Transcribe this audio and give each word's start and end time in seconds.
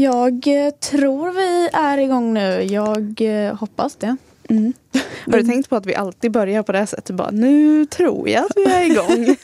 Jag 0.00 0.46
eh, 0.46 0.70
tror 0.70 1.32
vi 1.32 1.68
är 1.72 1.98
igång 1.98 2.34
nu. 2.34 2.62
Jag 2.62 3.20
eh, 3.20 3.54
hoppas 3.54 3.96
det. 3.96 4.16
Mm. 4.48 4.72
Har 5.26 5.32
du 5.32 5.42
tänkt 5.42 5.70
på 5.70 5.76
att 5.76 5.86
vi 5.86 5.94
alltid 5.94 6.32
börjar 6.32 6.62
på 6.62 6.72
det 6.72 6.78
här 6.78 6.86
sättet? 6.86 7.16
Bara, 7.16 7.30
nu 7.30 7.86
tror 7.86 8.28
jag 8.28 8.44
att 8.44 8.56
vi 8.56 8.64
är 8.64 8.90
igång. 8.90 9.36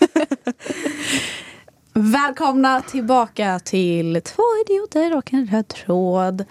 Välkomna 2.13 2.81
tillbaka 2.81 3.61
till 3.65 4.21
Två 4.25 4.43
idioter 4.67 5.17
och 5.17 5.35
en 5.35 5.47
röd 5.47 5.69
tråd. 5.69 6.45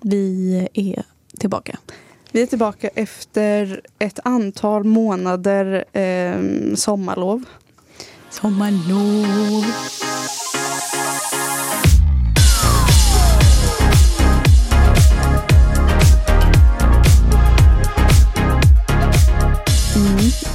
Vi 0.00 0.68
är 0.72 1.02
tillbaka. 1.38 1.78
Vi 2.32 2.42
är 2.42 2.46
tillbaka 2.46 2.88
efter 2.94 3.80
ett 3.98 4.18
antal 4.24 4.84
månader 4.84 5.84
eh, 5.92 6.40
sommarlov. 6.74 7.44
Sommarlov. 8.30 9.64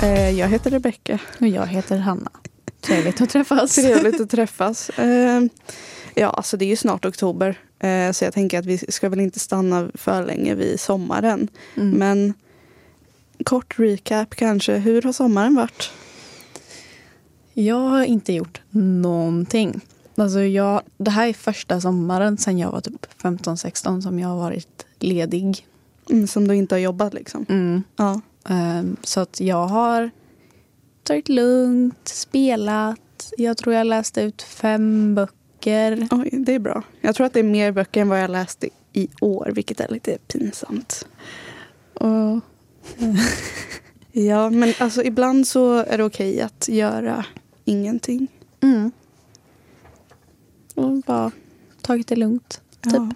Jag 0.08 0.48
heter 0.48 0.70
Rebecka. 0.72 1.20
Och 1.40 1.48
jag 1.48 1.68
heter 1.68 1.98
Hanna. 1.98 2.32
Trevligt 2.82 3.22
att 3.22 3.30
träffas. 3.30 3.76
Trevligt 3.76 4.22
att 4.22 4.30
träffas. 4.30 4.90
Eh, 4.90 5.42
ja, 6.16 6.30
alltså 6.30 6.58
det 6.58 6.66
är 6.66 6.70
ju 6.70 6.76
snart 6.76 7.06
oktober. 7.06 7.60
Eh, 7.80 8.12
så 8.12 8.24
jag 8.24 8.34
tänker 8.34 8.60
att 8.60 8.66
vi 8.66 8.78
ska 8.78 9.10
väl 9.10 9.20
inte 9.20 9.40
stanna 9.40 9.92
för 9.94 10.26
länge 10.26 10.56
vid 10.56 10.80
sommaren. 10.80 11.48
Mm. 11.76 11.90
Men 11.90 12.34
kort 13.44 13.80
recap 13.80 14.36
kanske. 14.36 14.74
Hur 14.74 15.02
har 15.02 15.14
sommaren 15.14 15.56
varit? 15.56 15.92
Jag 17.54 17.90
har 17.90 18.04
inte 18.04 18.34
gjort 18.34 18.62
någonting. 18.70 19.82
Alltså 20.16 20.40
jag, 20.40 20.82
det 20.98 21.12
här 21.12 21.28
är 21.28 21.34
första 21.34 21.82
sommaren 21.82 22.38
sedan 22.38 22.58
jag 22.58 22.72
var 22.72 22.82
typ 22.82 23.22
15-16 23.22 24.02
som 24.02 24.20
jag 24.20 24.28
har 24.28 24.38
varit 24.38 24.86
ledig. 25.00 25.68
Mm, 26.10 26.28
som 26.28 26.48
du 26.48 26.56
inte 26.56 26.76
har 26.76 26.80
jobbat 26.80 27.14
liksom. 27.14 27.46
Mm. 27.50 27.84
Ja. 27.96 28.22
Ehm, 28.50 28.98
så 29.04 29.20
att 29.20 29.40
jag 29.40 29.68
har 29.68 30.12
tagit 31.04 31.30
lugnt, 31.30 32.08
spelat. 32.08 33.34
Jag 33.38 33.58
tror 33.58 33.76
jag 33.76 33.88
läste 33.88 34.22
ut 34.22 34.42
fem 34.42 35.16
böcker. 35.16 36.08
Oj, 36.12 36.30
det 36.32 36.54
är 36.56 36.60
bra. 36.60 36.84
Jag 37.02 37.16
tror 37.16 37.28
att 37.28 37.34
det 37.34 37.40
är 37.40 37.44
mer 37.44 37.72
böcker 37.72 38.02
än 38.02 38.10
vad 38.10 38.22
jag 38.22 38.32
läste 38.32 38.70
i 38.94 39.08
år, 39.22 39.52
vilket 39.56 39.80
är 39.80 39.88
lite 39.88 40.18
pinsamt. 40.28 41.08
Och, 41.94 42.40
Ja, 44.12 44.50
men 44.50 44.74
alltså 44.80 45.04
ibland 45.04 45.48
så 45.48 45.76
är 45.76 45.98
det 45.98 46.04
okej 46.04 46.42
att 46.42 46.68
göra 46.68 47.26
ingenting. 47.66 48.28
mm. 48.62 48.92
och 50.76 50.92
bara 50.98 51.32
tagit 51.82 52.08
det 52.08 52.16
lugnt. 52.16 52.62
Typ. 52.82 52.94
Ja. 52.94 53.12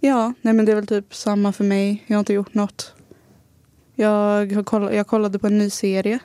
ja, 0.00 0.32
nej 0.42 0.54
men 0.54 0.64
det 0.64 0.72
är 0.72 0.76
väl 0.76 0.86
typ 0.86 1.14
samma 1.14 1.52
för 1.52 1.64
mig. 1.64 2.04
Jag 2.06 2.16
har 2.16 2.18
inte 2.18 2.32
gjort 2.32 2.54
något. 2.54 2.94
Jag, 4.00 4.52
har 4.52 4.62
koll, 4.62 4.94
jag 4.94 5.06
kollade 5.06 5.38
på 5.38 5.46
en 5.46 5.58
ny 5.58 5.70
serie 5.70 6.18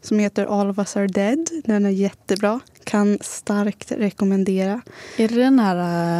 som 0.00 0.18
heter 0.18 0.60
All 0.60 0.70
of 0.70 0.78
us 0.78 0.96
are 0.96 1.06
dead. 1.06 1.48
Den 1.64 1.86
är 1.86 1.90
jättebra. 1.90 2.60
Kan 2.84 3.18
starkt 3.20 3.92
rekommendera. 3.92 4.80
Är 5.16 5.28
det 5.28 5.34
den 5.34 5.58
här 5.58 5.76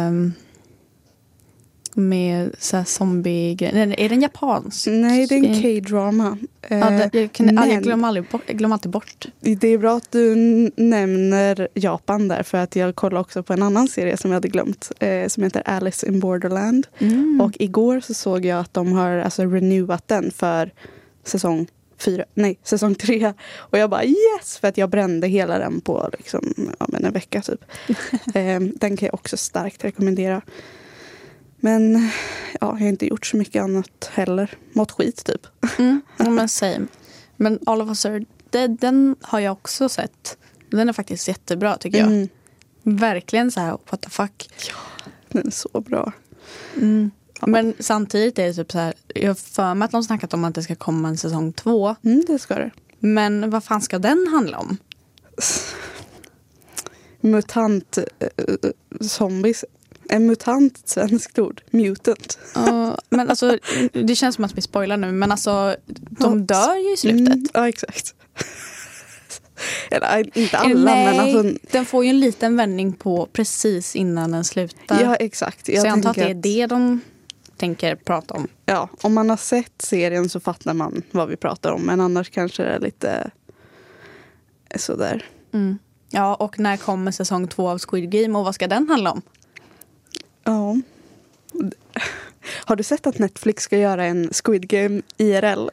ehm, 0.07 0.33
med 1.93 2.55
så 2.59 2.77
här 2.77 2.83
zombie 2.83 3.71
Nej, 3.73 3.95
Är 3.97 4.09
den 4.09 4.21
japansk? 4.21 4.87
Nej, 4.87 5.27
det 5.27 5.35
är 5.35 5.39
en 5.39 5.45
Eh, 5.45 5.61
K-drama. 5.81 6.37
Ja, 6.69 6.75
Eh, 6.75 7.09
det, 7.11 7.19
jag, 7.21 7.31
kan, 7.31 7.45
men- 7.45 7.69
jag, 7.69 7.83
glömmer 7.83 8.07
aldrig 8.07 8.29
bort, 8.29 8.41
jag 8.47 8.57
glömmer 8.57 8.75
alltid 8.75 8.91
bort. 8.91 9.25
Det 9.39 9.67
är 9.67 9.77
bra 9.77 9.97
att 9.97 10.11
du 10.11 10.35
nämner 10.75 11.67
Japan 11.73 12.27
där 12.27 12.43
för 12.43 12.57
att 12.57 12.75
jag 12.75 12.95
kollade 12.95 13.21
också 13.21 13.43
på 13.43 13.53
en 13.53 13.63
annan 13.63 13.87
serie 13.87 14.17
som 14.17 14.31
jag 14.31 14.35
hade 14.35 14.47
glömt 14.47 14.91
eh, 14.99 15.27
som 15.27 15.43
heter 15.43 15.63
Alice 15.65 16.07
in 16.07 16.19
Borderland. 16.19 16.87
Mm. 16.99 17.41
Och 17.41 17.51
igår 17.59 17.99
så 17.99 18.13
såg 18.13 18.45
jag 18.45 18.59
att 18.59 18.73
de 18.73 18.91
har 18.91 19.17
alltså 19.17 19.45
renewat 19.45 20.07
den 20.07 20.31
för 20.31 20.71
säsong 21.23 21.67
fyra, 21.97 22.25
nej 22.33 22.59
säsong 22.63 22.95
tre. 22.95 23.33
Och 23.55 23.77
jag 23.77 23.89
bara 23.89 24.03
yes! 24.03 24.57
För 24.57 24.67
att 24.67 24.77
jag 24.77 24.89
brände 24.89 25.27
hela 25.27 25.59
den 25.59 25.81
på 25.81 26.09
liksom, 26.17 26.53
ja, 26.79 26.85
men 26.89 27.05
en 27.05 27.13
vecka 27.13 27.41
typ. 27.41 27.61
eh, 28.35 28.59
den 28.59 28.97
kan 28.97 29.05
jag 29.05 29.13
också 29.13 29.37
starkt 29.37 29.83
rekommendera. 29.83 30.41
Men 31.59 31.93
ja, 31.93 32.09
jag 32.59 32.67
har 32.67 32.87
inte 32.87 33.07
gjort 33.07 33.25
så 33.25 33.37
mycket 33.37 33.63
annat 33.63 34.11
heller. 34.13 34.53
Mått 34.73 34.91
skit 34.91 35.25
typ. 35.25 35.47
Mm, 35.79 36.01
ja, 36.17 36.29
men 36.29 36.49
same. 36.49 36.87
Men 37.35 37.59
All 37.65 37.81
of 37.81 37.87
us 37.87 38.05
are 38.05 38.25
dead, 38.49 38.77
den 38.79 39.15
har 39.21 39.39
jag 39.39 39.51
också 39.51 39.89
sett. 39.89 40.37
Den 40.69 40.89
är 40.89 40.93
faktiskt 40.93 41.27
jättebra 41.27 41.77
tycker 41.77 41.97
jag. 41.97 42.07
Mm, 42.07 42.29
Verkligen 42.83 43.51
så 43.51 43.59
här, 43.59 43.71
what 43.71 44.01
the 44.01 44.09
fuck. 44.09 44.49
den 45.29 45.47
är 45.47 45.51
så 45.51 45.81
bra. 45.81 46.11
Mm. 46.75 47.11
Men 47.47 47.73
samtidigt 47.79 48.39
är 48.39 48.47
det 48.47 48.53
typ 48.53 48.71
så 48.71 48.77
här, 48.77 48.93
jag 49.07 49.27
har 49.27 49.35
för 49.35 49.73
mig 49.73 49.85
att 49.85 49.91
de 49.91 50.03
snackat 50.03 50.33
om 50.33 50.43
att 50.43 50.55
det 50.55 50.63
ska 50.63 50.75
komma 50.75 51.07
en 51.07 51.17
säsong 51.17 51.53
två. 51.53 51.95
Mm, 52.03 52.23
det 52.27 52.39
ska 52.39 52.55
det. 52.55 52.71
Men 52.99 53.49
vad 53.49 53.63
fan 53.63 53.81
ska 53.81 53.99
den 53.99 54.27
handla 54.31 54.57
om? 54.57 54.77
Mutant 57.21 57.97
eh, 57.97 58.69
zombies. 59.01 59.65
En 60.09 60.25
mutant 60.27 60.77
ett 60.77 60.89
svenskt 60.89 61.39
ord. 61.39 61.61
Mutant. 61.69 62.39
Uh, 62.57 62.95
men 63.09 63.29
alltså, 63.29 63.57
det 63.93 64.15
känns 64.15 64.35
som 64.35 64.45
att 64.45 64.57
vi 64.57 64.61
spoilar 64.61 64.97
nu, 64.97 65.11
men 65.11 65.31
alltså 65.31 65.75
de 66.09 66.45
dör 66.45 66.75
ju 66.75 66.93
i 66.93 66.97
slutet. 66.97 67.33
Mm, 67.33 67.47
ja, 67.53 67.69
exakt. 67.69 68.15
Eller 69.91 70.37
inte 70.37 70.57
alla, 70.57 70.93
Nej, 70.93 71.05
men 71.05 71.19
alltså. 71.19 71.67
den 71.71 71.85
får 71.85 72.03
ju 72.03 72.09
en 72.09 72.19
liten 72.19 72.57
vändning 72.57 72.93
på 72.93 73.29
precis 73.33 73.95
innan 73.95 74.31
den 74.31 74.43
slutar. 74.43 75.01
Ja, 75.03 75.15
exakt. 75.15 75.65
så 75.65 75.71
jag 75.71 75.87
antar 75.87 76.09
att 76.09 76.15
det 76.15 76.29
är 76.29 76.33
det 76.33 76.65
de 76.65 77.01
tänker 77.59 77.95
prata 77.95 78.33
om. 78.33 78.47
Ja, 78.65 78.89
om 79.01 79.13
man 79.13 79.29
har 79.29 79.37
sett 79.37 79.81
serien 79.81 80.29
så 80.29 80.39
fattar 80.39 80.73
man 80.73 81.01
vad 81.11 81.29
vi 81.29 81.35
pratar 81.35 81.71
om. 81.71 81.81
Men 81.81 82.01
annars 82.01 82.29
kanske 82.29 82.63
det 82.63 82.69
är 82.69 82.79
lite 82.79 83.31
sådär. 84.75 85.25
Mm. 85.53 85.77
Ja, 86.09 86.35
och 86.35 86.59
när 86.59 86.77
kommer 86.77 87.11
säsong 87.11 87.47
två 87.47 87.69
av 87.69 87.79
Squid 87.79 88.11
Game 88.11 88.37
och 88.37 88.45
vad 88.45 88.55
ska 88.55 88.67
den 88.67 88.89
handla 88.89 89.11
om? 89.11 89.21
Ja. 90.43 90.77
Har 92.65 92.75
du 92.75 92.83
sett 92.83 93.07
att 93.07 93.19
Netflix 93.19 93.63
ska 93.63 93.77
göra 93.77 94.05
en 94.05 94.29
Squid 94.33 94.67
Game 94.67 95.01
IRL 95.17 95.69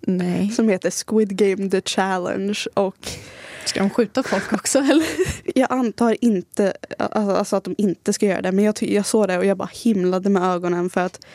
Nej. 0.00 0.50
som 0.50 0.68
heter 0.68 0.90
Squid 0.90 1.36
Game 1.36 1.70
The 1.70 1.80
Challenge? 1.80 2.58
Och 2.74 3.08
Ska 3.70 3.80
de 3.80 3.90
skjuta 3.90 4.22
folk 4.22 4.52
också 4.52 4.78
eller? 4.78 5.06
jag 5.58 5.72
antar 5.72 6.16
inte 6.20 6.74
alltså, 6.98 7.30
alltså 7.32 7.56
att 7.56 7.64
de 7.64 7.74
inte 7.78 8.12
ska 8.12 8.26
göra 8.26 8.42
det. 8.42 8.52
Men 8.52 8.64
jag, 8.64 8.82
jag 8.82 9.06
såg 9.06 9.28
det 9.28 9.38
och 9.38 9.44
jag 9.44 9.56
bara 9.56 9.68
himlade 9.72 10.30
med 10.30 10.42
ögonen 10.42 10.90
för 10.90 11.00
att 11.00 11.26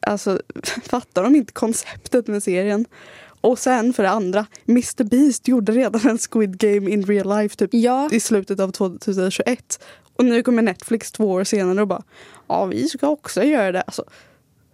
alltså, 0.00 0.40
fattar 0.82 1.22
de 1.22 1.36
inte 1.36 1.52
konceptet 1.52 2.26
med 2.26 2.42
serien? 2.42 2.86
Och 3.40 3.58
sen 3.58 3.92
för 3.92 4.02
det 4.02 4.10
andra, 4.10 4.46
Mr 4.68 5.04
Beast 5.04 5.48
gjorde 5.48 5.72
redan 5.72 6.08
en 6.08 6.18
Squid 6.18 6.58
Game 6.58 6.90
in 6.90 7.06
real 7.06 7.38
life 7.38 7.56
typ 7.56 7.70
Ja. 7.72 8.08
i 8.12 8.20
slutet 8.20 8.60
av 8.60 8.70
2021. 8.70 9.84
Och 10.16 10.24
nu 10.24 10.42
kommer 10.42 10.62
Netflix 10.62 11.12
två 11.12 11.30
år 11.30 11.44
senare 11.44 11.80
och 11.80 11.88
bara 11.88 12.02
ja 12.46 12.64
vi 12.64 12.88
ska 12.88 13.08
också 13.08 13.42
göra 13.42 13.72
det. 13.72 13.80
Alltså, 13.82 14.04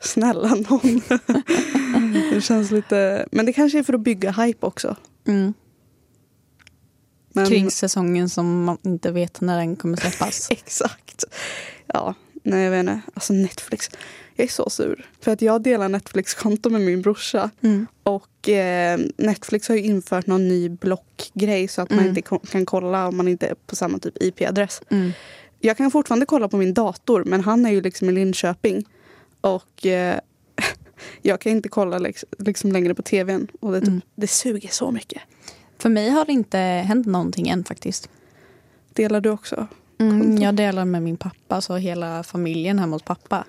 snälla 0.00 0.48
någon. 0.48 1.02
det 2.32 2.40
känns 2.40 2.70
lite, 2.70 3.26
men 3.32 3.46
det 3.46 3.52
kanske 3.52 3.78
är 3.78 3.82
för 3.82 3.92
att 3.94 4.00
bygga 4.00 4.30
hype 4.30 4.66
också. 4.66 4.96
Mm. 5.26 5.54
Men, 7.36 7.46
Kring 7.46 7.70
säsongen 7.70 8.28
som 8.28 8.64
man 8.64 8.78
inte 8.82 9.10
vet 9.10 9.40
när 9.40 9.58
den 9.58 9.76
kommer 9.76 9.96
släppas. 9.96 10.46
Exakt. 10.50 11.24
Ja, 11.86 12.14
nej 12.42 12.62
jag 12.64 12.70
vet 12.70 12.80
inte. 12.80 13.00
Alltså 13.14 13.32
Netflix. 13.32 13.90
Jag 14.36 14.44
är 14.44 14.48
så 14.48 14.70
sur. 14.70 15.06
För 15.20 15.32
att 15.32 15.42
jag 15.42 15.62
delar 15.62 15.88
Netflix-konto 15.88 16.70
med 16.70 16.80
min 16.80 17.02
brorsa. 17.02 17.50
Mm. 17.60 17.86
Och 18.02 18.48
eh, 18.48 19.00
Netflix 19.16 19.68
har 19.68 19.74
ju 19.76 19.82
infört 19.82 20.26
någon 20.26 20.48
ny 20.48 20.68
blockgrej 20.68 21.68
så 21.68 21.82
att 21.82 21.90
man 21.90 21.98
Mm. 21.98 22.08
inte 22.08 22.22
ko- 22.22 22.38
kan 22.50 22.66
kolla 22.66 23.08
om 23.08 23.16
man 23.16 23.28
inte 23.28 23.46
är 23.46 23.54
på 23.66 23.76
samma 23.76 23.98
typ 23.98 24.22
IP-adress. 24.22 24.82
Mm. 24.90 25.12
Jag 25.60 25.76
kan 25.76 25.90
fortfarande 25.90 26.26
kolla 26.26 26.48
på 26.48 26.56
min 26.56 26.74
dator 26.74 27.24
men 27.24 27.40
han 27.40 27.66
är 27.66 27.70
ju 27.70 27.80
liksom 27.80 28.08
i 28.08 28.12
Linköping. 28.12 28.84
Och 29.40 29.86
eh, 29.86 30.18
jag 31.22 31.40
kan 31.40 31.52
inte 31.52 31.68
kolla 31.68 31.98
lex- 31.98 32.24
liksom 32.38 32.72
längre 32.72 32.94
på 32.94 33.02
tvn. 33.02 33.48
Och 33.60 33.72
det, 33.72 33.80
typ, 33.80 34.04
det 34.14 34.26
suger 34.26 34.68
så 34.68 34.90
mycket. 34.90 35.22
För 35.78 35.88
mig 35.88 36.10
har 36.10 36.24
det 36.24 36.32
inte 36.32 36.58
hänt 36.58 37.06
någonting 37.06 37.48
än 37.48 37.64
faktiskt. 37.64 38.08
Delar 38.92 39.20
du 39.20 39.30
också? 39.30 39.66
Mm, 39.98 40.38
jag 40.38 40.54
delar 40.54 40.84
med 40.84 41.02
min 41.02 41.16
pappa, 41.16 41.60
så 41.60 41.76
hela 41.76 42.22
familjen 42.22 42.78
hemma 42.78 42.96
hos 42.96 43.02
pappa. 43.02 43.44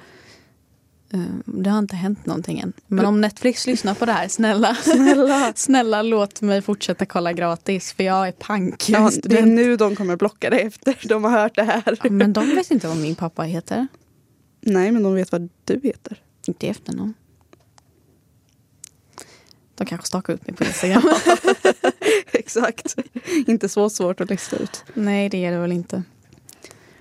Eh, 1.13 1.19
Det 1.45 1.69
har 1.69 1.79
inte 1.79 1.95
hänt 1.95 2.25
någonting 2.25 2.59
än. 2.59 2.73
Men 2.87 3.05
om 3.05 3.21
Netflix 3.21 3.67
lyssnar 3.67 3.93
på 3.95 4.05
det 4.05 4.11
här, 4.11 4.27
snälla. 4.27 4.75
Snälla. 4.83 5.53
Snälla 5.55 6.01
låt 6.01 6.41
mig 6.41 6.61
fortsätta 6.61 7.05
kolla 7.05 7.33
gratis 7.33 7.93
för 7.93 8.03
jag 8.03 8.27
är 8.27 8.31
pank. 8.31 8.89
Ja, 8.89 9.11
det 9.23 9.37
är 9.39 9.45
nu 9.45 9.77
de 9.77 9.95
kommer 9.95 10.15
blocka 10.15 10.49
dig 10.49 10.61
efter 10.61 10.97
de 11.07 11.23
har 11.23 11.31
hört 11.31 11.55
det 11.55 11.63
här. 11.63 11.83
Ja, 12.03 12.09
men 12.09 12.33
de 12.33 12.55
vet 12.55 12.71
inte 12.71 12.87
vad 12.87 12.97
min 12.97 13.15
pappa 13.15 13.43
heter. 13.43 13.87
Nej, 14.61 14.91
men 14.91 15.03
de 15.03 15.13
vet 15.15 15.31
vad 15.31 15.49
du 15.63 15.79
heter. 15.83 16.21
Inte 16.47 16.67
efternamn. 16.67 17.13
De 19.75 19.85
kanske 19.85 20.07
stakar 20.07 20.33
upp 20.33 20.47
mig 20.47 20.55
på 20.55 20.63
Instagram. 20.63 21.03
Exakt. 22.31 22.95
Inte 23.47 23.69
så 23.69 23.89
svårt 23.89 24.21
att 24.21 24.29
lista 24.29 24.55
ut. 24.55 24.83
Nej, 24.93 25.29
det 25.29 25.45
är 25.45 25.51
det 25.51 25.57
väl 25.59 25.71
inte. 25.71 26.03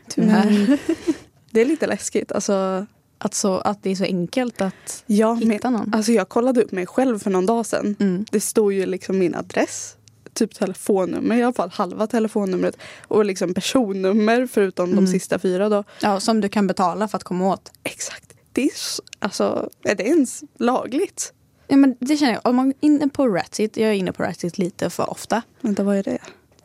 Tyvärr. 0.09 0.47
Mm. 0.47 0.79
Det 1.51 1.61
är 1.61 1.65
lite 1.65 1.87
läskigt. 1.87 2.33
Alltså, 2.33 2.87
Att, 3.19 3.35
så, 3.35 3.59
att 3.59 3.83
det 3.83 3.91
är 3.91 3.95
så 3.95 4.05
enkelt 4.05 4.61
att 4.61 5.05
ja, 5.07 5.35
men, 5.35 5.51
hitta 5.51 5.71
någon. 5.71 5.95
alltså 5.95 6.13
jag 6.13 6.29
kollade 6.29 6.63
upp 6.63 6.73
mig 6.73 6.87
själv 6.87 7.19
för 7.19 7.31
någon 7.31 7.47
dag 7.47 7.67
sedan. 7.67 7.97
Mm. 8.01 8.25
Det 8.31 8.41
står 8.41 8.73
ju 8.73 8.87
liksom 8.87 9.19
min 9.19 9.35
adress, 9.35 9.97
typ 10.33 10.55
telefonnummer, 10.55 11.37
i 11.37 11.43
alla 11.43 11.53
fall 11.53 11.71
halva 11.71 12.07
telefonnumret. 12.07 12.77
Och 13.03 13.25
liksom 13.25 13.55
personnummer 13.55 14.47
förutom 14.47 14.93
Mm. 14.93 15.05
de 15.05 15.11
sista 15.11 15.39
fyra 15.39 15.69
då. 15.69 15.85
Ja, 16.01 16.21
som 16.21 16.41
du 16.41 16.49
kan 16.49 16.67
betala 16.67 17.09
för 17.09 17.17
att 17.17 17.25
komma 17.25 17.53
åt. 17.53 17.73
Exakt. 17.83 18.33
Det 18.53 18.63
är, 18.63 18.71
alltså, 19.19 19.71
är 19.85 19.95
det 19.95 20.05
ens 20.05 20.43
lagligt? 20.59 21.33
Ja, 21.69 21.77
men 21.77 21.97
det 22.01 22.17
känner 22.17 22.33
jag. 22.33 22.47
Om 22.47 22.57
man 22.57 22.69
är 22.69 22.75
inne 22.81 23.09
på 23.09 23.29
Ratsit, 23.29 23.77
jag 23.77 23.91
är 23.91 23.95
inne 23.95 24.13
på 24.13 24.23
Ratsit 24.23 24.59
lite 24.59 24.91
för 24.91 25.11
ofta. 25.11 25.43
Vänta, 25.61 25.83
vad 25.83 25.97
är 25.97 26.03
det? 26.03 26.19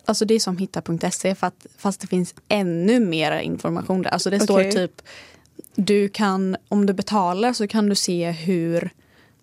Alltså 0.05 0.25
det 0.25 0.33
är 0.33 0.39
som 0.39 0.57
hitta.se 0.57 1.35
fast 1.77 1.99
det 2.01 2.07
finns 2.07 2.35
ännu 2.47 2.99
mer 2.99 3.39
information 3.39 4.01
där. 4.01 4.09
Alltså 4.09 4.29
det 4.29 4.39
står 4.39 4.59
Okej. 4.59 4.71
typ, 4.71 5.01
du 5.75 6.09
kan, 6.09 6.57
om 6.67 6.85
du 6.85 6.93
betalar 6.93 7.53
så 7.53 7.67
kan 7.67 7.89
du 7.89 7.95
se 7.95 8.31
hur 8.31 8.89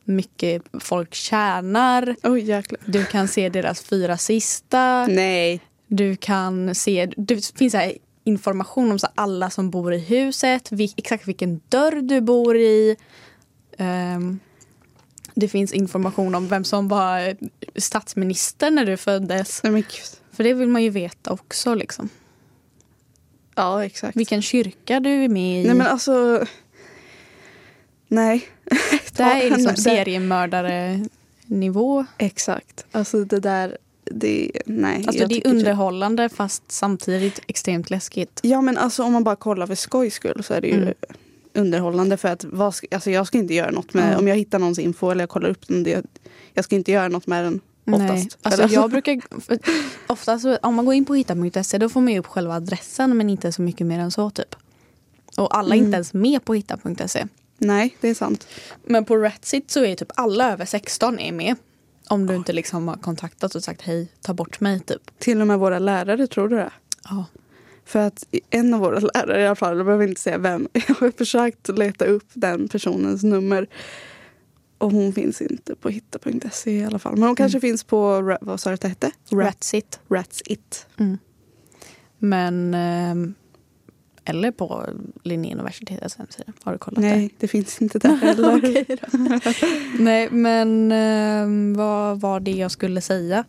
mycket 0.04 0.62
folk 0.80 1.14
tjänar. 1.14 2.16
Jäklar. 2.38 2.80
Du 2.84 3.04
kan 3.04 3.28
se 3.28 3.48
deras 3.48 3.80
fyra 3.80 4.16
sista. 4.18 5.06
Nej. 5.06 5.60
Du 5.86 6.16
kan 6.16 6.74
se, 6.74 7.10
det 7.16 7.52
finns 7.58 7.72
så 7.72 7.78
här 7.78 7.92
information 8.24 8.92
om 8.92 8.98
så 8.98 9.06
alla 9.14 9.50
som 9.50 9.70
bor 9.70 9.94
i 9.94 9.98
huset, 9.98 10.70
exakt 10.96 11.28
vilken 11.28 11.60
dörr 11.68 12.02
du 12.02 12.20
bor 12.20 12.56
i. 12.56 12.96
Ehm, 13.78 14.40
det 15.36 15.48
finns 15.48 15.72
information 15.72 16.34
om 16.34 16.48
vem 16.48 16.64
som 16.64 16.88
var 16.88 17.36
statsminister 17.76 18.70
när 18.70 18.84
du 18.84 18.96
föddes. 18.96 19.62
Nej 19.62 19.72
men 19.72 19.82
gud. 19.82 20.20
För 20.32 20.44
det 20.44 20.54
vill 20.54 20.68
man 20.68 20.82
ju 20.82 20.90
veta 20.90 21.32
också. 21.32 21.74
Liksom. 21.74 22.08
Ja, 23.54 23.84
exakt. 23.84 24.16
Vilken 24.16 24.42
kyrka 24.42 25.00
du 25.00 25.24
är 25.24 25.28
med 25.28 25.62
i. 25.62 25.66
Nej 25.66 25.74
men 25.74 25.86
alltså. 25.86 26.44
Nej. 28.08 28.48
det 29.16 29.22
här 29.22 29.42
är 29.42 29.50
liksom 29.50 29.76
seriemördare-nivå. 29.76 32.06
Exakt. 32.18 32.84
Alltså 32.92 33.24
det 33.24 33.40
där. 33.40 33.78
Det, 34.10 34.50
nej. 34.66 35.04
Alltså 35.06 35.26
det 35.26 35.34
är 35.34 35.40
typ- 35.40 35.46
underhållande 35.46 36.28
fast 36.28 36.62
samtidigt 36.72 37.40
extremt 37.46 37.90
läskigt. 37.90 38.40
Ja 38.42 38.60
men 38.60 38.78
alltså 38.78 39.02
om 39.02 39.12
man 39.12 39.24
bara 39.24 39.36
kollar 39.36 39.66
för 39.66 39.74
skojs 39.74 40.14
skull 40.14 40.44
så 40.44 40.54
är 40.54 40.60
det 40.60 40.68
ju 40.68 40.82
Mm. 40.82 40.94
Underhållande 41.56 42.16
för 42.16 42.28
att 42.28 42.44
vad 42.44 42.74
ska, 42.74 42.86
alltså 42.90 43.10
jag 43.10 43.26
ska 43.26 43.38
inte 43.38 43.54
göra 43.54 43.70
något 43.70 43.94
med, 43.94 44.12
Ja. 44.14 44.18
om 44.18 44.28
jag 44.28 44.36
hittar 44.36 44.58
någons 44.58 44.78
info 44.78 45.10
eller 45.10 45.22
jag 45.22 45.28
kollar 45.28 45.48
upp 45.48 45.68
den, 45.68 45.82
det, 45.82 46.04
jag 46.54 46.64
ska 46.64 46.76
inte 46.76 46.92
göra 46.92 47.08
något 47.08 47.26
med 47.26 47.44
den 47.44 47.60
oftast. 47.84 48.12
Nej. 48.12 48.28
Alltså 48.42 48.66
jag 48.74 48.90
brukar, 48.90 49.40
för 49.40 49.58
ofta 50.12 50.38
så, 50.38 50.56
om 50.56 50.74
man 50.74 50.84
går 50.84 50.94
in 50.94 51.04
på 51.04 51.14
hitta.se 51.14 51.78
då 51.78 51.88
får 51.88 52.00
man 52.00 52.12
ju 52.12 52.18
upp 52.18 52.26
själva 52.26 52.54
adressen 52.54 53.16
men 53.16 53.30
inte 53.30 53.52
så 53.52 53.62
mycket 53.62 53.86
mer 53.86 53.98
än 53.98 54.10
så 54.10 54.30
typ. 54.30 54.54
Och 55.36 55.56
alla 55.56 55.74
är 55.74 55.78
Mm. 55.78 55.86
inte 55.86 55.94
ens 55.96 56.14
med 56.14 56.44
på 56.44 56.54
hitta.se. 56.54 57.26
Nej, 57.58 57.96
det 58.00 58.08
är 58.08 58.14
sant. 58.14 58.46
Men 58.84 59.04
på 59.04 59.16
Ratsit 59.16 59.70
så 59.70 59.84
är 59.84 59.94
typ 59.94 60.12
alla 60.14 60.52
över 60.52 60.64
16 60.64 61.18
är 61.18 61.32
med. 61.32 61.56
Om 62.08 62.26
du 62.26 62.34
inte 62.36 62.52
liksom 62.52 62.88
har 62.88 62.96
kontaktat 62.96 63.54
och 63.54 63.64
sagt 63.64 63.82
hej, 63.82 64.08
ta 64.22 64.34
bort 64.34 64.60
mig 64.60 64.80
typ. 64.80 65.18
Till 65.18 65.40
och 65.40 65.46
med 65.46 65.58
våra 65.58 65.78
lärare, 65.78 66.26
tror 66.26 66.48
du 66.48 66.56
det? 66.56 66.70
Ja. 67.04 67.24
För 67.86 67.98
att 67.98 68.26
en 68.50 68.74
av 68.74 68.80
våra 68.80 68.98
lärare 68.98 69.42
i 69.42 69.46
alla 69.46 69.54
fall, 69.54 69.76
jag 69.76 69.86
behöver 69.86 70.08
inte 70.08 70.20
säga 70.20 70.38
vem, 70.38 70.68
jag 70.72 70.94
har 70.94 71.10
försökt 71.10 71.68
leta 71.68 72.04
upp 72.04 72.28
den 72.32 72.68
personens 72.68 73.22
nummer. 73.22 73.66
Och 74.78 74.92
hon 74.92 75.12
finns 75.12 75.42
inte 75.42 75.74
på 75.74 75.88
hitta.se 75.88 76.70
i 76.78 76.84
alla 76.84 76.98
fall. 76.98 77.14
Men 77.16 77.22
hon 77.22 77.36
kanske 77.36 77.60
finns 77.60 77.84
på, 77.84 78.36
vad 78.40 78.60
sa 78.60 78.70
du 78.70 78.74
att 78.74 78.80
det 78.80 78.88
hette? 78.88 79.10
Rat, 79.30 79.46
Ratsit. 79.46 80.00
Rats 80.08 80.42
It. 80.46 80.86
Mm. 80.96 81.18
Men 82.18 82.74
ehm, 82.74 83.34
eller 84.24 84.50
på 84.50 84.86
Linnéuniversitetets 85.22 86.16
hemsida. 86.16 86.52
Har 86.62 86.72
du 86.72 86.78
kollat 86.78 87.00
Nej, 87.00 87.34
det 87.38 87.48
finns 87.48 87.82
inte 87.82 87.98
där 87.98 88.16
heller. 88.22 88.60
det? 88.60 89.00
Nej 90.02 90.30
men 90.30 90.92
ehm, 90.92 91.74
vad 91.74 92.20
var 92.20 92.40
det 92.40 92.50
jag 92.50 92.70
skulle 92.70 93.00
säga? 93.00 93.44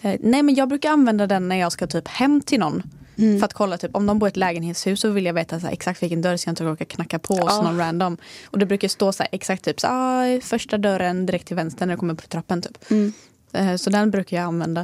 Eh, 0.00 0.20
nej 0.20 0.42
men 0.42 0.54
jag 0.54 0.68
brukar 0.68 0.90
använda 0.90 1.26
den 1.26 1.48
när 1.48 1.56
jag 1.56 1.72
ska 1.72 1.86
typ 1.86 2.08
hem 2.08 2.40
till 2.40 2.60
någon. 2.60 2.82
Mm. 3.18 3.38
För 3.38 3.44
att 3.46 3.52
kolla 3.52 3.78
typ 3.78 3.96
om 3.96 4.06
de 4.06 4.18
bor 4.18 4.28
i 4.28 4.30
ett 4.30 4.36
lägenhetshus 4.36 5.00
så 5.00 5.10
vill 5.10 5.24
jag 5.26 5.34
veta 5.34 5.60
så 5.60 5.66
här, 5.66 5.72
exakt 5.72 6.02
vilken 6.02 6.22
dörr 6.22 6.36
så 6.36 6.48
jag 6.48 6.52
inte 6.52 6.64
råkar 6.64 6.84
knacka 6.84 7.18
på 7.18 7.34
hos 7.34 7.44
Ja. 7.52 7.62
någon 7.62 7.78
random. 7.78 8.16
Och 8.46 8.58
det 8.58 8.66
brukar 8.66 8.88
stå 8.88 9.12
så 9.12 9.22
här, 9.22 9.28
exakt 9.32 9.64
typ 9.64 9.80
så, 9.80 9.86
ah, 9.90 10.40
första 10.42 10.78
dörren 10.78 11.26
direkt 11.26 11.46
till 11.46 11.56
vänster 11.56 11.86
när 11.86 11.94
du 11.94 11.98
kommer 11.98 12.14
på 12.14 12.22
trappen 12.26 12.62
typ. 12.62 12.90
Mm. 12.90 13.12
Eh, 13.52 13.76
Så 13.76 13.90
den 13.90 14.10
brukar 14.10 14.36
jag 14.36 14.44
använda. 14.44 14.80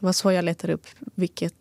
Det 0.00 0.06
var 0.06 0.12
så 0.12 0.32
jag 0.32 0.44
letade 0.44 0.72
upp 0.72 0.86
vilket, 1.14 1.54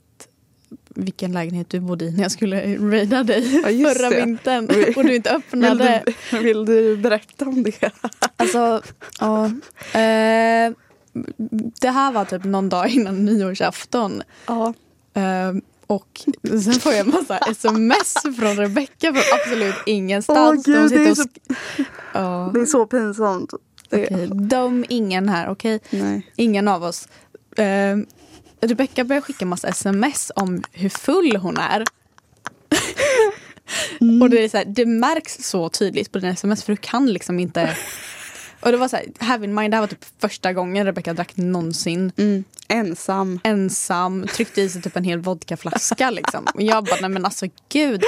vilken 0.89 1.31
lägenhet 1.31 1.69
du 1.69 1.79
bodde 1.79 2.05
i 2.05 2.11
när 2.11 2.21
jag 2.21 2.31
skulle 2.31 2.77
raida 2.77 3.23
dig 3.23 3.55
Ja, 3.81 3.89
förra 3.93 4.09
det. 4.09 4.15
vintern. 4.25 4.65
Och 4.95 5.05
du 5.05 5.15
inte 5.15 5.29
Vill, 5.29 5.37
öppnade. 5.65 6.03
du, 6.31 6.39
vill 6.39 6.65
du 6.65 6.97
berätta 6.97 7.45
om 7.45 7.63
det? 7.63 7.91
Alltså, 8.37 8.81
ja. 9.19 9.45
Eh, 9.99 10.71
det 11.81 11.89
här 11.89 12.11
var 12.11 12.25
typ 12.25 12.43
någon 12.43 12.69
dag 12.69 12.89
innan 12.89 13.25
nyårsafton. 13.25 14.23
Ja. 14.47 14.73
Eh, 15.15 15.53
och 15.87 16.21
sen 16.43 16.73
får 16.73 16.91
jag 16.91 16.99
en 16.99 17.09
massa 17.09 17.37
sms 17.51 18.13
från 18.39 18.55
Rebecca 18.57 19.13
från 19.13 19.23
absolut 19.41 19.75
ingenstans. 19.85 20.67
Åh, 20.67 20.73
gud, 20.73 20.91
de 20.91 20.95
det 20.97 21.09
är 21.09 21.15
så- 21.15 21.29
Ja, 22.13 22.51
Det 22.53 22.59
är 22.59 22.65
så 22.65 22.85
pinsamt. 22.85 23.53
Okej. 23.87 24.29
De, 24.33 24.85
ingen 24.89 25.29
här, 25.29 25.49
okej? 25.49 25.79
Nej. 25.89 26.31
Ingen 26.35 26.67
av 26.67 26.83
oss. 26.83 27.07
Eh, 27.57 27.97
Rebecca 28.61 29.03
börjar 29.03 29.21
skicka 29.21 29.45
massa 29.45 29.67
sms 29.67 30.31
om 30.35 30.63
hur 30.71 30.89
full 30.89 31.35
hon 31.35 31.57
är. 31.57 31.83
Och 34.21 34.29
det, 34.29 34.43
är 34.43 34.49
så 34.49 34.57
här, 34.57 34.65
det 34.65 34.85
märks 34.85 35.37
så 35.49 35.69
tydligt 35.69 36.11
på 36.11 36.19
dina 36.19 36.33
sms 36.33 36.63
för 36.63 36.73
du 36.73 36.77
kan 36.77 37.05
liksom 37.13 37.39
inte... 37.39 37.77
Och 38.65 38.71
det 38.71 38.77
var 38.77 38.87
så 38.87 38.95
här, 38.95 39.05
have 39.19 39.45
in 39.45 39.55
mind, 39.55 39.71
det 39.71 39.75
här 39.75 39.81
var 39.81 39.87
typ 39.87 40.05
första 40.19 40.53
gången 40.53 40.85
Rebecca 40.85 41.13
drack 41.13 41.37
någonsin. 41.37 42.11
Mm. 42.17 42.43
Ensam. 42.67 43.39
Ensam, 43.43 44.27
tryckte 44.33 44.61
i 44.61 44.69
sig 44.69 44.81
typ 44.81 44.95
en 44.95 45.03
hel 45.03 45.19
vodkaflaska 45.19 46.09
liksom. 46.09 46.47
Och 46.53 46.61
jag 46.61 46.83
bara, 46.83 46.95
nej 47.01 47.09
men 47.09 47.25
alltså 47.25 47.45
gud. 47.69 48.03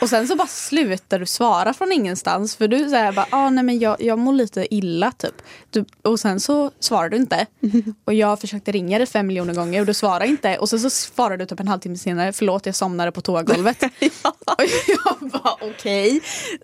Och 0.00 0.08
sen 0.08 0.28
så 0.28 0.36
bara 0.36 0.48
slutar 0.48 1.18
du 1.18 1.26
svara 1.26 1.74
från 1.74 1.92
ingenstans. 1.92 2.56
För 2.56 2.68
du 2.68 2.88
säger 2.88 3.12
bara, 3.12 3.26
ah, 3.30 3.50
nej 3.50 3.64
men 3.64 3.78
jag, 3.78 4.02
jag 4.02 4.18
mår 4.18 4.32
lite 4.32 4.74
illa 4.74 5.12
typ. 5.12 5.34
Du, 5.70 5.84
och 6.02 6.20
sen 6.20 6.40
så 6.40 6.70
svarar 6.80 7.08
du 7.08 7.16
inte. 7.16 7.46
Och 8.04 8.14
jag 8.14 8.40
försökte 8.40 8.72
ringa 8.72 8.98
dig 8.98 9.06
fem 9.06 9.26
miljoner 9.26 9.54
gånger 9.54 9.80
och 9.80 9.86
du 9.86 9.94
svarar 9.94 10.24
inte. 10.24 10.58
Och 10.58 10.68
sen 10.68 10.80
så 10.80 10.90
svarar 10.90 11.36
du 11.36 11.46
typ 11.46 11.60
en 11.60 11.68
halvtimme 11.68 11.98
senare, 11.98 12.32
förlåt 12.32 12.66
jag 12.66 12.74
somnade 12.74 13.12
på 13.12 13.20
toagolvet. 13.20 13.82
Och 14.44 14.64
jag 14.86 15.30
bara 15.30 15.54
okej. 15.60 16.20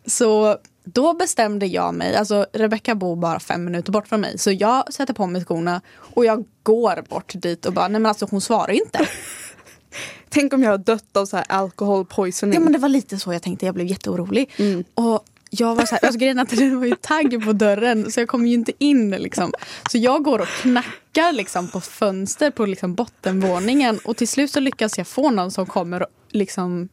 Så 0.07 0.59
då 0.85 1.15
bestämde 1.15 1.67
jag 1.67 1.95
mig, 1.95 2.17
alltså 2.17 2.47
Rebecca 2.53 2.95
bor 2.95 3.17
bara 3.17 3.41
fem 3.41 3.65
minuter 3.65 3.93
bort 3.93 4.09
från 4.09 4.21
mig. 4.21 4.39
Så 4.39 4.53
jag 4.53 4.95
sätter 4.95 5.15
på 5.15 5.27
mig 5.27 5.45
skorna 5.45 5.81
och 5.99 6.25
jag 6.25 6.45
går 6.63 7.05
bort 7.09 7.33
dit 7.35 7.67
och 7.67 7.73
bara, 7.73 7.89
nej 7.89 8.01
men 8.01 8.07
alltså 8.07 8.27
hon 8.31 8.41
svarar 8.41 8.71
inte. 8.71 9.09
Tänk 10.29 10.53
om 10.53 10.63
jag 10.63 10.71
har 10.71 10.79
dött 10.79 11.17
av 11.17 11.27
så 11.27 11.37
här 11.37 11.47
alcohol 11.49 12.05
poisoning. 12.05 12.55
Ja 12.55 12.61
men 12.61 12.73
det 12.73 12.79
var 12.79 12.89
lite 12.89 13.19
så 13.19 13.33
jag 13.33 13.43
tänkte, 13.43 13.67
jag 13.67 13.75
blev 13.75 13.87
jätteorolig. 13.87 14.51
Och 14.95 15.25
jag 15.51 15.75
var 15.75 15.87
så 15.87 15.95
här, 15.95 16.05
alltså 16.05 16.19
grejen 16.19 16.39
att 16.39 16.49
det 16.49 16.71
var 16.71 16.87
ju 16.87 16.97
tagg 16.97 17.45
på 17.45 17.53
dörren 17.53 18.13
så 18.13 18.21
jag 18.21 18.29
kom 18.29 18.47
ju 18.47 18.55
inte 18.55 18.73
in 18.79 19.11
liksom. 19.11 19.53
Så 19.91 19.99
jag 19.99 20.23
går 20.23 20.39
och 20.39 20.49
knackar 20.49 21.33
liksom 21.33 21.69
på 21.69 21.81
fönster 21.81 22.51
på 22.51 22.67
liksom 22.67 22.95
bottenvåningen 22.95 23.99
och 24.05 24.17
till 24.17 24.29
slut 24.29 24.51
så 24.51 24.61
lyckas 24.61 24.99
jag 24.99 25.07
få 25.07 25.31
någon 25.31 25.51
som 25.51 25.67
kommer 25.67 26.03
och 26.03 26.09
liksom 26.29 26.89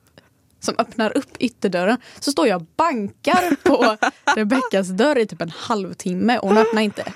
som 0.59 0.75
öppnar 0.77 1.17
upp 1.17 1.37
ytterdörren. 1.39 1.97
Så 2.19 2.31
står 2.31 2.47
jag 2.47 2.61
och 2.61 2.67
bankar 2.75 3.55
på 3.63 3.97
Rebeckas 4.35 4.87
dörr 4.87 5.17
i 5.17 5.25
typ 5.25 5.41
en 5.41 5.49
halvtimme 5.49 6.37
och 6.37 6.47
hon 6.47 6.57
öppnar 6.57 6.81
inte. 6.81 7.13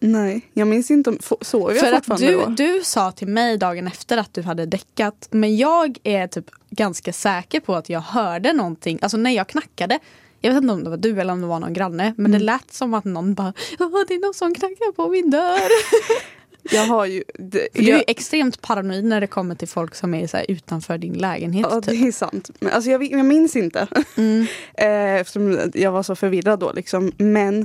Nej, 0.00 0.50
jag 0.52 0.68
minns 0.68 0.90
inte 0.90 1.10
om... 1.10 1.18
Sov 1.40 1.72
jag 1.74 1.80
För 1.80 1.92
att 1.92 2.06
fortfarande 2.06 2.26
du, 2.26 2.64
då? 2.64 2.74
du 2.74 2.80
sa 2.84 3.12
till 3.12 3.28
mig 3.28 3.58
dagen 3.58 3.86
efter 3.86 4.18
att 4.18 4.34
du 4.34 4.42
hade 4.42 4.66
däckat. 4.66 5.28
Men 5.30 5.56
jag 5.56 5.98
är 6.02 6.26
typ 6.26 6.50
ganska 6.70 7.12
säker 7.12 7.60
på 7.60 7.74
att 7.74 7.88
jag 7.88 8.00
hörde 8.00 8.52
någonting. 8.52 8.98
Alltså 9.02 9.16
när 9.16 9.30
jag 9.30 9.48
knackade. 9.48 9.98
Jag 10.40 10.52
vet 10.52 10.62
inte 10.62 10.74
om 10.74 10.84
det 10.84 10.90
var 10.90 10.96
du 10.96 11.20
eller 11.20 11.32
om 11.32 11.40
det 11.40 11.46
var 11.46 11.60
någon 11.60 11.72
granne. 11.72 12.14
Men 12.16 12.32
det 12.32 12.38
lät 12.38 12.72
som 12.72 12.94
att 12.94 13.04
någon 13.04 13.34
bara 13.34 13.52
det 13.78 14.14
är 14.14 14.20
någon 14.20 14.34
som 14.34 14.54
knackar 14.54 14.92
på 14.92 15.08
min 15.08 15.30
dörr. 15.30 15.70
Jag 16.62 16.86
har 16.86 17.06
ju... 17.06 17.24
Det, 17.34 17.68
För 17.74 17.82
du 17.82 17.88
är 17.88 17.90
jag, 17.90 17.98
ju 17.98 18.04
extremt 18.06 18.60
paranoid 18.62 19.04
när 19.04 19.20
det 19.20 19.26
kommer 19.26 19.54
till 19.54 19.68
folk 19.68 19.94
som 19.94 20.14
är 20.14 20.26
så 20.26 20.38
utanför 20.48 20.98
din 20.98 21.12
lägenhet. 21.12 21.66
ja, 21.70 21.80
typ. 21.80 22.00
det 22.00 22.08
är 22.08 22.12
sant. 22.12 22.50
Men 22.60 22.72
alltså 22.72 22.90
jag, 22.90 23.04
jag 23.04 23.24
minns 23.24 23.56
inte. 23.56 23.86
Mm. 24.16 24.46
eh, 24.74 25.20
eftersom 25.20 25.70
jag 25.74 25.92
var 25.92 26.02
så 26.02 26.16
förvirrad 26.16 26.58
då. 26.58 26.72
Liksom. 26.72 27.12
Men 27.18 27.60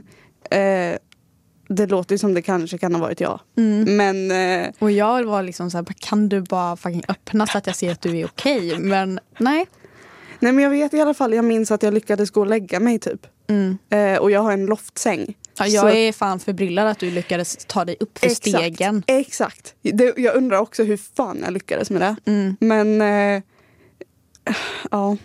eh, 0.52 0.98
det 1.70 1.88
låter 1.88 2.16
ju 2.16 2.20
som 2.20 2.34
det 2.34 2.42
kanske 2.42 2.78
kan 2.78 2.96
ha 2.96 3.02
varit 3.02 3.20
jag. 3.20 3.40
Mm. 3.58 3.98
Men 3.98 4.32
eh, 4.62 4.70
Och 4.80 4.92
jag 4.92 5.24
var 5.24 5.44
liksom 5.44 5.72
så 5.72 5.78
här, 5.78 5.86
kan 6.00 6.30
du 6.30 6.42
bara 6.42 6.78
fucking 6.78 7.04
öppna 7.08 7.48
så 7.48 7.58
att 7.58 7.68
jag 7.68 7.76
ser 7.76 7.92
att 7.92 8.02
du 8.02 8.18
är 8.18 8.26
okej? 8.26 8.80
Men 8.80 9.20
nej. 9.40 9.66
Nej 10.40 10.52
men 10.52 10.64
jag 10.64 10.72
vet 10.72 10.94
i 10.94 11.02
alla 11.02 11.14
fall, 11.14 11.34
jag 11.34 11.46
minns 11.46 11.72
att 11.72 11.84
jag 11.84 11.94
lyckades 11.94 12.32
gå 12.32 12.40
och 12.40 12.48
lägga 12.48 12.80
mig 12.80 13.00
typ. 13.00 13.28
Mm. 13.50 13.78
Eh, 13.90 14.20
och 14.20 14.32
jag 14.32 14.40
har 14.40 14.52
en 14.52 14.66
loftsäng. 14.66 15.36
Ja, 15.60 15.68
jag 15.68 15.82
Så- 15.82 15.90
är 15.90 16.12
fan 16.12 16.40
förbryllad 16.40 16.88
att 16.88 17.00
du 17.00 17.12
lyckades 17.12 17.58
ta 17.66 17.86
dig 17.86 17.96
upp 18.00 18.18
för 18.20 18.30
stegen. 18.30 19.04
Exakt. 19.08 19.76
Det, 19.82 20.18
jag 20.18 20.36
undrar 20.36 20.58
också 20.58 20.84
hur 20.84 20.98
fan 21.16 21.40
jag 21.44 21.54
lyckades 21.54 21.90
med 21.90 22.02
det. 22.02 22.16
Mm. 22.32 22.58
Men 22.60 23.02
eh, 23.02 23.44
ja. 24.92 25.18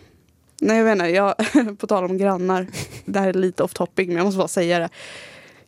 Nej 0.60 0.76
jag 0.76 0.84
vet 0.84 0.92
inte, 0.92 1.06
jag, 1.06 1.34
på 1.78 1.86
tal 1.86 2.04
om 2.04 2.18
grannar. 2.18 2.66
Det 3.04 3.18
här 3.18 3.28
är 3.28 3.32
lite 3.32 3.62
off 3.62 3.74
topic 3.74 4.06
men 4.08 4.16
jag 4.16 4.24
måste 4.24 4.38
bara 4.38 4.48
säga 4.48 4.78
det. 4.78 4.88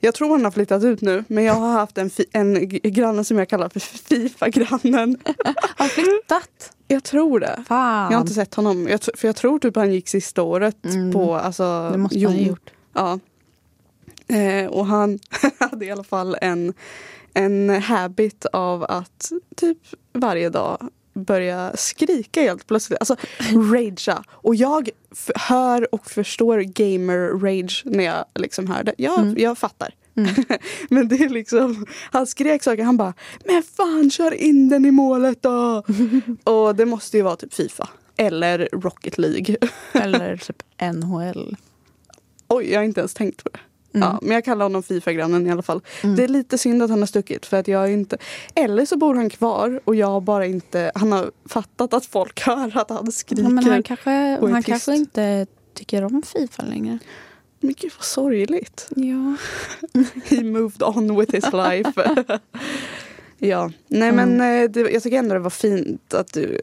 Jag 0.01 0.15
tror 0.15 0.31
han 0.31 0.45
har 0.45 0.51
flyttat 0.51 0.85
ut 0.85 1.01
nu 1.01 1.25
men 1.29 1.45
jag 1.45 1.55
har 1.55 1.73
haft 1.73 1.99
en, 1.99 2.11
en 2.33 2.69
granne 2.69 3.25
som 3.25 3.39
jag 3.39 3.49
kallar 3.49 3.69
för 3.69 3.81
Fifa-grannen. 3.81 5.19
Har 5.77 5.89
flyttat? 5.89 6.73
Jag 6.89 7.05
tror 7.05 7.41
det. 7.41 7.65
Fan. 7.69 8.11
Jag 8.13 8.19
har 8.19 8.21
inte 8.23 8.35
sett 8.35 8.55
honom. 8.55 8.89
Jag, 8.89 9.03
för 9.03 9.29
jag 9.29 9.37
tror 9.37 9.59
typ 9.59 9.77
han 9.77 9.93
gick 9.93 10.09
sista 10.09 10.43
året 10.43 10.85
Mm. 10.85 11.13
på 11.13 11.35
alltså, 11.35 11.89
Det 11.93 11.99
måste 11.99 12.19
han 12.19 12.33
ha 12.33 12.41
gjort. 12.41 12.71
Ja. 12.95 13.19
Eh, 14.29 14.67
och 14.67 14.87
han 14.87 15.19
hade 15.59 15.85
i 15.85 15.91
alla 15.91 16.05
fall 16.05 16.37
en, 16.41 16.75
en 17.35 17.71
habit 17.71 18.47
av 18.47 18.85
att 18.89 19.33
typ 19.57 19.79
varje 20.13 20.49
dag 20.51 20.89
börja 21.15 21.73
skrika 21.77 22.41
helt 22.41 22.67
plötsligt. 22.67 22.99
Alltså 23.01 23.17
ragea. 23.73 24.25
Och 24.31 24.55
jag 24.55 24.89
hör 25.35 25.95
och 25.95 26.11
förstår 26.11 26.59
gamer-rage 26.61 27.83
när 27.85 28.05
jag 28.05 28.25
liksom 28.35 28.67
hör 28.71 28.85
det. 28.85 28.95
Jag, 28.99 29.19
Mm. 29.21 29.35
jag 29.39 29.59
fattar. 29.59 29.95
Mm. 30.17 30.35
Men 30.89 31.09
det 31.09 31.17
är 31.17 31.29
liksom, 31.29 31.87
han 32.13 32.27
skrek 32.27 32.63
saker, 32.63 32.83
han 32.85 32.97
bara 32.97 33.15
Men 33.45 33.63
fan 33.63 34.11
kör 34.11 34.35
in 34.35 34.69
den 34.69 34.85
i 34.85 34.91
målet 34.91 35.43
då! 35.43 35.83
och 36.53 36.77
det 36.77 36.87
måste 36.87 37.17
ju 37.17 37.23
vara 37.23 37.37
typ 37.37 37.55
Fifa. 37.55 37.89
Eller 38.17 38.69
Rocket 38.73 39.19
League. 39.19 39.57
Eller 39.93 40.37
typ 40.37 40.63
NHL. 40.95 41.57
Oj, 42.49 42.71
jag 42.73 42.79
har 42.79 42.85
inte 42.85 43.01
ens 43.01 43.15
tänkt 43.15 43.45
på 43.45 43.51
det. 43.53 43.59
Mm. 43.95 44.09
Ja, 44.09 44.19
men 44.23 44.31
jag 44.31 44.45
kallar 44.45 44.65
honom 44.65 44.83
Fifa-grannen 44.83 45.47
i 45.47 45.51
alla 45.51 45.63
fall. 45.63 45.81
Mm. 46.03 46.17
Det 46.17 46.25
är 46.25 46.29
lite 46.29 46.59
synd 46.59 46.83
att 46.83 46.91
han 46.91 46.99
har 46.99 47.07
stuckit 47.07 47.47
för 47.47 47.57
att 47.57 47.69
jag 47.69 47.93
inte... 47.93 48.19
Eller 48.55 48.87
så 48.87 48.97
bor 48.97 49.15
han 49.15 49.31
kvar 49.31 49.81
och 49.85 49.95
jag 49.95 50.23
bara 50.23 50.47
inte... 50.47 50.93
Han 50.95 51.13
har 51.13 51.31
fattat 51.49 51.95
att 51.95 52.07
folk 52.07 52.41
hör 52.47 52.77
att 52.77 52.91
han 52.91 53.13
skriker. 53.13 53.43
Ja, 53.43 53.49
men 53.49 53.65
han 53.65 53.83
kanske, 53.83 54.11
han 54.41 54.63
kanske 54.63 54.95
inte 54.95 55.47
tycker 55.75 56.05
om 56.05 56.23
Fifa 56.23 56.63
längre. 56.63 56.99
Men 57.61 57.75
gud 57.79 57.93
vad 57.97 58.05
sorgligt. 58.05 58.89
Ja. 58.97 59.37
He 60.25 60.43
moved 60.43 60.83
on 60.83 61.21
with 61.21 61.35
his 61.35 61.53
life. 61.53 61.93
ja, 63.39 63.71
nej 63.87 64.13
men 64.13 64.41
eh, 64.41 64.71
det, 64.71 64.81
jag 64.91 65.03
tycker 65.03 65.19
ändå 65.19 65.35
det 65.35 65.41
var 65.41 65.51
fint 65.51 66.15
att 66.15 66.33
du 66.33 66.61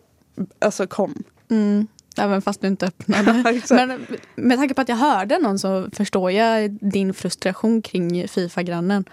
alltså 0.59 0.88
kom. 0.88 1.23
Mm. 1.50 1.88
Även 2.18 2.41
fast 2.41 2.62
du 2.62 2.68
inte 2.68 2.86
öppnade. 2.86 3.62
Men 3.70 4.08
med 4.36 4.58
tanke 4.58 4.74
på 4.74 4.82
att 4.82 4.89
jag 4.89 4.96
hörde 4.96 5.38
någon 5.39 5.60
så 5.60 5.89
förstår 5.94 6.32
jag 6.32 6.72
din 6.72 7.13
frustration 7.13 7.82
kring 7.82 8.27
Fifa-grannen. 8.27 9.06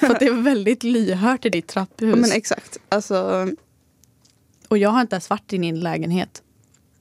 För 0.00 0.18
det 0.18 0.26
är 0.26 0.42
väldigt 0.42 0.82
lyhört 0.82 1.44
i 1.44 1.48
ditt 1.48 1.66
trapphus. 1.66 2.16
men 2.16 2.32
exakt. 2.32 2.78
Alltså, 2.88 3.48
Och 4.68 4.78
jag 4.78 4.90
har 4.90 5.00
inte 5.00 5.14
ens 5.14 5.30
varit 5.30 5.52
i 5.52 5.58
din 5.58 5.80
lägenhet. 5.80 6.42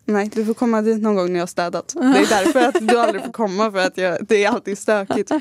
nej, 0.06 0.30
du 0.34 0.46
får 0.46 0.54
komma 0.54 0.82
dit 0.82 1.02
någon 1.02 1.16
gång 1.16 1.28
när 1.28 1.36
jag 1.36 1.42
har 1.42 1.48
städat. 1.48 1.94
Det 1.94 2.00
är 2.00 2.44
därför 2.46 2.60
att 2.68 2.88
du 2.88 3.00
aldrig 3.00 3.24
får 3.24 3.32
komma 3.32 3.72
för 3.72 3.80
att 3.80 3.98
jag, 3.98 4.18
det 4.28 4.44
är 4.44 4.50
alltid 4.50 4.78
stökigt. 4.78 5.32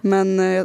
Men 0.00 0.40
eh, 0.40 0.64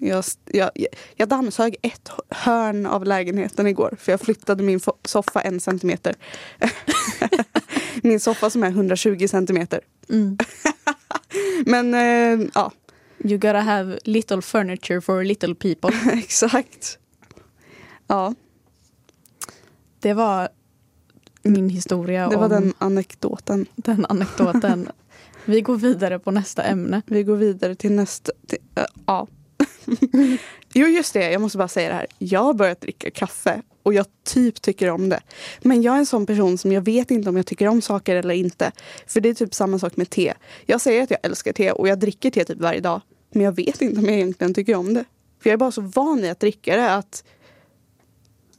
jag, 0.00 0.24
jag, 0.44 0.70
jag 1.16 1.28
dammsög 1.28 1.76
ett 1.82 2.10
hörn 2.30 2.86
av 2.86 3.04
lägenheten 3.04 3.66
igår 3.66 3.96
för 4.00 4.12
jag 4.12 4.20
flyttade 4.20 4.62
min 4.62 4.80
soffa 5.04 5.40
en 5.40 5.60
centimeter. 5.60 6.14
min 8.02 8.20
soffa 8.20 8.50
som 8.50 8.62
är 8.62 8.68
120 8.68 9.26
centimeter. 9.28 9.80
Mm. 10.10 10.38
Men 11.66 11.94
eh, 11.94 12.48
ja, 12.54 12.72
You 13.24 13.38
gotta 13.38 13.60
have 13.60 13.98
little 14.04 14.42
furniture 14.42 15.00
for 15.00 15.24
little 15.24 15.54
people. 15.54 15.90
exakt. 16.12 16.98
Ja, 18.06 18.34
Det 20.00 20.14
var 20.14 20.48
min 21.42 21.68
historia 21.68 22.28
det 22.28 22.36
var 22.36 22.48
den 22.48 22.74
anekdoten. 22.78 23.66
den 23.76 24.06
anekdoten. 24.06 24.88
Vi 25.44 25.60
går 25.60 25.76
vidare 25.76 26.18
på 26.18 26.30
nästa 26.30 26.62
ämne. 26.62 27.02
Vi 27.06 27.24
går 27.24 27.36
vidare 27.36 27.74
till 27.74 27.92
nästa... 27.92 28.32
Till, 28.46 28.58
äh, 28.74 28.84
ja 29.06 29.26
jo, 30.74 30.86
just 30.86 31.14
det. 31.14 31.30
Jag 31.30 31.40
måste 31.40 31.58
bara 31.58 31.68
säga 31.68 31.88
det 31.88 31.94
här. 31.94 32.06
Jag 32.18 32.40
har 32.40 32.54
börjat 32.54 32.80
dricka 32.80 33.10
kaffe 33.10 33.62
och 33.82 33.94
jag 33.94 34.06
typ 34.24 34.62
tycker 34.62 34.90
om 34.90 35.08
det. 35.08 35.20
Men 35.62 35.82
jag 35.82 35.94
är 35.94 35.98
en 35.98 36.06
sån 36.06 36.26
person 36.26 36.58
som 36.58 36.72
jag 36.72 36.80
vet 36.80 37.10
inte 37.10 37.28
om 37.28 37.36
jag 37.36 37.46
tycker 37.46 37.68
om 37.68 37.82
saker 37.82 38.16
eller 38.16 38.34
inte. 38.34 38.72
För 39.06 39.20
det 39.20 39.28
är 39.28 39.34
typ 39.34 39.54
samma 39.54 39.78
sak 39.78 39.96
med 39.96 40.10
te. 40.10 40.34
Jag 40.66 40.80
säger 40.80 41.02
att 41.02 41.10
jag 41.10 41.20
älskar 41.22 41.52
te 41.52 41.72
och 41.72 41.88
jag 41.88 41.98
dricker 41.98 42.30
te 42.30 42.44
typ 42.44 42.58
varje 42.58 42.80
dag. 42.80 43.00
Men 43.30 43.42
jag 43.42 43.56
vet 43.56 43.82
inte 43.82 44.00
om 44.00 44.04
jag 44.04 44.14
egentligen 44.14 44.54
tycker 44.54 44.74
om 44.74 44.94
det. 44.94 45.04
För 45.42 45.50
jag 45.50 45.52
är 45.52 45.58
bara 45.58 45.72
så 45.72 45.80
van 45.80 46.20
vid 46.20 46.30
att 46.30 46.40
dricka 46.40 46.76
det 46.76 46.94
att 46.94 47.24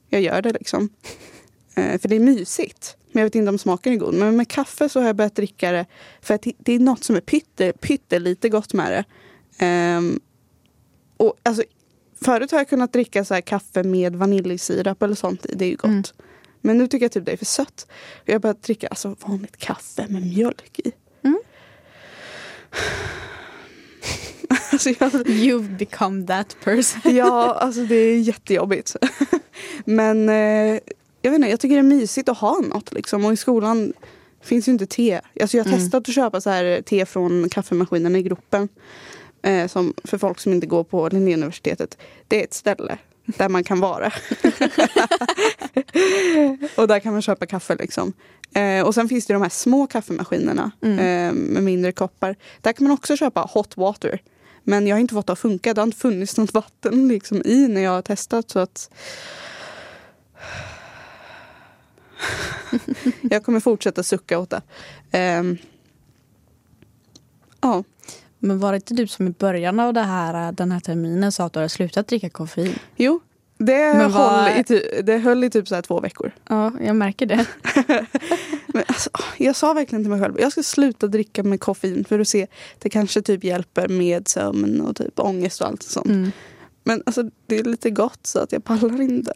jag 0.10 0.22
gör 0.22 0.42
det 0.42 0.54
liksom. 0.54 0.90
Eh, 1.76 2.00
för 2.00 2.10
det 2.10 2.16
är 2.16 2.20
mysigt. 2.20 2.98
Men 3.12 3.20
jag 3.22 3.26
vet 3.26 3.36
inte 3.36 3.50
om 3.50 3.58
smaken 3.58 3.94
är 3.94 3.98
god. 3.98 4.14
Men 4.14 4.36
med 4.36 4.48
kaffe 4.48 4.90
så 4.90 5.00
har 5.00 5.08
jag 5.08 5.16
börjat 5.16 5.36
dricka 5.36 5.72
det 5.72 5.86
för 6.22 6.34
att 6.34 6.46
det 6.58 6.74
är 6.74 6.80
något 6.80 7.04
som 7.04 7.16
är 7.16 7.22
pytte, 7.22 7.74
pyttelite 7.80 8.50
gott 8.50 8.74
med 8.74 8.92
det. 8.92 9.06
Um, 9.66 10.20
och 11.20 11.34
alltså, 11.44 11.64
förut 12.22 12.52
har 12.52 12.58
jag 12.58 12.70
kunnat 12.70 12.94
dricka 12.94 13.26
så 13.26 13.34
här 13.34 13.42
kaffe 13.42 13.84
med 13.84 14.16
vaniljsirap 14.16 15.04
eller 15.04 15.16
sånt. 15.16 15.46
Det 15.54 15.66
är 15.66 15.70
ju 15.70 15.76
gott. 15.76 15.86
Mm. 15.86 16.04
Men 16.62 16.78
nu 16.78 16.88
tycker 16.88 17.06
jag 17.06 17.12
typ 17.12 17.26
det 17.26 17.32
är 17.32 17.38
för 17.38 17.46
sött. 17.46 17.88
Och 18.14 18.30
jag 18.30 18.34
har 18.34 18.40
börjat 18.40 18.64
dricka 18.64 18.88
alltså, 18.88 19.16
vanligt 19.26 19.58
kaffe 19.58 20.06
med 20.10 20.28
mjölk 20.28 20.80
i. 20.80 20.92
Mm. 21.24 21.40
alltså, 24.72 24.90
jag, 24.90 25.12
You've 25.28 25.78
become 25.78 26.28
that 26.28 26.56
person. 26.64 27.02
Ja, 27.16 27.54
alltså 27.54 27.82
det 27.86 27.96
är 27.96 28.20
jättejobbigt. 28.20 28.96
Men 29.86 30.30
eh, 30.30 30.80
jag 31.22 31.32
vet 31.32 31.36
inte, 31.36 31.50
jag 31.50 31.60
tycker 31.60 31.76
det 31.76 31.82
är 31.82 31.84
mysigt 31.84 32.30
att 32.30 32.38
ha 32.38 32.60
något 32.60 32.94
liksom. 32.94 33.26
Och 33.26 33.34
i 33.34 33.38
skolan 33.38 33.94
finns 34.44 34.68
ju 34.68 34.72
inte 34.72 34.86
te. 34.86 35.22
Alltså 35.42 35.58
jag 35.58 35.64
har 35.64 35.70
Mm. 35.72 35.80
testat 35.80 36.10
att 36.10 36.16
köpa 36.16 36.42
så 36.42 36.50
här 36.50 36.82
te 36.82 37.06
från 37.06 37.50
kaffemaskinen 37.50 38.16
i 38.16 38.24
gruppen. 38.24 38.70
Eh, 39.42 39.68
som, 39.68 39.94
för 40.04 40.18
folk 40.18 40.40
som 40.40 40.54
inte 40.54 40.68
går 40.68 40.84
på 40.84 41.10
Linnéuniversitetet. 41.10 41.98
Det 42.28 42.40
är 42.40 42.44
ett 42.44 42.54
ställe 42.54 42.98
där 43.26 43.50
man 43.50 43.64
kan 43.64 43.80
vara. 43.80 44.06
och 46.76 46.88
där 46.88 47.00
kan 47.00 47.14
man 47.14 47.22
köpa 47.22 47.46
kaffe 47.46 47.76
liksom. 47.76 48.14
Eh, 48.54 48.86
och 48.86 48.96
sen 48.96 49.10
finns 49.10 49.26
det 49.26 49.34
de 49.34 49.42
här 49.42 49.50
små 49.50 49.88
kaffemaskinerna 49.88 50.72
Mm. 50.82 51.00
eh, 51.00 51.34
med 51.34 51.64
mindre 51.64 51.92
koppar. 51.92 52.36
Där 52.62 52.74
kan 52.74 52.88
man 52.88 52.94
också 52.94 53.18
köpa 53.18 53.42
hot 53.42 53.78
water. 53.78 54.22
Men 54.64 54.88
jag 54.88 54.96
har 54.96 55.00
inte 55.02 55.14
fått 55.14 55.28
det 55.28 55.34
att 55.34 55.40
funka. 55.40 55.74
Det 55.74 55.82
har 55.82 55.86
inte 55.86 55.98
funnits 55.98 56.38
något 56.38 56.54
vatten 56.54 57.08
liksom 57.08 57.42
i 57.46 57.68
när 57.68 57.82
jag 57.82 57.92
har 57.92 58.02
testat. 58.02 58.50
Så 58.50 58.60
att... 58.60 58.90
jag 63.22 63.44
kommer 63.44 63.60
fortsätta 63.60 64.04
sucka 64.04 64.40
åt 64.40 64.50
det. 64.50 64.62
Ehm, 65.12 65.58
Ja, 67.62 67.84
Men 68.40 68.60
var 68.60 68.72
det 68.72 68.76
inte 68.76 68.94
du 68.94 69.08
som 69.08 69.28
i 69.28 69.30
början 69.30 69.80
av 69.80 69.94
det 69.94 70.02
här, 70.02 70.52
den 70.52 70.72
här 70.72 70.80
terminen 70.80 71.32
sa 71.32 71.46
att 71.46 71.54
du 71.54 71.60
hade 71.60 71.70
slutat 71.70 72.08
dricka 72.08 72.30
koffein? 72.30 72.74
jo. 72.96 73.20
Det, 73.62 73.94
Men 73.94 74.12
höll, 74.12 74.60
i, 74.60 74.64
ty- 74.64 75.02
det 75.04 75.18
höll 75.18 75.44
i 75.44 75.50
typ 75.50 75.68
så 75.68 75.82
två 75.82 76.00
veckor. 76.00 76.32
Ja, 76.50 76.72
jag 76.82 76.96
märker 76.96 77.26
det. 77.26 77.46
Men 78.68 78.84
alltså, 78.88 79.10
jag 79.38 79.56
sa 79.56 79.74
verkligen 79.74 80.04
till 80.04 80.12
mig 80.12 80.22
själv 80.22 80.40
jag 80.40 80.52
ska 80.52 80.64
sluta 80.64 81.08
dricka 81.08 81.44
med 81.44 81.60
koffein 81.60 82.06
för 82.06 82.20
att 82.20 82.28
se 82.28 82.48
det 82.80 82.90
kanske 82.90 83.22
typ 83.22 83.44
hjälper 83.44 83.88
med 83.88 84.28
sömn 84.28 84.82
och 84.82 84.96
typ 84.96 85.20
ångest 85.20 85.62
och 85.62 85.68
allt 85.68 85.84
sånt. 85.84 86.06
Mm. 86.06 86.32
Men 86.84 87.04
alltså, 87.06 87.24
det 87.48 87.60
är 87.60 87.64
lite 87.64 87.90
gott 87.90 88.28
så 88.28 88.40
att 88.40 88.52
jag 88.52 88.64
pallar 88.64 89.02
inte. 89.02 89.34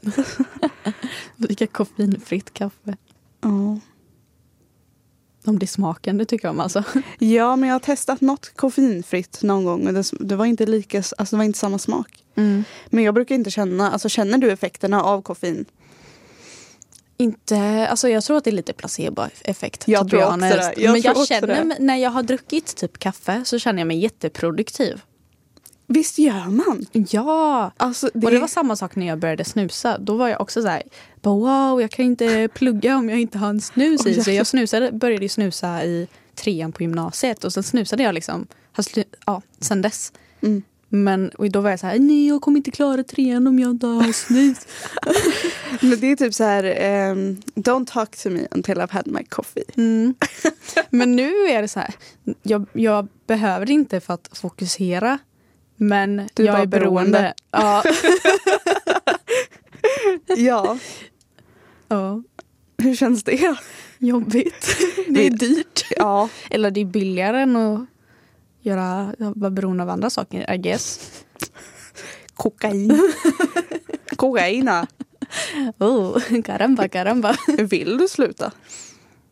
Dricka 1.37 1.67
koffeinfritt 1.67 2.53
kaffe. 2.53 2.97
Ja. 3.41 3.79
Om 5.45 5.59
det 5.59 5.65
är 5.65 5.67
smaken 5.67 6.17
du 6.17 6.25
tycker 6.25 6.49
om 6.49 6.59
alltså. 6.59 6.83
Ja, 7.19 7.55
men 7.55 7.69
jag 7.69 7.75
har 7.75 7.79
testat 7.79 8.21
något 8.21 8.51
koffeinfritt 8.55 9.43
någon 9.43 9.65
gång 9.65 9.87
och 9.87 9.93
det, 9.93 10.11
det 10.19 10.35
var 10.35 10.45
inte 10.45 10.65
lika, 10.65 10.97
alltså 10.97 11.35
det 11.35 11.37
var 11.37 11.43
inte 11.43 11.59
samma 11.59 11.77
smak. 11.77 12.23
Mm. 12.35 12.63
Men 12.87 13.03
jag 13.03 13.13
brukar 13.13 13.35
inte 13.35 13.51
känna, 13.51 13.91
alltså 13.91 14.09
känner 14.09 14.37
du 14.37 14.51
effekterna 14.51 15.03
av 15.03 15.21
koffein? 15.21 15.65
Inte, 17.17 17.87
alltså 17.87 18.09
jag 18.09 18.23
tror 18.23 18.37
att 18.37 18.43
det 18.43 18.49
är 18.49 18.51
lite 18.51 18.73
placeboeffekt. 18.73 19.87
Jag 19.87 20.09
tror 20.09 20.25
också 20.25 20.37
det. 20.37 20.73
Jag 20.77 20.91
Men 20.91 21.01
jag 21.01 21.27
känner 21.27 21.47
det. 21.63 21.75
när 21.79 21.95
jag 21.95 22.09
har 22.09 22.23
druckit 22.23 22.75
typ 22.75 22.99
kaffe 22.99 23.41
så 23.45 23.59
känner 23.59 23.79
jag 23.79 23.87
mig 23.87 23.97
jätteproduktiv. 23.97 25.01
Visst 25.87 26.19
gör 26.19 26.49
man? 26.49 26.85
Ja! 26.91 27.71
Alltså, 27.77 28.09
det, 28.13 28.25
Och 28.25 28.31
det 28.31 28.39
var 28.39 28.47
samma 28.47 28.75
sak 28.75 28.95
när 28.95 29.07
jag 29.07 29.19
började 29.19 29.43
snusa. 29.43 29.97
Då 29.97 30.17
var 30.17 30.29
jag 30.29 30.41
också 30.41 30.61
så 30.61 30.67
här, 30.67 30.83
bara, 31.21 31.35
wow, 31.35 31.81
jag 31.81 31.91
kan 31.91 32.05
inte 32.05 32.49
plugga 32.53 32.97
om 32.97 33.09
jag 33.09 33.19
inte 33.19 33.37
har 33.37 33.49
en 33.49 33.61
snus 33.61 34.05
i. 34.05 34.23
Så 34.23 34.31
jag 34.31 34.47
snusade, 34.47 34.91
började 34.91 35.29
snusa 35.29 35.83
i 35.83 36.07
trean 36.35 36.71
på 36.71 36.83
gymnasiet 36.83 37.43
och 37.43 37.53
sen 37.53 37.63
snusade 37.63 38.03
jag 38.03 38.15
liksom, 38.15 38.47
ja, 39.25 39.41
sen 39.59 39.81
dess. 39.81 40.13
Mm. 40.41 40.63
Men 40.89 41.29
och 41.29 41.51
då 41.51 41.61
var 41.61 41.69
jag 41.69 41.79
så 41.79 41.87
här, 41.87 41.99
nej 41.99 42.27
jag 42.27 42.41
kommer 42.41 42.57
inte 42.57 42.71
klara 42.71 43.03
trean 43.03 43.47
om 43.47 43.59
jag 43.59 43.71
inte 43.71 43.87
har 43.87 44.13
snus. 44.13 44.67
Men 45.81 45.99
det 45.99 46.11
är 46.11 46.15
typ 46.15 46.33
så 46.33 46.43
här, 46.43 46.63
ehm, 46.77 47.41
don't 47.55 47.85
talk 47.85 48.17
to 48.17 48.29
me 48.29 48.47
until 48.51 48.77
I've 48.77 48.91
had 48.91 49.07
my 49.07 49.23
coffee. 49.23 49.63
Mm. 49.77 50.15
Men 50.89 51.15
nu 51.15 51.31
är 51.31 51.61
det 51.61 51.67
så 51.67 51.79
här, 51.79 51.93
jag, 52.43 52.65
jag 52.73 53.07
behöver 53.27 53.71
inte 53.71 53.99
för 53.99 54.13
att 54.13 54.29
fokusera. 54.33 55.19
Men 55.87 56.29
Du 56.33 56.43
jag 56.45 56.59
är 56.61 56.65
beroende. 56.65 57.11
beroende. 57.11 57.33
Ja. 57.51 57.83
Ja, 60.37 60.77
ja. 61.87 62.21
hur 62.77 62.95
känns 62.95 63.23
det? 63.23 63.55
Jobbigt. 63.97 64.77
Det 65.07 65.25
är 65.25 65.29
dyrt. 65.29 65.85
Ja, 65.97 66.29
Eller 66.49 66.71
det 66.71 66.81
är 66.81 66.85
billigare 66.85 67.41
än 67.41 67.55
att 67.55 67.85
göra, 68.61 69.15
vara 69.17 69.51
beroende 69.51 69.83
av 69.83 69.89
andra 69.89 70.09
saker, 70.09 70.53
I 70.53 70.57
guess. 70.57 71.11
kokain. 72.33 73.01
Kokaina. 74.15 74.87
Oh, 75.79 76.41
caramba, 76.43 76.87
caramba. 76.87 77.35
Vill 77.57 77.97
du 77.97 78.07
sluta? 78.07 78.51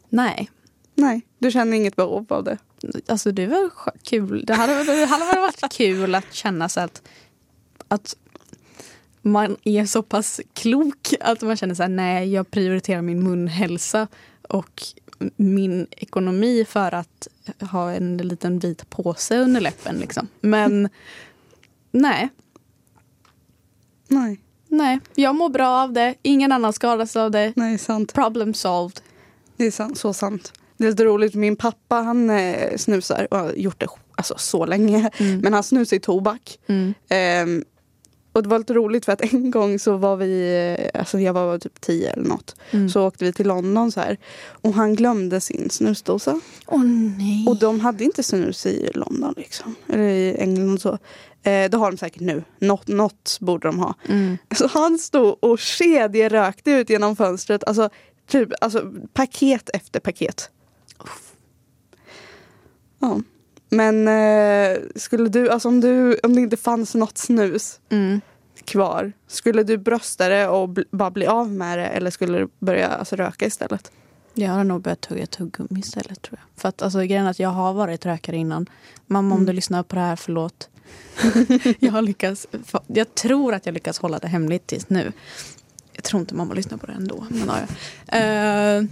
Nej, 0.09 0.49
Nej, 0.95 1.21
du 1.39 1.51
känner 1.51 1.77
inget 1.77 1.95
behov 1.95 2.25
av 2.29 2.43
det. 2.43 2.57
Alltså 3.07 3.31
det 3.31 3.47
var 3.47 3.69
kul. 4.03 4.43
Det 4.45 4.53
hade, 4.53 4.83
det 4.83 5.05
hade 5.05 5.41
varit 5.41 5.73
kul 5.73 6.15
att 6.15 6.33
känna 6.33 6.69
sig 6.69 6.83
att, 6.83 7.01
att 7.87 8.15
man 9.21 9.57
är 9.63 9.85
så 9.85 10.03
pass 10.03 10.41
klok 10.53 11.13
att 11.19 11.41
man 11.41 11.57
känner 11.57 11.75
så 11.75 11.83
här, 11.83 11.89
nej 11.89 12.33
jag 12.33 12.51
prioriterar 12.51 13.01
min 13.01 13.23
munhälsa 13.23 14.07
och 14.41 14.83
min 15.35 15.87
ekonomi 15.91 16.65
för 16.69 16.91
att 16.91 17.27
ha 17.71 17.91
en 17.91 18.17
liten 18.17 18.59
vit 18.59 18.89
påse 18.89 19.37
under 19.37 19.61
läppen. 19.61 19.95
Liksom. 19.95 20.27
Men 20.41 20.89
nej, 21.91 22.29
Nej, 24.11 24.39
nej, 24.67 24.99
jag 25.15 25.35
mår 25.35 25.49
bra 25.49 25.69
av 25.69 25.93
det. 25.93 26.15
Ingen 26.21 26.51
annan 26.51 26.73
skadas 26.73 27.15
av 27.15 27.31
det. 27.31 27.53
nej, 27.55 27.77
sant. 27.77 28.13
Problem 28.13 28.53
solved. 28.53 28.99
Det 29.57 29.65
är 29.65 29.71
sant, 29.71 29.97
så 29.97 30.13
sant. 30.13 30.53
Det 30.81 30.87
är 30.87 30.89
lite 30.89 31.03
roligt, 31.03 31.35
min 31.35 31.55
pappa 31.55 31.95
han 31.95 32.29
eh, 32.29 32.77
snusar 32.77 33.27
och 33.31 33.37
har 33.37 33.51
gjort 33.51 33.79
det 33.79 33.87
alltså, 34.15 34.33
så 34.37 34.65
länge. 34.65 35.09
Mm. 35.17 35.39
Men 35.39 35.53
han 35.53 35.63
snusar 35.63 35.97
i 35.97 35.99
tobak. 35.99 36.59
Mm. 36.67 36.93
Ehm, 37.09 37.63
och 38.33 38.43
det 38.43 38.49
var 38.49 38.59
lite 38.59 38.73
roligt 38.73 39.05
för 39.05 39.11
att 39.11 39.33
en 39.33 39.51
gång 39.51 39.79
så 39.79 39.97
var 39.97 40.15
vi, 40.15 40.65
eh, 40.93 40.99
alltså 40.99 41.19
jag 41.19 41.33
var 41.33 41.59
typ 41.59 41.81
tio 41.81 42.09
eller 42.09 42.29
något. 42.29 42.55
Mm. 42.71 42.89
Så 42.89 43.07
åkte 43.07 43.25
vi 43.25 43.33
till 43.33 43.47
London 43.47 43.91
så 43.91 43.99
här. 43.99 44.17
Och 44.49 44.73
han 44.73 44.95
glömde 44.95 45.41
sin 45.41 45.69
snusdosa. 45.69 46.39
Åh 46.67 46.83
nej. 47.17 47.47
Och 47.47 47.59
de 47.59 47.79
hade 47.79 48.03
inte 48.03 48.23
snus 48.23 48.65
i 48.65 48.91
London 48.93 49.33
liksom. 49.37 49.75
Eller 49.87 50.03
i 50.03 50.35
England 50.39 50.73
och 50.73 50.81
så. 50.81 50.93
Eh, 51.43 51.69
det 51.69 51.77
har 51.77 51.91
de 51.91 51.97
säkert 51.97 52.21
nu. 52.21 52.43
Något, 52.59 52.87
något 52.87 53.37
borde 53.39 53.67
de 53.67 53.79
ha. 53.79 53.93
Mm. 54.09 54.37
Så 54.55 54.67
han 54.67 54.97
stod 54.97 55.37
och 55.39 55.59
kedjerökte 55.59 56.71
ut 56.71 56.89
genom 56.89 57.15
fönstret. 57.15 57.63
Alltså, 57.63 57.89
typ, 58.27 58.49
alltså 58.61 58.91
paket 59.13 59.69
efter 59.73 59.99
paket. 59.99 60.49
Ja. 62.99 63.21
Men 63.69 64.07
eh, 64.07 64.79
skulle 64.95 65.29
du, 65.29 65.49
alltså 65.49 65.67
om, 65.67 65.81
du, 65.81 66.15
om 66.23 66.35
det 66.35 66.41
inte 66.41 66.57
fanns 66.57 66.95
något 66.95 67.17
snus 67.17 67.79
Mm. 67.89 68.21
kvar. 68.65 69.11
Skulle 69.27 69.63
du 69.63 69.77
brösta 69.77 70.29
det 70.29 70.47
och 70.47 70.69
bl- 70.69 70.85
bara 70.91 71.11
bli 71.11 71.25
av 71.25 71.51
med 71.51 71.77
det 71.77 71.85
eller 71.87 72.11
skulle 72.11 72.37
du 72.37 72.47
börja 72.59 72.87
alltså, 72.87 73.15
röka 73.15 73.45
istället? 73.45 73.91
Jag 74.33 74.51
har 74.51 74.63
nog 74.63 74.81
börjat 74.81 75.01
tugga 75.01 75.25
tuggummi 75.25 75.79
istället 75.79 76.21
tror 76.21 76.39
jag. 76.39 76.61
För 76.61 76.69
att 76.69 76.81
alltså, 76.81 76.99
grejen 76.99 77.25
är 77.25 77.29
att 77.29 77.39
jag 77.39 77.49
har 77.49 77.73
varit 77.73 78.05
rökare 78.05 78.37
innan. 78.37 78.69
Mamma 79.07 79.35
om 79.35 79.45
du 79.45 79.53
lyssnar 79.53 79.83
på 79.83 79.95
det 79.95 80.01
här, 80.01 80.15
förlåt. 80.15 80.69
jag 81.79 81.91
har 81.91 82.01
lyckats, 82.01 82.47
jag 82.87 83.15
tror 83.15 83.53
att 83.53 83.65
jag 83.65 83.73
lyckas 83.73 83.99
hålla 83.99 84.19
det 84.19 84.27
hemligt 84.27 84.67
tills 84.67 84.89
nu. 84.89 85.11
Jag 85.93 86.03
tror 86.03 86.19
inte 86.19 86.35
mamma 86.35 86.53
lyssnar 86.53 86.77
på 86.77 86.85
det 86.85 86.93
ändå. 86.93 87.25
Men, 87.29 87.47
ja, 87.47 87.57
ja. 88.19 88.83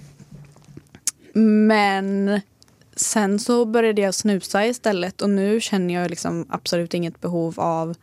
Men 1.43 2.39
sen 2.95 3.39
så 3.39 3.65
började 3.65 4.01
jag 4.01 4.13
snusa 4.15 4.65
istället 4.65 5.21
och 5.21 5.29
nu 5.29 5.59
känner 5.61 5.93
jag 5.93 6.09
liksom 6.09 6.45
absolut 6.49 6.93
inget 6.93 7.21
behov 7.21 7.59
av 7.59 7.95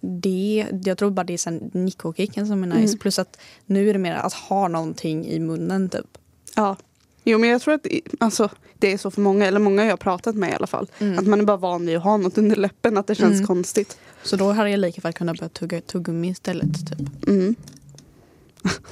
det. 0.00 0.66
Jag 0.84 0.98
tror 0.98 1.10
bara 1.10 1.24
det 1.24 1.32
är 1.32 1.38
sen 1.38 1.70
nikokicken 1.74 2.46
som 2.46 2.62
är 2.64 2.66
nice. 2.66 2.98
Plus 2.98 3.18
att 3.18 3.38
nu 3.66 3.88
är 3.88 3.92
det 3.92 3.98
mer 3.98 4.14
att 4.14 4.32
ha 4.32 4.68
någonting 4.68 5.26
i 5.26 5.38
munnen 5.38 5.88
typ. 5.88 6.18
Ja. 6.56 6.76
Jo 7.24 7.38
men 7.38 7.48
jag 7.48 7.62
tror 7.62 7.74
att 7.74 7.82
det- 7.82 8.00
alltså, 8.20 8.48
det 8.78 8.92
är 8.92 8.98
så 8.98 9.10
för 9.10 9.20
många, 9.20 9.46
eller 9.46 9.60
många 9.60 9.84
jag 9.84 9.92
har 9.92 9.96
pratat 9.96 10.34
med 10.36 10.50
i 10.50 10.54
alla 10.54 10.66
fall. 10.66 10.86
Att 11.18 11.26
man 11.26 11.40
är 11.40 11.44
bara 11.44 11.56
van 11.56 11.86
vid 11.86 11.96
att 11.96 12.02
ha 12.02 12.16
något 12.16 12.38
under 12.38 12.56
läppen, 12.56 12.98
att 12.98 13.06
det 13.06 13.14
känns 13.14 13.34
Mm. 13.34 13.46
konstigt. 13.46 13.98
Så 14.22 14.36
då 14.36 14.52
hade 14.52 14.70
jag 14.70 14.80
lika 14.80 15.00
väl 15.00 15.12
kunnat 15.12 15.38
börja 15.38 15.48
tugga 15.48 15.80
tuggummi 15.80 16.28
istället. 16.28 16.88
Typ. 16.90 17.28
Mm. 17.28 17.54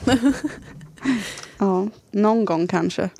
ja, 1.59 1.89
någon 2.11 2.45
gång 2.45 2.67
kanske. 2.67 3.11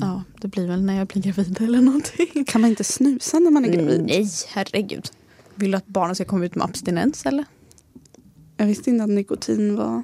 Ja, 0.00 0.22
det 0.40 0.48
blir 0.48 0.68
väl 0.68 0.84
när 0.84 0.98
jag 0.98 1.06
blir 1.06 1.22
gravid 1.22 1.60
eller 1.60 1.80
någonting. 1.80 2.44
Kan 2.44 2.60
man 2.60 2.70
inte 2.70 2.84
snusa 2.84 3.38
när 3.38 3.50
man 3.50 3.64
är 3.64 3.68
gravid? 3.68 4.04
Nej, 4.06 4.28
herregud. 4.48 5.10
Vill 5.54 5.70
du 5.70 5.76
att 5.76 5.86
barnen 5.86 6.14
ska 6.14 6.24
komma 6.24 6.44
ut 6.44 6.54
med 6.54 6.64
abstinens 6.64 7.26
eller? 7.26 7.44
Jag 8.56 8.66
visste 8.66 8.90
inte 8.90 9.04
att 9.04 9.10
nikotin 9.10 9.76
var... 9.76 10.02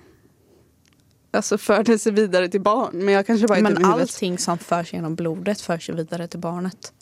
Alltså 1.31 1.59
förde 1.59 1.99
sig 1.99 2.13
vidare 2.13 2.49
till 2.49 2.61
barn. 2.61 3.05
Men 3.05 3.15
jag 3.15 3.27
kanske 3.27 3.47
bara 3.47 3.61
dum 3.61 3.73
Men 3.73 3.85
allting 3.85 4.39
som 4.39 4.59
förs 4.59 4.93
genom 4.93 5.15
blodet 5.15 5.61
förs 5.61 5.89
ju 5.89 5.95
vidare 5.95 6.29
till 6.29 6.41
barnet. 6.41 6.93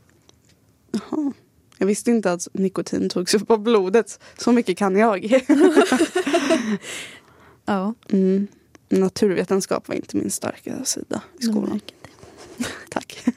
Jaha. 0.93 1.33
Jag 1.79 1.87
visste 1.87 2.11
inte 2.11 2.33
att 2.33 2.49
nikotin 2.53 3.09
togs 3.09 3.35
upp 3.35 3.51
av 3.51 3.59
blodet. 3.59 4.21
Så 4.39 4.53
mycket 4.53 4.79
kan 4.79 4.97
jag. 4.97 5.41
Ja. 7.65 7.95
Mm. 8.09 8.47
Naturvetenskap 8.89 9.89
var 9.89 9.95
inte 9.95 10.17
min 10.17 10.31
starka 10.31 10.85
sida 10.85 11.23
i 11.39 11.43
skolan. 11.43 11.81
Tack. 13.25 13.35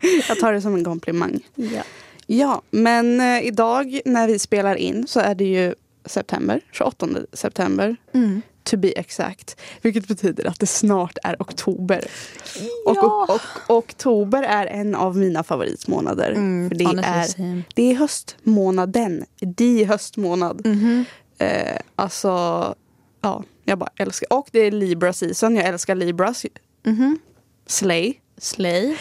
jag 0.28 0.38
tar 0.38 0.52
det 0.52 0.60
som 0.60 0.74
en 0.74 0.84
komplimang. 0.84 1.40
Ja. 1.54 1.82
Ja, 2.26 2.62
men 2.70 3.20
eh, 3.20 3.46
idag 3.46 4.00
när 4.04 4.26
vi 4.28 4.38
spelar 4.38 4.74
in 4.76 5.06
så 5.06 5.20
är 5.20 5.34
det 5.34 5.44
ju 5.44 5.74
september, 6.04 6.60
28 6.72 7.08
september. 7.32 7.96
Mm. 8.12 8.42
To 8.62 8.76
be 8.76 8.88
exact. 8.92 9.60
Vilket 9.82 10.08
betyder 10.08 10.44
att 10.44 10.60
det 10.60 10.66
snart 10.66 11.18
är 11.22 11.36
oktober. 11.38 12.04
Och, 12.86 12.96
Ja. 12.96 13.26
och, 13.28 13.34
och 13.70 13.76
oktober 13.78 14.42
är 14.42 14.66
en 14.66 14.94
av 14.94 15.16
mina 15.16 15.42
favoritmånader. 15.42 16.30
Mm, 16.30 16.68
för 16.70 16.76
det 16.76 16.84
honestly 16.84 17.44
är, 17.44 17.62
det 17.74 17.90
är 17.90 17.94
höstmånaden. 17.94 19.24
De 19.40 19.84
höstmånad. 19.84 20.66
Mhm. 20.66 21.04
Eh, 21.38 21.78
alltså, 21.96 22.28
ja, 23.20 23.42
jag 23.64 23.78
bara 23.78 23.90
älskar. 23.96 24.32
Och 24.32 24.48
det 24.52 24.58
är 24.58 24.70
Libra 24.70 25.12
season. 25.12 25.56
Jag 25.56 25.64
älskar 25.66 25.94
Libras. 25.94 26.46
Mhm. 26.86 27.18
Slay. 27.66 28.14
Slay. 28.38 28.96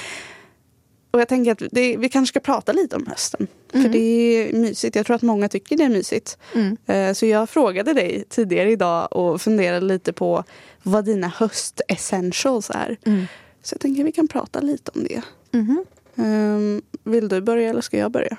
Och 1.11 1.19
jag 1.19 1.27
tänker 1.27 1.51
att 1.51 1.61
det, 1.71 1.97
vi 1.97 2.09
kanske 2.09 2.31
ska 2.31 2.39
prata 2.39 2.71
lite 2.73 2.95
om 2.95 3.07
hösten. 3.07 3.47
För 3.71 3.89
det 3.89 3.97
är 3.97 4.53
mysigt. 4.53 4.95
Jag 4.95 5.05
tror 5.05 5.15
att 5.15 5.21
många 5.21 5.49
tycker 5.49 5.77
det 5.77 5.83
är 5.83 5.89
mysigt. 5.89 6.37
Mm. 6.55 6.77
Eh, 6.85 7.13
Så 7.13 7.25
jag 7.25 7.49
frågade 7.49 7.93
dig 7.93 8.23
tidigare 8.29 8.71
idag 8.71 9.07
och 9.13 9.41
funderade 9.41 9.85
lite 9.85 10.13
på 10.13 10.43
vad 10.83 11.05
dina 11.05 11.27
höstessentials 11.27 12.69
är. 12.69 12.97
Mm. 13.05 13.25
Så 13.63 13.73
jag 13.73 13.81
tänker 13.81 14.01
att 14.01 14.07
vi 14.07 14.11
kan 14.11 14.27
prata 14.27 14.61
lite 14.61 14.91
om 14.95 15.03
det. 15.03 15.21
Um, 16.15 16.81
vill 17.03 17.27
du 17.29 17.41
börja 17.41 17.69
eller 17.69 17.81
ska 17.81 17.97
jag 17.97 18.11
börja? 18.11 18.37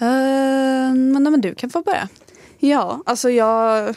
Eh, 0.00 0.94
men, 0.94 1.22
men 1.22 1.40
du 1.40 1.54
kan 1.54 1.70
få 1.70 1.82
börja. 1.82 2.08
Ja, 2.58 3.02
alltså 3.06 3.30
jag 3.30 3.94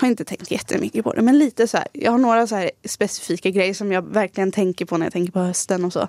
har 0.00 0.08
inte 0.08 0.24
tänkt 0.24 0.50
jättemycket 0.50 1.04
på 1.04 1.12
det. 1.12 1.22
Men 1.22 1.38
lite 1.38 1.68
så 1.68 1.76
här. 1.76 1.86
Jag 1.92 2.10
har 2.10 2.18
några 2.18 2.46
så 2.46 2.70
specifika 2.84 3.50
grejer 3.50 3.74
som 3.74 3.92
jag 3.92 4.02
verkligen 4.02 4.52
tänker 4.52 4.84
på 4.84 4.96
när 4.98 5.06
jag 5.06 5.12
tänker 5.12 5.32
på 5.32 5.38
hösten 5.40 5.84
och 5.84 5.92
så. 5.92 6.00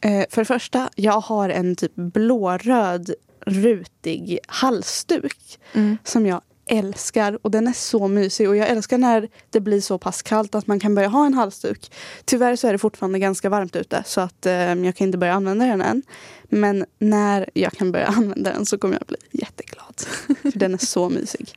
Eh, 0.00 0.24
för 0.30 0.40
det 0.40 0.44
första, 0.44 0.90
jag 0.94 1.20
har 1.20 1.48
en 1.48 1.76
typ 1.76 1.94
blåröd 1.94 3.10
rutig 3.46 4.38
halsduk 4.48 5.58
Mm. 5.72 5.98
som 6.04 6.26
jag 6.26 6.40
älskar 6.66 7.38
och 7.42 7.50
den 7.50 7.66
är 7.68 7.72
så 7.72 8.08
mysig 8.08 8.48
och 8.48 8.56
jag 8.56 8.68
älskar 8.68 8.98
när 8.98 9.28
det 9.50 9.60
blir 9.60 9.80
så 9.80 9.98
pass 9.98 10.22
kallt 10.22 10.54
att 10.54 10.66
man 10.66 10.80
kan 10.80 10.94
börja 10.94 11.08
ha 11.08 11.26
en 11.26 11.34
halsduk. 11.34 11.92
Tyvärr 12.24 12.56
så 12.56 12.68
är 12.68 12.72
det 12.72 12.78
fortfarande 12.78 13.18
ganska 13.18 13.48
varmt 13.48 13.76
ute 13.76 14.02
så 14.06 14.20
att 14.20 14.46
eh, 14.46 14.52
jag 14.54 14.96
kan 14.96 15.06
inte 15.06 15.18
börja 15.18 15.32
använda 15.32 15.66
den 15.66 15.80
än. 15.82 16.02
Men 16.42 16.84
när 16.98 17.50
jag 17.54 17.72
kan 17.72 17.92
börja 17.92 18.06
använda 18.16 18.52
den 18.52 18.66
så 18.66 18.78
kommer 18.78 18.94
jag 18.94 19.06
bli 19.06 19.16
jätteglad. 19.30 20.00
För 20.42 20.58
den 20.58 20.74
är 20.74 20.78
så 20.78 21.08
mysig. 21.08 21.54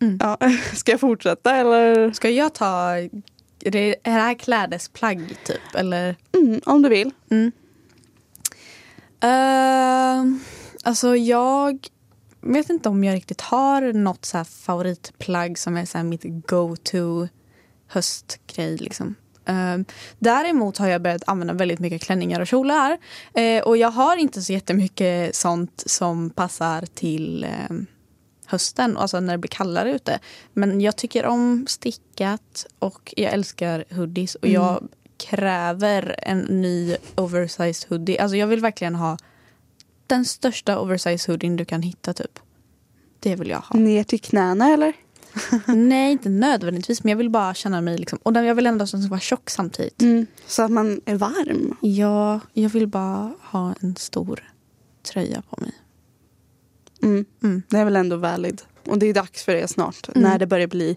Mm. 0.00 0.18
Ja, 0.20 0.38
ska 0.74 0.92
jag 0.92 1.00
fortsätta 1.00 1.56
eller? 1.56 2.12
Ska 2.12 2.30
jag 2.30 2.54
ta... 2.54 2.96
Är 3.64 3.70
det, 3.70 3.88
är 3.88 3.94
det 4.02 4.10
här 4.10 4.34
klädesplagg 4.34 5.36
typ? 5.44 5.74
Eller? 5.74 6.16
Mm, 6.32 6.60
om 6.66 6.82
du 6.82 6.88
vill. 6.88 7.10
Mm. 7.30 7.52
Uh, 9.24 10.40
alltså 10.84 11.16
jag 11.16 11.88
vet 12.40 12.70
inte 12.70 12.88
om 12.88 13.04
jag 13.04 13.14
riktigt 13.14 13.40
har 13.40 13.92
något 13.92 14.24
så 14.24 14.36
här 14.36 14.44
favoritplagg 14.44 15.58
som 15.58 15.76
är 15.76 15.84
så 15.84 15.98
mitt 15.98 16.24
go-to 16.24 17.28
höstgrej. 17.86 18.76
Liksom. 18.76 19.14
Eh, 19.44 19.78
däremot 20.18 20.78
har 20.78 20.88
jag 20.88 21.02
börjat 21.02 21.22
använda 21.26 21.54
väldigt 21.54 21.78
mycket 21.78 22.02
klänningar 22.02 22.40
och 22.40 22.46
kjolar. 22.46 22.98
Eh, 23.34 23.62
och 23.62 23.76
jag 23.76 23.90
har 23.90 24.16
inte 24.16 24.42
så 24.42 24.52
jättemycket 24.52 25.34
sånt 25.34 25.82
som 25.86 26.30
passar 26.30 26.86
till 26.94 27.44
eh, 27.44 27.76
hösten, 28.50 28.96
alltså 28.96 29.20
när 29.20 29.32
det 29.32 29.38
blir 29.38 29.48
kallare 29.48 29.92
ute. 29.94 30.18
Men 30.52 30.80
jag 30.80 30.96
tycker 30.96 31.26
om 31.26 31.66
stickat 31.68 32.66
och 32.78 33.14
jag 33.16 33.32
älskar 33.32 33.84
hoodies 33.90 34.34
och 34.34 34.48
jag 34.48 34.88
kräver 35.16 36.14
en 36.18 36.38
ny 36.38 36.96
oversized 37.14 37.90
hoodie. 37.90 38.18
Alltså 38.18 38.36
jag 38.36 38.46
vill 38.46 38.60
verkligen 38.60 38.94
ha 38.94 39.18
den 40.06 40.24
största 40.24 40.78
oversized 40.78 41.32
hoodien 41.32 41.56
du 41.56 41.64
kan 41.64 41.82
hitta 41.82 42.12
typ. 42.12 42.38
Det 43.20 43.36
vill 43.36 43.50
jag 43.50 43.60
ha. 43.60 43.78
Ner 43.78 44.04
till 44.04 44.20
knäna 44.20 44.72
eller? 44.72 44.92
Nej, 45.66 46.12
inte 46.12 46.28
nödvändigtvis. 46.28 47.04
Men 47.04 47.10
jag 47.10 47.16
vill 47.16 47.30
bara 47.30 47.54
känna 47.54 47.80
mig... 47.80 47.98
Liksom, 47.98 48.18
och 48.22 48.36
jag 48.36 48.54
vill 48.54 48.66
ändå 48.66 48.84
att 48.84 48.90
den 48.90 49.02
ska 49.02 49.10
vara 49.10 49.20
tjock 49.20 49.50
samtidigt. 49.50 50.02
Mm. 50.02 50.26
Så 50.46 50.62
att 50.62 50.70
man 50.70 51.00
är 51.04 51.14
varm. 51.14 51.76
Ja, 51.80 52.40
jag 52.52 52.70
vill 52.70 52.86
bara 52.86 53.32
ha 53.40 53.74
en 53.80 53.96
stor 53.96 54.44
tröja 55.02 55.42
på 55.50 55.60
mig. 55.60 55.72
Mm. 57.02 57.24
Mm. 57.42 57.62
Det 57.68 57.78
är 57.78 57.84
väl 57.84 57.96
ändå 57.96 58.16
valid. 58.16 58.62
Och 58.86 58.98
det 58.98 59.06
är 59.06 59.14
dags 59.14 59.44
för 59.44 59.54
det 59.54 59.68
snart. 59.68 60.08
Mm. 60.08 60.22
När 60.22 60.38
det 60.38 60.46
börjar 60.46 60.66
bli 60.66 60.96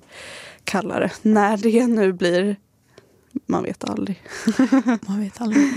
kallare. 0.63 1.11
När 1.21 1.57
det 1.57 1.87
nu 1.87 2.13
blir. 2.13 2.55
Man 3.45 3.63
vet 3.63 3.83
aldrig. 3.83 4.21
Man 5.07 5.19
vet 5.19 5.41
aldrig. 5.41 5.67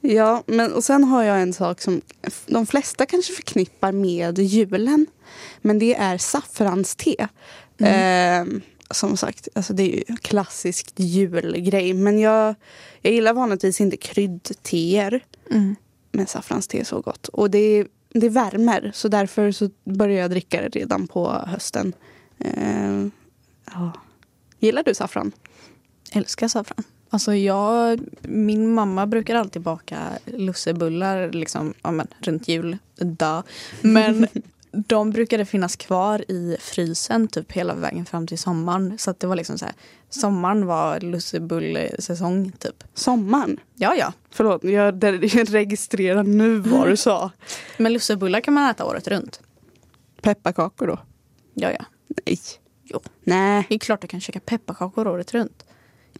Ja, 0.00 0.42
men 0.46 0.72
och 0.72 0.84
sen 0.84 1.04
har 1.04 1.22
jag 1.22 1.42
en 1.42 1.52
sak 1.52 1.80
som 1.80 2.00
de 2.46 2.66
flesta 2.66 3.06
kanske 3.06 3.32
förknippar 3.32 3.92
med 3.92 4.38
julen. 4.38 5.06
Men 5.62 5.78
det 5.78 5.94
är 5.94 6.18
saffranste. 6.18 7.28
Mm. 7.78 8.56
Eh, 8.56 8.62
som 8.90 9.16
sagt, 9.16 9.48
alltså 9.54 9.72
det 9.72 9.82
är 9.82 9.96
ju 10.10 10.16
klassiskt 10.16 10.92
julgrej. 10.96 11.94
Men 11.94 12.18
jag, 12.18 12.54
jag 13.00 13.12
gillar 13.12 13.32
vanligtvis 13.32 13.80
inte 13.80 13.96
kryddteer. 13.96 15.24
Mm. 15.50 15.76
Men 16.12 16.26
saffranste 16.26 16.78
är 16.78 16.84
så 16.84 17.00
gott. 17.00 17.28
Och 17.28 17.50
det, 17.50 17.86
det 18.20 18.28
värmer. 18.28 18.90
Så 18.94 19.08
därför 19.08 19.52
så 19.52 19.70
börjar 19.84 20.20
jag 20.20 20.30
dricka 20.30 20.62
det 20.62 20.68
redan 20.68 21.06
på 21.06 21.28
hösten. 21.46 21.92
Eh, 22.38 23.06
ja. 23.72 23.92
Gillar 24.58 24.82
du 24.82 24.94
saffran? 24.94 25.32
Älskar 26.12 26.48
saffran. 26.48 26.84
Alltså 27.10 27.34
jag, 27.34 28.00
min 28.22 28.74
mamma 28.74 29.06
brukar 29.06 29.34
alltid 29.34 29.62
baka 29.62 29.98
lussebullar 30.24 31.32
liksom, 31.32 31.74
ja, 31.82 31.90
men, 31.90 32.06
runt 32.20 32.48
jul. 32.48 32.78
Da. 32.96 33.42
Men 33.80 34.26
de 34.86 35.10
brukade 35.10 35.44
finnas 35.44 35.76
kvar 35.76 36.30
i 36.30 36.56
frysen 36.60 37.28
typ 37.28 37.52
hela 37.52 37.74
vägen 37.74 38.06
fram 38.06 38.26
till 38.26 38.38
sommaren. 38.38 38.98
Så 38.98 39.14
det 39.18 39.26
var 39.26 39.36
liksom 39.36 39.58
så 39.58 39.64
här, 39.64 39.74
sommaren 40.10 40.66
var 40.66 41.00
lussebullsäsong 41.00 42.52
typ. 42.52 42.84
Sommaren? 42.94 43.60
Ja, 43.74 43.94
ja. 43.94 44.12
Förlåt, 44.30 44.64
jag, 44.64 45.04
registrerar 45.54 46.22
nu 46.22 46.58
vad 46.58 46.88
du 46.88 46.96
sa. 46.96 47.30
Men 47.76 47.92
lussebullar 47.92 48.40
kan 48.40 48.54
man 48.54 48.70
äta 48.70 48.84
året 48.84 49.08
runt. 49.08 49.40
Pepparkakor 50.22 50.86
då? 50.86 50.98
Ja, 51.54 51.72
ja. 51.72 51.84
Nej. 52.26 52.38
Jo. 52.84 53.00
Nej. 53.24 53.66
Det 53.68 53.74
är 53.74 53.78
klart 53.78 54.00
du 54.00 54.08
kan 54.08 54.20
käka 54.20 54.40
pepparkakor 54.40 55.08
året 55.08 55.34
runt. 55.34 55.64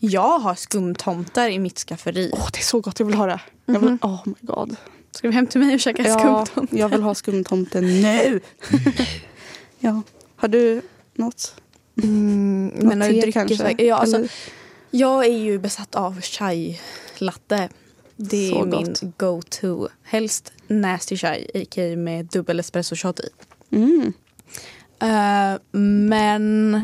Jag 0.01 0.39
har 0.39 0.55
skumtomtar 0.55 1.49
i 1.49 1.59
mitt 1.59 1.79
skafferi. 1.79 2.31
Åh, 2.33 2.49
det 2.53 2.59
är 2.59 2.63
så 2.63 2.81
gott. 2.81 3.01
Jag 3.01 3.07
vill 3.07 3.15
ha 3.17 3.27
det. 3.27 3.41
Jag 3.65 3.81
vill, 3.81 3.99
Oh 4.03 4.21
my 4.25 4.35
god. 4.41 4.77
Ska 5.17 5.29
vi 5.29 5.35
hem 5.35 5.47
till 5.47 5.61
mig 5.61 5.75
och 5.75 5.81
käka 5.81 6.03
Ja, 6.03 6.19
skumtomtar? 6.47 6.79
jag 6.79 6.89
vill 6.89 7.03
ha 7.03 7.15
skumtomten 7.15 7.85
nu. 8.03 8.41
ja. 9.79 10.03
Har 10.37 10.49
du 10.49 10.83
något? 11.15 11.55
Mm, 12.03 12.67
Något 12.67 12.83
menar 12.85 13.09
du 13.09 13.21
dryckesväg? 13.21 13.81
Ja, 13.81 13.97
alltså, 13.97 14.17
Eller- 14.17 14.31
jag 14.91 15.25
är 15.27 15.39
ju 15.39 15.59
besatt 15.59 15.95
av 15.95 16.21
chai 16.21 16.81
latte. 17.19 17.69
Det 18.17 18.49
är 18.49 18.53
Så 18.53 18.65
min 18.65 18.71
gott. 18.85 19.01
go-to. 19.19 19.89
Helst 20.03 20.53
nasty 20.67 21.17
chai, 21.17 21.47
a.k.a. 21.55 21.97
med 21.97 22.27
dubbel 22.27 22.61
espresso 22.61 22.97
shot 22.97 23.21
i. 23.21 23.29
Mm. 23.77 24.13
Eh, 25.03 25.61
men 25.81 26.81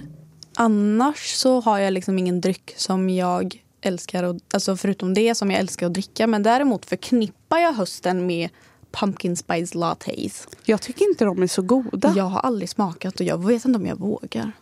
annars 0.56 1.34
så 1.34 1.60
har 1.60 1.78
jag 1.78 1.92
liksom 1.92 2.18
ingen 2.18 2.40
dryck 2.40 2.74
som 2.76 3.10
jag 3.10 3.62
älskar. 3.82 4.22
Och, 4.22 4.36
alltså 4.52 4.76
förutom 4.76 5.14
det 5.14 5.34
som 5.34 5.50
jag 5.50 5.60
älskar 5.60 5.86
att 5.86 5.92
dricka. 5.94 6.26
Men 6.26 6.42
däremot 6.42 6.86
förknippar 6.86 7.58
jag 7.58 7.72
hösten 7.72 8.26
med 8.26 8.48
pumpkin 8.90 9.36
spice 9.36 9.78
lattes. 9.78 10.48
Jag 10.64 10.82
tycker 10.82 11.08
inte 11.08 11.24
de 11.24 11.42
är 11.42 11.46
så 11.46 11.62
goda. 11.62 12.12
Jag 12.16 12.24
har 12.24 12.40
aldrig 12.40 12.68
smakat 12.68 13.14
och 13.20 13.26
jag 13.26 13.46
vet 13.46 13.64
inte 13.64 13.78
om 13.78 13.86
jag 13.86 13.96
vågar. 13.98 14.52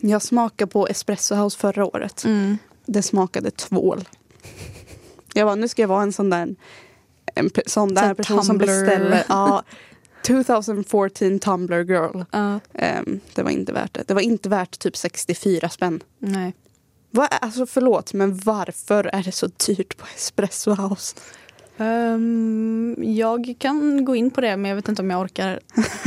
Jag 0.00 0.22
smakade 0.22 0.70
på 0.70 0.86
Espresso 0.88 1.34
House 1.34 1.58
förra 1.58 1.84
året. 1.86 2.24
Mm. 2.24 2.58
Det 2.86 3.02
smakade 3.02 3.50
tvål. 3.50 4.08
Jag 5.34 5.46
bara, 5.46 5.54
nu 5.54 5.68
ska 5.68 5.82
jag 5.82 5.88
vara 5.88 6.02
en 6.02 6.12
sån 6.12 6.30
där, 6.30 6.54
en 7.34 7.50
sån 7.66 7.94
där 7.94 8.14
person 8.14 8.44
som 8.44 8.58
Tumblr. 8.58 8.66
beställer. 8.66 9.24
Ja, 9.28 9.62
2014 10.26 11.38
Tumblr 11.38 11.84
girl. 11.90 12.22
Ja, 12.30 12.60
Ehm, 12.74 13.20
det 13.34 13.42
var 13.42 13.50
inte 13.50 13.72
värt 13.72 13.94
det. 13.94 14.02
Det 14.06 14.14
var 14.14 14.20
inte 14.20 14.48
värt 14.48 14.78
typ 14.78 14.96
64 14.96 15.68
spänn. 15.68 16.00
nej. 16.18 16.54
Vad, 17.10 17.28
alltså 17.30 17.66
förlåt, 17.66 18.12
men 18.12 18.36
varför 18.38 19.04
är 19.12 19.22
det 19.22 19.32
så 19.32 19.46
dyrt 19.66 19.96
på 19.96 20.06
Espresso 20.16 20.70
House? 20.74 21.16
Ehm, 21.78 22.94
jag 22.98 23.54
kan 23.58 24.04
gå 24.04 24.16
in 24.16 24.30
på 24.30 24.40
det, 24.40 24.56
men 24.56 24.68
jag 24.68 24.76
vet 24.76 24.88
inte 24.88 25.02
om 25.02 25.10
jag 25.10 25.20
orkar. 25.20 25.60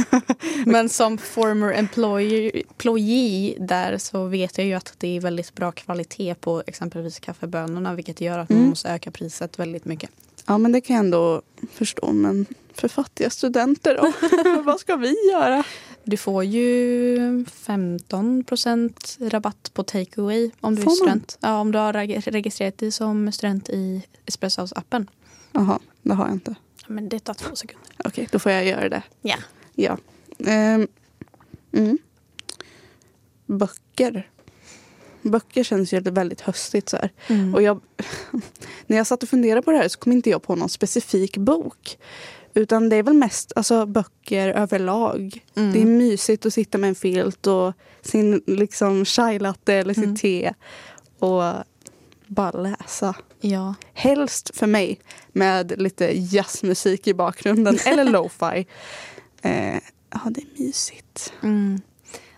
men 0.66 0.90
som 0.90 1.18
former 1.18 1.74
employee, 1.74 2.64
employee 2.70 3.56
där 3.60 3.98
så 3.98 4.26
vet 4.26 4.58
jag 4.58 4.68
ju 4.68 4.74
att 4.74 4.94
det 4.98 5.18
är 5.18 5.22
väldigt 5.22 5.56
bra 5.56 5.72
kvalitet 5.72 6.36
på 6.36 6.64
exempelvis 6.68 7.20
kaffebönorna 7.20 7.94
vilket 7.96 8.22
gör 8.22 8.40
att 8.40 8.50
man 8.50 8.58
Mm. 8.58 8.70
måste 8.70 8.90
öka 8.90 9.12
priset 9.12 9.60
väldigt 9.60 9.86
mycket. 9.86 10.10
Ja, 10.46 10.58
men 10.58 10.72
det 10.72 10.82
kan 10.82 10.96
jag 10.96 11.06
ändå 11.06 11.42
förstå. 11.74 12.12
Men 12.12 12.46
för 12.74 12.88
fattiga 12.88 13.30
studenter 13.30 13.96
då? 14.02 14.62
Vad 14.62 14.80
ska 14.80 14.96
vi 14.96 15.16
göra? 15.32 15.64
Du 16.04 16.18
får 16.18 16.44
ju 16.44 17.18
15% 17.44 19.30
rabatt 19.30 19.72
på 19.74 19.84
takeaway 19.84 20.52
om 20.62 20.76
du 20.76 20.82
är 20.82 20.86
Får 20.86 20.92
man? 20.92 20.96
student. 20.98 21.38
Ja, 21.42 21.60
om 21.60 21.72
du 21.72 21.78
har 21.78 21.94
reg- 21.94 22.32
registrerat 22.32 22.78
dig 22.78 22.92
som 22.92 23.32
student 23.32 23.70
i 23.70 24.04
Espresso 24.26 24.62
House-appen. 24.62 25.08
Jaha, 25.52 25.80
det 26.02 26.14
har 26.14 26.26
jag 26.26 26.36
inte. 26.36 26.56
Men 26.88 27.10
det 27.10 27.20
tar 27.20 27.34
två 27.34 27.56
sekunder. 27.56 27.88
Okej, 28.06 28.28
då 28.32 28.40
får 28.40 28.52
jag 28.52 28.66
göra 28.66 28.90
det. 28.90 29.04
Ja. 29.22 29.36
Ja. 29.76 29.98
Ehm, 30.46 30.88
mm. 31.72 31.98
Böcker. 33.46 34.30
Böcker 35.22 35.64
känns 35.64 35.94
ju 35.94 36.00
väldigt 36.00 36.42
höstigt 36.42 36.90
så. 36.90 36.98
Mm. 37.28 37.56
Och 37.56 37.62
jag, 37.62 37.82
när 38.88 38.98
jag 38.98 39.08
satt 39.08 39.24
och 39.24 39.30
funderade 39.30 39.62
på 39.62 39.72
det 39.72 39.78
här 39.78 39.88
så 39.88 40.00
kom 40.00 40.12
inte 40.12 40.30
jag 40.30 40.44
på 40.44 40.56
någon 40.56 40.70
specifik 40.70 41.38
bok. 41.38 41.98
Utan 42.54 42.90
det 42.90 42.96
är 42.96 43.04
väl 43.04 43.14
mest 43.14 43.52
alltså, 43.56 43.86
böcker 43.86 44.48
överlag. 44.50 45.46
Mm. 45.56 45.74
Det 45.74 45.82
är 45.82 45.86
mysigt 45.86 46.46
att 46.46 46.54
sitta 46.54 46.78
med 46.78 46.88
en 46.88 46.96
filt 46.96 47.48
och 47.48 47.74
sin 48.02 48.42
liksom 48.48 49.06
chai 49.06 49.40
latte 49.40 49.74
eller 49.74 49.94
sitt 49.94 50.04
Mm. 50.04 50.16
te. 50.16 50.54
Och 51.20 51.44
bara 52.28 52.62
läsa. 52.62 53.16
Ja. 53.42 53.76
Helst 53.94 54.52
för 54.58 54.68
mig 54.68 55.00
med 55.32 55.82
lite 55.82 56.12
jazzmusik 56.18 57.08
i 57.08 57.14
bakgrunden 57.14 57.78
eller 57.86 58.04
lo-fi. 58.04 58.68
Eh, 59.42 59.76
ja, 60.10 60.20
det 60.30 60.42
är 60.42 60.64
mysigt. 60.64 61.34
Mm. 61.44 61.82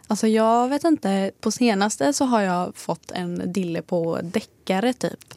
Alltså 0.08 0.28
jag 0.28 0.70
vet 0.70 0.84
inte, 0.84 1.32
på 1.42 1.52
senaste 1.52 2.14
så 2.14 2.26
har 2.26 2.42
jag 2.42 2.76
fått 2.76 3.12
en 3.12 3.54
dille 3.54 3.82
på 3.82 4.20
deckare 4.24 4.94
typ. 4.94 5.34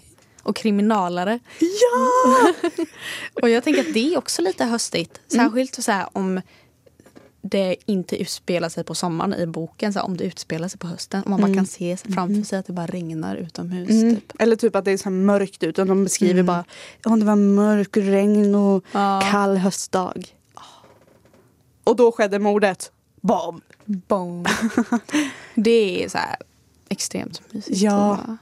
Och 0.46 0.56
kriminalare. 0.56 1.38
Ja! 1.58 2.52
Och 3.42 3.50
jag 3.50 3.64
tänker 3.64 3.80
att 3.80 3.94
det 3.94 4.14
är 4.14 4.18
också 4.18 4.42
lite 4.42 4.64
höstigt. 4.64 5.20
Särskilt 5.32 5.82
så 5.84 5.92
här, 5.92 6.06
om 6.12 6.40
det 7.42 7.76
inte 7.86 8.16
utspelar 8.22 8.68
sig 8.68 8.84
på 8.84 8.94
sommaren 8.94 9.34
i 9.34 9.46
boken. 9.46 9.92
Så 9.92 9.98
här, 9.98 10.06
om 10.06 10.16
det 10.16 10.24
utspelar 10.24 10.68
sig 10.68 10.78
på 10.78 10.86
hösten. 10.86 11.22
Om 11.24 11.30
man 11.30 11.40
bara 11.40 11.54
kan 11.54 11.66
se 11.66 11.96
framför 11.96 12.42
sig 12.42 12.58
att 12.58 12.66
det 12.66 12.72
bara 12.72 12.86
regnar 12.86 13.36
utomhus. 13.36 13.90
Mm. 13.90 14.14
Typ. 14.16 14.32
Eller 14.38 14.56
typ 14.56 14.76
att 14.76 14.84
det 14.84 14.90
är 14.90 14.96
så 14.96 15.10
mörkt 15.10 15.62
ut 15.62 15.78
och 15.78 15.86
de 15.86 16.04
beskriver 16.04 16.32
Mm. 16.34 16.46
bara 16.46 16.64
ja, 17.04 17.10
det 17.16 17.24
var 17.24 17.36
mörk, 17.36 17.96
regn 17.96 18.54
och 18.54 18.84
Ja. 18.92 19.22
kall 19.30 19.56
höstdag. 19.56 20.34
Och 21.84 21.96
då 21.96 22.12
skedde 22.12 22.38
mordet. 22.38 22.92
Bam! 23.20 23.60
Boom. 23.84 24.44
det 25.54 26.04
är 26.04 26.08
så 26.08 26.18
här 26.18 26.36
extremt 26.88 27.42
mysigt. 27.52 27.80
Ja. 27.80 28.36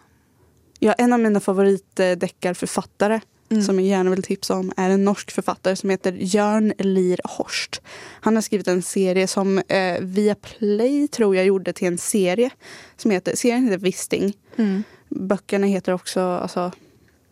Ja, 0.84 0.92
en 0.92 1.12
av 1.12 1.20
mina 1.20 1.40
favoritdeckarförfattare 1.40 3.20
Mm. 3.48 3.62
som 3.64 3.80
jag 3.80 3.88
gärna 3.88 4.10
vill 4.10 4.22
tipsa 4.22 4.54
om 4.54 4.72
är 4.76 4.90
en 4.90 5.04
norsk 5.04 5.30
författare 5.30 5.76
som 5.76 5.90
heter 5.90 6.12
Jörn 6.12 6.72
Lir 6.78 7.20
Horst. 7.24 7.80
Han 8.20 8.34
har 8.34 8.42
skrivit 8.42 8.68
en 8.68 8.82
serie 8.82 9.26
som 9.26 9.58
eh, 9.58 10.00
via 10.00 10.34
Play 10.34 11.08
tror 11.08 11.36
jag 11.36 11.44
gjorde 11.46 11.72
till 11.72 11.86
en 11.88 11.98
serie. 11.98 12.50
Som 12.96 13.10
heter, 13.10 13.36
serien 13.36 13.64
heter 13.64 13.78
Visting. 13.78 14.32
Mm. 14.56 14.82
Böckerna 15.08 15.66
heter 15.66 15.92
också, 15.92 16.20
alltså, 16.20 16.72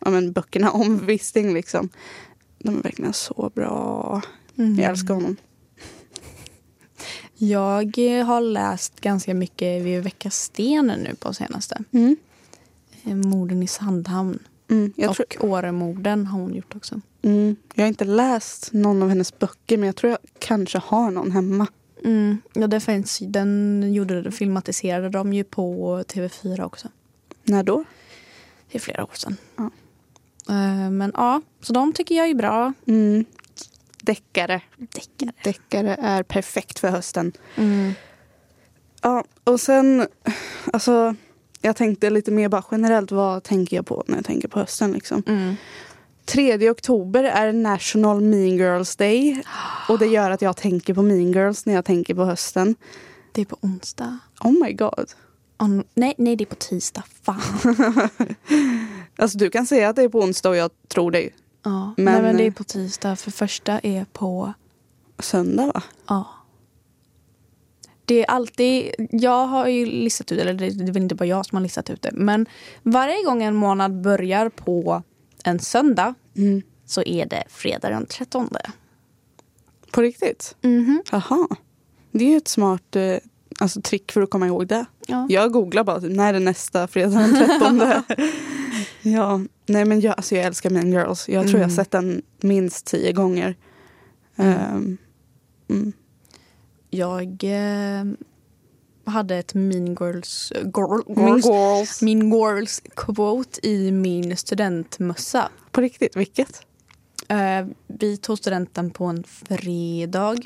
ja, 0.04 0.10
men 0.10 0.32
böckerna 0.32 0.70
om 0.70 0.98
Visting 1.06 1.54
liksom. 1.54 1.88
De 2.58 2.78
är 2.78 2.82
verkligen 2.82 3.12
så 3.12 3.50
bra. 3.54 4.22
Mm. 4.58 4.78
Jag 4.80 4.90
älskar 4.90 5.14
honom. 5.14 5.36
Jag 7.34 7.96
har 8.26 8.40
läst 8.40 9.00
ganska 9.00 9.34
mycket 9.34 9.82
Viveka 9.82 10.30
Sten 10.30 10.86
nu 10.86 11.14
på 11.18 11.34
senaste. 11.34 11.84
Mm. 11.92 12.16
Eh, 13.04 13.14
Morden 13.14 13.62
i 13.62 13.66
Sandhamn. 13.66 14.38
Mm, 14.70 14.92
och 15.08 15.16
tror, 15.16 15.26
Åremorden 15.40 16.26
har 16.26 16.40
hon 16.40 16.54
gjort 16.54 16.76
också. 16.76 17.00
mm, 17.22 17.56
jag 17.74 17.84
har 17.84 17.88
inte 17.88 18.04
läst 18.04 18.72
någon 18.72 19.02
av 19.02 19.08
hennes 19.08 19.38
böcker 19.38 19.76
men 19.78 19.86
jag 19.86 19.96
tror 19.96 20.10
jag 20.10 20.18
kanske 20.38 20.78
har 20.78 21.10
någon 21.10 21.30
hemma. 21.30 21.66
Mm. 22.04 22.38
Ja, 22.52 22.66
det 22.66 22.80
finns, 22.80 23.18
den 23.18 23.82
gjorde, 23.92 24.30
filmatiserade 24.32 25.08
de 25.08 25.32
ju 25.32 25.44
på 25.44 25.98
TV4 26.08 26.62
också. 26.62 26.88
När 27.44 27.62
då? 27.62 27.84
Det 28.70 28.78
är 28.78 28.80
flera 28.80 29.04
år 29.04 29.10
sedan. 29.14 29.36
Ja. 29.56 29.70
Eh, 30.48 30.90
Men 30.90 31.12
ja, 31.14 31.40
så 31.60 31.72
de 31.72 31.92
tycker 31.92 32.14
jag 32.14 32.30
är 32.30 32.34
bra. 32.34 32.72
Mm. 32.86 33.24
Deckare. 34.02 34.60
Deckare. 34.76 35.32
Deckare 35.44 35.96
är 36.00 36.22
perfekt 36.22 36.78
för 36.78 36.88
hösten. 36.88 37.32
Mm. 37.56 37.92
Ja, 39.02 39.24
och 39.44 39.60
sen, 39.60 40.06
alltså, 40.72 41.14
jag 41.62 41.76
tänkte 41.76 42.10
lite 42.10 42.30
mer 42.30 42.48
bara 42.48 42.64
generellt, 42.70 43.10
vad 43.12 43.42
tänker 43.42 43.76
jag 43.76 43.86
på 43.86 44.04
när 44.06 44.16
jag 44.16 44.24
tänker 44.24 44.48
på 44.48 44.58
hösten 44.58 44.92
liksom. 44.92 45.22
Mm. 45.26 45.54
3 46.24 46.70
oktober 46.70 47.24
är 47.24 47.52
National 47.52 48.20
Mean 48.20 48.56
Girls 48.56 48.96
Day. 48.96 49.42
Och 49.88 49.98
det 49.98 50.06
gör 50.06 50.30
att 50.30 50.42
jag 50.42 50.56
tänker 50.56 50.94
på 50.94 51.02
Mean 51.02 51.32
Girls 51.32 51.66
när 51.66 51.74
jag 51.74 51.84
tänker 51.84 52.14
på 52.14 52.24
hösten. 52.24 52.74
Det 53.32 53.40
är 53.40 53.44
på 53.44 53.56
onsdag. 53.60 54.18
Oh 54.40 54.52
my 54.64 54.72
god. 54.72 55.10
On, 55.58 55.84
nej, 55.94 56.14
nej, 56.18 56.36
det 56.36 56.44
är 56.44 56.46
på 56.46 56.54
tisdag. 56.54 57.02
Fan. 57.22 57.40
Alltså 59.16 59.38
du 59.38 59.50
kan 59.50 59.66
säga 59.66 59.88
att 59.88 59.96
det 59.96 60.02
är 60.02 60.08
på 60.08 60.20
onsdag 60.20 60.48
och 60.50 60.56
jag 60.56 60.70
tror 60.88 61.10
dig. 61.10 61.34
Ja. 61.64 61.94
Men- 61.96 62.04
Nej, 62.14 62.22
men 62.22 62.36
det 62.36 62.46
är 62.46 62.50
på 62.50 62.64
tisdag. 62.64 63.16
För 63.16 63.30
första 63.30 63.78
är 63.78 64.04
på... 64.12 64.52
Söndag 65.18 65.66
va? 65.66 65.82
Ja. 66.08 66.28
Det 68.04 68.20
är 68.20 68.30
alltid... 68.30 68.94
Jag 69.10 69.46
har 69.46 69.68
ju 69.68 69.86
listat 69.86 70.32
ut, 70.32 70.40
eller 70.40 70.54
det 70.54 70.70
det 70.70 70.82
är 70.88 70.92
väl 70.92 71.02
inte 71.02 71.14
bara 71.14 71.24
jag 71.26 71.46
som 71.46 71.56
har 71.56 71.62
listat 71.62 71.90
ut 71.90 72.02
det. 72.02 72.10
Men 72.12 72.46
varje 72.82 73.22
gång 73.24 73.42
en 73.42 73.54
månad 73.54 74.00
börjar 74.00 74.48
på 74.48 75.02
en 75.44 75.58
söndag 75.58 76.14
Mm. 76.36 76.62
så 76.86 77.02
är 77.02 77.26
det 77.26 77.44
fredag 77.48 77.88
den 77.90 78.06
13. 78.06 78.48
På 79.90 80.02
riktigt? 80.02 80.56
Mhm. 80.62 81.02
Jaha. 81.12 81.48
Det 82.12 82.24
är 82.24 82.28
ju 82.28 82.36
ett 82.36 82.48
smart 82.48 82.96
eh, 82.96 83.16
alltså, 83.60 83.80
trick 83.80 84.12
för 84.12 84.22
att 84.22 84.30
komma 84.30 84.46
ihåg 84.46 84.66
det. 84.66 84.84
Ja. 85.06 85.26
Jag 85.30 85.52
googlar 85.52 85.84
bara 85.84 86.00
typ, 86.00 86.12
när 86.16 86.34
är 86.34 86.40
nästa 86.40 86.86
fredag 86.88 87.10
den 87.18 87.34
13. 87.58 87.82
ja, 89.12 89.40
nej 89.66 89.84
men 89.84 90.00
jag, 90.00 90.14
alltså, 90.16 90.34
jag 90.34 90.44
älskar 90.44 90.70
Mean 90.70 90.92
Girls. 90.92 91.28
Jag 91.28 91.42
tror 91.42 91.60
jag 91.60 91.68
har 91.68 91.72
Mm. 91.72 91.76
sett 91.76 91.90
den 91.90 92.22
minst 92.40 92.86
tio 92.86 93.12
gånger. 93.12 93.56
Mm. 94.36 94.98
Jag 96.94 97.44
eh, 97.44 98.04
hade 99.04 99.36
ett 99.36 99.54
Mean 99.54 99.86
Girls... 100.00 100.52
Girl, 100.56 101.00
Mean 101.06 101.28
girls, 101.28 101.46
Girls. 101.46 102.02
mean 102.02 102.30
Girls 102.30 102.82
quote 102.96 103.66
i 103.66 103.90
min 103.90 104.36
studentmössa. 104.36 105.48
På 105.70 105.80
riktigt, 105.80 106.16
vilket? 106.16 106.66
Eh, 107.28 107.66
vi 107.86 108.16
tog 108.16 108.38
studenten 108.38 108.90
på 108.90 109.04
en 109.04 109.24
fredag. 109.24 110.36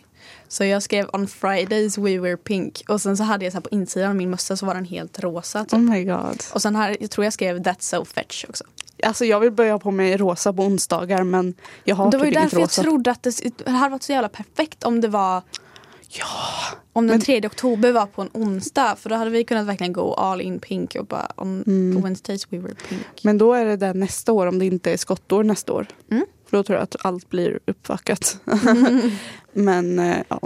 Så 0.48 0.64
jag 0.64 0.82
skrev 0.82 1.08
on 1.12 1.26
Fridays 1.26 1.98
we 1.98 2.18
were 2.18 2.36
pink. 2.36 2.82
Och 2.88 3.00
sen 3.00 3.16
så 3.16 3.22
hade 3.22 3.44
jag 3.44 3.52
så 3.52 3.56
här 3.56 3.62
på 3.62 3.68
insidan 3.70 4.10
av 4.10 4.16
min 4.16 4.30
mössa 4.30 4.56
så 4.56 4.66
var 4.66 4.74
den 4.74 4.84
helt 4.84 5.20
rosa. 5.20 5.64
Typ. 5.64 5.72
Oh 5.72 5.80
my 5.80 6.04
god. 6.04 6.42
Och 6.54 6.62
sen 6.62 6.76
här, 6.76 6.96
jag 7.00 7.10
tror 7.10 7.24
jag 7.24 7.32
skrev 7.32 7.58
that's 7.58 7.80
so 7.80 8.04
fetch 8.04 8.44
också. 8.48 8.64
Alltså 9.02 9.24
jag 9.24 9.40
vill 9.40 9.52
börja 9.52 9.78
på 9.78 9.90
mig 9.90 10.16
rosa 10.16 10.52
på 10.52 10.62
onsdagar 10.62 11.24
men 11.24 11.54
jag 11.84 11.96
har 11.96 12.10
det 12.10 12.18
var 12.18 12.24
ju 12.24 12.30
typ 12.30 12.38
inget 12.38 12.50
därför 12.50 12.60
jag 12.60 12.66
rosa. 12.66 12.82
trodde 12.82 13.10
att 13.10 13.22
det, 13.22 13.64
det 13.64 13.70
hade 13.70 13.90
varit 13.90 14.02
så 14.02 14.12
jävla 14.12 14.28
perfekt 14.28 14.84
om 14.84 15.00
det 15.00 15.08
var 15.08 15.42
Ja. 16.08 16.26
om 16.92 17.06
den 17.06 17.14
Men- 17.16 17.20
3 17.24 17.46
oktober 17.46 17.92
var 17.92 18.06
på 18.06 18.22
en 18.22 18.30
onsdag. 18.32 18.96
För 18.96 19.10
då 19.10 19.16
hade 19.16 19.30
vi 19.30 19.44
kunnat 19.44 19.66
verkligen 19.66 19.92
gå 19.92 20.14
all 20.14 20.40
in 20.40 20.58
pink 20.60 20.94
och 20.94 21.06
bara 21.06 21.32
on, 21.36 21.62
Mm. 21.66 22.02
Wednesdays 22.02 22.52
we 22.52 22.58
were 22.58 22.74
pink. 22.88 23.02
Men 23.22 23.38
då 23.38 23.52
är 23.52 23.64
det 23.64 23.76
där 23.76 23.94
nästa 23.94 24.32
år 24.32 24.46
om 24.46 24.58
det 24.58 24.66
inte 24.66 24.92
är 24.92 24.96
skottår 24.96 25.44
nästa 25.44 25.72
år. 25.72 25.86
Mm. 26.10 26.26
För 26.50 26.56
då 26.56 26.62
tror 26.62 26.76
jag 26.76 26.82
att 26.82 26.96
allt 27.04 27.30
blir 27.30 27.58
uppvackat. 27.66 28.38
men 29.52 29.98
eh, 29.98 30.16
ja. 30.28 30.40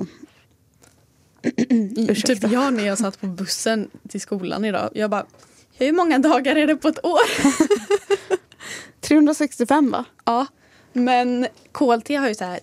Typ 2.25 2.53
jag 2.53 2.75
när 2.75 2.87
jag 2.87 2.99
satt 2.99 3.21
på 3.21 3.27
bussen 3.27 3.91
till 4.09 4.21
skolan 4.21 4.65
idag. 4.65 4.91
Jag 4.95 5.11
bara, 5.11 5.27
hur 5.79 5.93
många 5.93 6.19
dagar 6.19 6.57
är 6.57 6.67
det 6.67 6.77
på 6.77 6.89
ett 6.89 7.05
år? 7.05 7.21
365 9.01 9.91
va? 9.91 10.05
Ja, 10.25 10.47
men 10.93 11.47
KLT 11.73 12.09
har 12.09 12.29
ju 12.29 12.35
så 12.35 12.45
här 12.45 12.61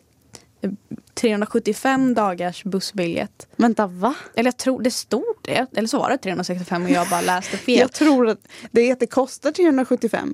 375 1.20 2.14
dagars 2.14 2.64
bussbiljett. 2.64 3.48
Vänta 3.56 3.88
va? 3.88 4.16
Eller 4.36 4.48
jag 4.48 4.58
tror 4.58 4.82
det 4.82 4.92
stod 4.92 5.24
det. 5.42 5.66
Eller 5.76 5.88
så 5.88 6.00
var 6.00 6.10
det 6.10 6.18
365 6.18 6.84
och 6.84 6.90
jag 6.90 7.10
bara 7.10 7.22
läste 7.22 7.58
fel. 7.58 7.80
Jag 7.80 7.92
tror 7.94 8.28
att 8.30 8.40
det 8.72 8.82
är 8.82 8.94
att 8.94 9.00
det 9.00 9.08
kostar 9.08 9.52
375. 9.52 10.34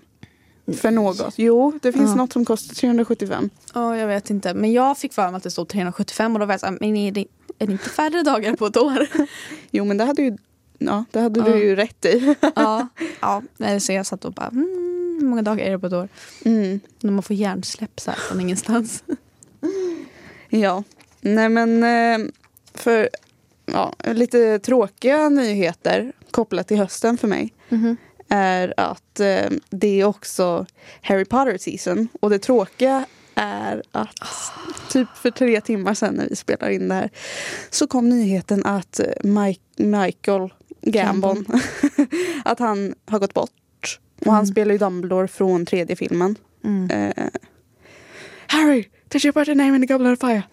För 0.77 0.91
något. 0.91 1.33
Jo, 1.37 1.79
det 1.81 1.91
finns 1.91 2.09
Ja. 2.09 2.15
något 2.15 2.33
som 2.33 2.45
kostar 2.45 2.75
375. 2.75 3.49
Ja, 3.73 3.97
jag 3.97 4.07
vet 4.07 4.29
inte. 4.29 4.53
Men 4.53 4.71
jag 4.73 4.97
fick 4.97 5.13
för 5.13 5.27
mig 5.31 5.37
att 5.37 5.43
det 5.43 5.51
stod 5.51 5.67
375 5.67 6.33
och 6.33 6.39
då 6.39 6.45
var 6.45 6.53
jag 6.53 6.59
så 6.59 6.65
här, 6.65 6.77
men 6.81 6.95
är 6.97 7.11
det, 7.11 7.25
är 7.59 7.65
det 7.67 7.71
inte 7.71 7.89
färre 7.89 8.21
dagar 8.23 8.55
på 8.55 8.65
ett 8.65 8.77
år? 8.77 9.07
Jo 9.71 9.85
men 9.85 9.97
det 9.97 10.03
hade 10.03 10.21
ju 10.21 10.37
Ja, 10.77 11.05
det 11.11 11.19
hade 11.19 11.39
Ja. 11.39 11.45
du 11.45 11.63
ju 11.63 11.75
rätt 11.75 12.05
i. 12.05 12.35
ja, 12.55 12.87
ja. 13.21 13.41
så 13.79 13.93
jag 13.93 14.05
satt 14.05 14.25
och 14.25 14.33
bara, 14.33 14.47
mm, 14.47 15.17
hur 15.21 15.27
många 15.27 15.41
dagar 15.41 15.65
är 15.65 15.71
det 15.71 15.79
på 15.79 15.87
ett 15.87 15.93
år? 15.93 16.09
Mm. 16.45 16.79
När 16.99 17.11
man 17.11 17.23
får 17.23 17.35
hjärnsläpp 17.35 17.99
så 17.99 18.11
här 18.11 18.17
från 18.17 18.41
ingenstans. 18.41 19.03
Ja, 20.61 20.83
nej 21.21 21.49
men 21.49 21.83
eh, 21.83 22.27
för 22.73 23.09
ja, 23.65 23.93
lite 24.05 24.59
tråkiga 24.59 25.29
nyheter 25.29 26.11
kopplat 26.31 26.67
till 26.67 26.77
hösten 26.77 27.17
för 27.17 27.27
mig 27.27 27.53
är 28.29 28.73
att 28.77 29.19
eh, 29.19 29.49
det 29.69 30.01
är 30.01 30.05
också 30.05 30.65
Harry 31.01 31.25
Potter 31.25 31.57
season 31.57 32.07
och 32.21 32.29
det 32.29 32.39
tråkiga 32.39 33.05
är 33.35 33.83
att 33.91 34.51
typ 34.89 35.07
för 35.17 35.31
tre 35.31 35.61
timmar 35.61 35.93
sedan 35.93 36.13
när 36.15 36.29
vi 36.29 36.35
spelar 36.35 36.69
in 36.69 36.87
det 36.87 36.95
här 36.95 37.09
så 37.69 37.87
kom 37.87 38.09
nyheten 38.09 38.65
att 38.65 38.99
eh, 38.99 39.05
Mike, 39.23 39.61
Michael 39.77 40.53
Gambon 40.81 41.45
att 42.45 42.59
han 42.59 42.95
har 43.05 43.19
gått 43.19 43.33
bort 43.33 43.99
och 44.25 44.31
han 44.33 44.43
Mm. 44.43 44.45
spelar 44.51 44.71
ju 44.71 44.77
Dumbledore 44.77 45.27
från 45.27 45.65
tredje 45.65 45.95
filmen. 45.95 46.35
Mm. 46.63 46.89
Eh, 46.89 47.25
Harry, 48.47 48.85
did 49.13 49.25
you 49.25 49.33
put 49.33 49.47
your 49.47 49.55
name 49.55 49.75
in 49.75 49.81
the 49.87 49.93
goblet 49.93 50.13
of 50.13 50.19
fire? 50.29 50.43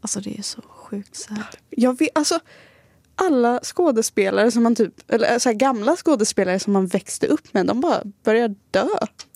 Alltså 0.00 0.20
det 0.20 0.38
är 0.38 0.42
så 0.42 0.62
sjukt 0.68 1.16
sad. 1.16 1.38
Jag 1.70 1.98
vet, 1.98 2.08
alltså 2.18 2.40
alla 3.14 3.60
skådespelare 3.62 4.50
som 4.50 4.62
man 4.62 4.74
typ, 4.76 4.94
eller 5.12 5.38
så 5.38 5.48
här 5.48 5.54
gamla 5.56 5.96
skådespelare 5.96 6.58
som 6.58 6.72
man 6.72 6.86
växte 6.86 7.26
upp 7.26 7.54
med, 7.54 7.66
de 7.66 7.80
bara 7.80 8.02
börjar 8.24 8.54
dö. 8.70 8.86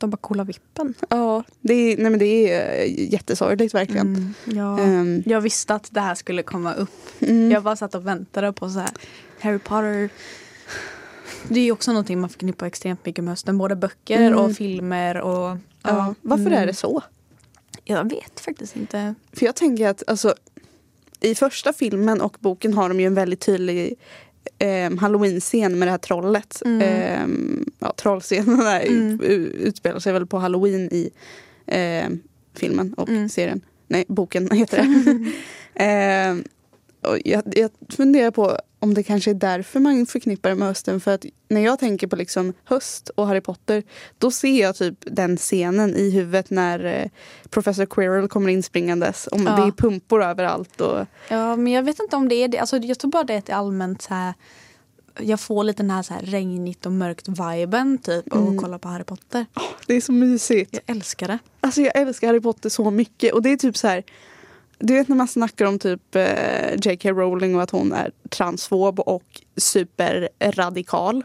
De 0.01 0.11
bara 0.11 0.17
kolla 0.21 0.45
vippen. 0.45 0.95
Ja, 1.09 1.43
det 1.61 1.75
är, 1.75 1.97
nej 1.97 2.11
men 2.11 2.19
det 2.19 2.53
är 2.53 2.81
eh, 2.85 3.13
jättesorgligt 3.13 3.75
verkligen. 3.75 4.07
Mm, 4.17 4.35
ja. 4.45 4.81
Ehm, 4.81 5.23
Jag 5.27 5.41
visste 5.41 5.75
att 5.75 5.89
det 5.91 6.01
här 6.01 6.15
skulle 6.15 6.43
komma 6.43 6.75
upp. 6.75 6.91
mm, 7.21 7.51
Jag 7.51 7.63
bara 7.63 7.77
satt 7.77 7.95
och 7.95 8.07
väntade 8.07 8.53
på 8.53 8.71
så 8.71 8.79
här 8.79 8.91
Harry 9.41 9.59
Potter. 9.59 10.11
Det 11.49 11.61
är 11.61 11.65
ju 11.65 11.73
också 11.73 11.93
någonting 11.93 12.21
man 12.21 12.31
förknippar 12.31 12.67
extremt 12.67 13.07
mycket 13.07 13.25
med 13.25 13.33
hösten. 13.33 13.59
Både 13.59 13.77
böcker 13.77 14.21
Mm. 14.21 14.39
och 14.39 14.53
filmer 14.53 15.21
och... 15.21 15.57
ja, 15.83 16.15
varför 16.23 16.47
mm. 16.47 16.59
är 16.63 16.67
det 16.67 16.75
så? 16.75 17.03
Jag 17.89 18.11
vet 18.11 18.41
faktiskt 18.41 18.77
inte. 18.77 19.15
För 19.33 19.47
jag 19.47 19.55
tänker 19.57 19.89
att 19.89 20.03
alltså, 20.07 20.35
i 21.21 21.35
första 21.35 21.73
filmen 21.73 22.21
och 22.21 22.37
boken 22.41 22.75
har 22.75 22.89
de 22.89 23.01
ju 23.01 23.07
en 23.07 23.15
väldigt 23.15 23.41
tydlig 23.41 23.95
eh, 24.59 24.97
halloween-scen 24.99 25.79
med 25.79 25.89
det 25.89 25.93
här 25.93 25.99
trollet. 25.99 26.63
Mm. 26.65 26.83
Eh, 26.83 27.67
ja, 27.79 27.95
trollscenen 27.97 28.59
där 28.65 28.81
Mm. 28.87 29.21
utspelar 29.21 29.99
sig 29.99 30.13
väl 30.13 30.27
på 30.27 30.39
halloween 30.39 30.89
i 30.93 31.11
eh, 31.67 32.09
filmen 32.55 32.95
och 32.95 33.09
Mm. 33.09 33.29
serien. 33.29 33.61
Nej, 33.89 34.05
boken 34.09 34.51
heter 34.51 34.77
det. 35.75 35.85
eh, 35.85 36.37
och 37.11 37.19
jag, 37.25 37.43
jag 37.57 37.71
funderar 37.89 38.31
på 38.31 38.59
om 38.87 38.95
det 38.95 39.03
kanske 39.03 39.31
är 39.31 39.35
därför 39.35 39.81
man 39.81 40.07
förknippar 40.07 40.49
det 40.49 40.55
med 40.57 40.69
hösten. 40.69 41.01
För 41.01 41.15
att 41.15 41.25
när 41.49 41.61
jag 41.61 41.79
tänker 41.79 42.07
på 42.07 42.17
liksom 42.17 42.53
höst 42.65 43.09
och 43.09 43.27
Harry 43.27 43.41
Potter 43.41 43.83
då 44.19 44.31
ser 44.31 44.61
jag 44.61 44.77
typ 44.77 44.95
den 45.01 45.37
scenen 45.37 45.95
i 45.97 46.11
huvudet 46.11 46.51
när 46.51 46.85
eh, 46.85 47.09
Professor 47.51 47.87
Quirrell 47.87 48.29
kommer 48.29 48.49
inspringandes. 48.51 49.29
Om 49.33 49.47
Ja. 49.47 49.57
Det 49.57 49.63
är 49.63 49.71
pumpor 49.71 50.23
överallt. 50.23 50.81
Och, 50.81 51.07
Ja, 51.29 51.57
men 51.57 51.73
jag 51.73 51.83
vet 51.83 52.01
inte 52.01 52.17
om 52.17 52.29
det 52.29 52.35
är 52.35 52.49
det. 52.49 52.59
Alltså, 52.59 52.77
jag 52.77 52.99
tror 52.99 53.11
bara 53.11 53.25
det 53.25 53.35
är 53.35 53.39
ett 53.39 53.51
allmänt 53.51 54.03
så 54.03 54.15
här... 54.15 54.35
Jag 55.21 55.41
får 55.41 55.65
lite 55.65 55.83
den 55.83 55.91
här, 55.91 56.03
så 56.03 56.15
här 56.15 56.23
regnigt 56.23 56.87
och 56.87 56.93
mörkt 56.93 57.29
viben 57.29 57.99
typ 57.99 58.33
och 58.33 58.41
Mm. 58.41 58.59
kolla 58.59 58.79
på 58.79 58.89
Harry 58.89 59.05
Potter. 59.05 59.47
det 59.87 59.95
är 59.95 60.01
så 60.01 60.13
mysigt. 60.13 60.71
Jag 60.87 60.97
älskar 60.97 61.29
det. 61.29 61.39
Alltså 61.61 61.81
jag 61.81 61.97
älskar 61.97 62.27
Harry 62.27 62.41
Potter 62.41 62.69
så 62.69 62.91
mycket. 62.91 63.33
Och 63.35 63.43
det 63.43 63.51
är 63.53 63.57
typ 63.57 63.77
så 63.77 63.89
här. 63.89 64.03
Du 64.79 64.95
vet 64.95 65.09
när 65.09 65.17
man 65.17 65.29
snackar 65.29 65.65
om 65.65 65.79
typ 65.79 66.15
eh, 66.15 66.75
J.K. 66.83 67.11
Rowling 67.13 67.57
och 67.57 67.63
att 67.63 67.71
hon 67.71 67.93
är 67.93 68.13
transfob 68.31 69.01
och 69.01 69.43
superradikal. 69.57 71.25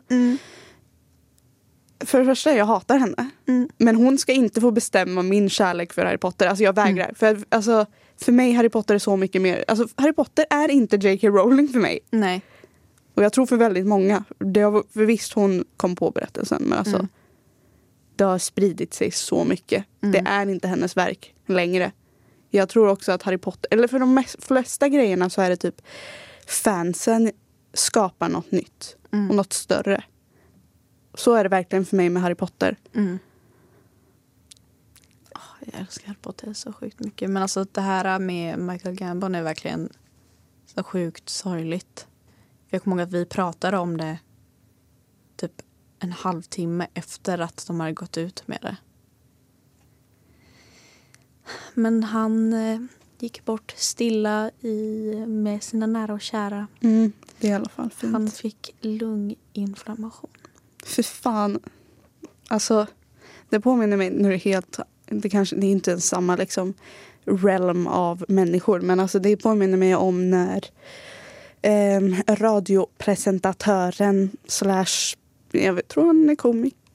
För 2.05 2.19
det 2.19 2.25
första, 2.25 2.55
jag 2.55 2.65
hatar 2.65 2.97
henne. 2.97 3.29
Mm. 3.47 3.69
Men 3.77 3.95
hon 3.95 4.17
ska 4.17 4.31
inte 4.31 4.61
få 4.61 4.71
bestämma 4.71 5.21
min 5.21 5.49
kärlek 5.49 5.93
för 5.93 6.05
Harry 6.05 6.17
Potter. 6.17 6.47
Alltså 6.47 6.63
jag 6.63 6.75
vägrar. 6.75 7.13
För, 7.15 7.39
alltså, 7.49 7.85
för 8.17 8.31
mig 8.31 8.51
Harry 8.51 8.69
Potter 8.69 8.95
är 8.95 8.99
så 8.99 9.17
mycket 9.17 9.41
mer. 9.41 9.65
Alltså 9.67 9.87
Harry 9.95 10.13
Potter 10.13 10.45
är 10.49 10.71
inte 10.71 10.95
J.K. 10.95 11.27
Rowling 11.27 11.67
för 11.67 11.79
mig. 11.79 11.99
Nej. 12.11 12.41
Och 13.13 13.23
jag 13.23 13.33
tror 13.33 13.45
för 13.45 13.57
väldigt 13.57 13.87
många. 13.87 14.23
Det 14.37 14.61
har, 14.61 14.83
för 14.93 15.05
visst 15.05 15.33
hon 15.33 15.65
kom 15.77 15.95
på 15.95 16.11
berättelsen 16.11 16.63
men 16.63 16.77
alltså. 16.77 16.95
Mm. 16.95 17.07
Det 18.15 18.23
har 18.23 18.37
spridit 18.37 18.93
sig 18.93 19.11
så 19.11 19.43
mycket. 19.43 19.85
Mm. 20.03 20.11
Det 20.11 20.29
är 20.29 20.49
inte 20.49 20.67
hennes 20.67 20.97
verk 20.97 21.33
längre. 21.45 21.91
Jag 22.53 22.69
tror 22.69 22.87
också 22.87 23.11
att 23.11 23.23
Harry 23.23 23.37
Potter, 23.37 23.67
eller 23.71 23.87
för 23.87 23.99
de 23.99 24.23
flesta 24.39 24.89
grejerna 24.89 25.29
så 25.29 25.41
är 25.41 25.49
det 25.49 25.57
typ 25.57 25.81
fansen 26.47 27.31
skapar 27.73 28.29
något 28.29 28.51
nytt 28.51 28.95
och 29.03 29.13
Mm. 29.13 29.35
något 29.35 29.53
större. 29.53 30.03
Så 31.13 31.33
är 31.33 31.43
det 31.43 31.49
verkligen 31.49 31.85
för 31.85 31.97
mig 31.97 32.09
med 32.09 32.21
Harry 32.21 32.35
Potter. 32.35 32.77
Mm. 32.93 33.19
Åh, 35.35 35.41
jag 35.71 35.81
älskar 35.81 36.07
Harry 36.07 36.17
Potter 36.21 36.53
så 36.53 36.73
sjukt 36.73 36.99
mycket. 36.99 37.29
Men 37.29 37.41
alltså 37.41 37.65
det 37.71 37.81
här 37.81 38.19
med 38.19 38.59
Michael 38.59 38.95
Gambon 38.95 39.35
är 39.35 39.43
verkligen 39.43 39.89
så 40.65 40.83
sjukt 40.83 41.29
sorgligt. 41.29 42.07
jag 42.69 42.83
kommer 42.83 42.95
ihåg 42.95 43.07
att 43.07 43.13
vi 43.13 43.25
pratade 43.25 43.77
om 43.77 43.97
det 43.97 44.19
typ 45.35 45.61
en 45.99 46.11
halvtimme 46.11 46.87
efter 46.93 47.39
att 47.39 47.67
de 47.67 47.79
hade 47.79 47.93
gått 47.93 48.17
ut 48.17 48.47
med 48.47 48.59
det. 48.61 48.77
Men 51.73 52.03
han 52.03 52.53
eh, 52.53 52.79
gick 53.19 53.45
bort 53.45 53.73
stilla 53.77 54.51
i, 54.61 55.13
med 55.27 55.63
sina 55.63 55.87
nära 55.87 56.13
och 56.13 56.21
kära. 56.21 56.67
Mm, 56.81 57.11
det 57.39 57.47
är 57.47 57.51
i 57.51 57.53
alla 57.53 57.69
fall 57.69 57.89
fint. 57.89 58.13
Han 58.13 58.31
fick 58.31 58.75
lunginflammation. 58.81 60.29
Fy 60.85 61.03
fan. 61.03 61.59
Alltså, 62.47 62.87
det 63.49 63.59
påminner 63.59 63.97
mig, 63.97 64.09
nu 64.09 64.27
är 64.27 64.31
det 64.31 64.37
helt, 64.37 64.79
det 65.05 65.29
kanske, 65.29 65.55
det 65.55 65.67
är 65.67 65.71
inte 65.71 65.91
ens 65.91 66.07
samma 66.07 66.35
liksom 66.35 66.73
realm 67.25 67.87
av 67.87 68.25
människor, 68.27 68.81
men 68.81 68.99
alltså 68.99 69.19
det 69.19 69.37
påminner 69.37 69.77
mig 69.77 69.95
om 69.95 70.29
när 70.29 70.65
eh, 71.61 72.01
radiopresentatören 72.27 74.31
slash, 74.47 75.15
jag 75.51 75.87
tror 75.87 76.05
han 76.05 76.29
är 76.29 76.35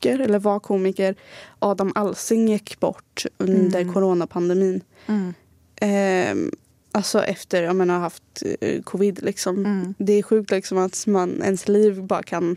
komiker 0.00 0.18
eller 0.24 0.38
var 0.38 0.60
komiker, 0.60 1.14
Adam 1.58 1.92
Alsing 1.94 2.48
gick 2.48 2.80
bort 2.80 3.24
under 3.38 3.80
Mm. 3.80 3.94
coronapandemin. 3.94 4.80
Mm. 5.06 5.34
Eh, 5.80 6.50
alltså 6.92 7.24
efter, 7.24 7.62
jag 7.62 7.76
menar, 7.76 7.98
haft 7.98 8.42
eh, 8.60 8.82
covid 8.82 9.22
liksom. 9.22 9.58
Mm. 9.58 9.94
Det 9.98 10.12
är 10.12 10.22
sjukt 10.22 10.50
liksom 10.50 10.78
att 10.78 11.06
man, 11.06 11.42
ens 11.42 11.68
liv 11.68 12.02
bara 12.02 12.22
kan 12.22 12.56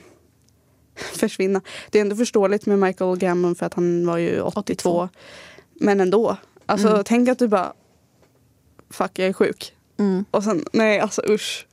försvinna. 0.95 1.61
Det 1.91 1.97
är 1.97 2.01
ändå 2.01 2.15
förståeligt 2.15 2.65
med 2.65 2.79
Michael 2.79 3.17
Gambon 3.17 3.55
för 3.55 3.65
att 3.65 3.73
han 3.73 4.05
var 4.07 4.17
ju 4.17 4.41
82. 4.41 4.59
82. 4.59 5.09
Men 5.81 5.99
ändå. 6.01 6.37
Alltså 6.65 6.87
Mm. 6.87 7.03
tänk 7.05 7.29
att 7.29 7.39
du 7.39 7.47
bara 7.47 7.73
Fuck 8.91 9.19
jag 9.19 9.27
är 9.27 9.33
sjuk. 9.33 9.73
Mm. 9.99 10.25
Och 10.31 10.43
sen 10.43 10.65
nej 10.73 10.99
alltså 10.99 11.21
usch. 11.29 11.65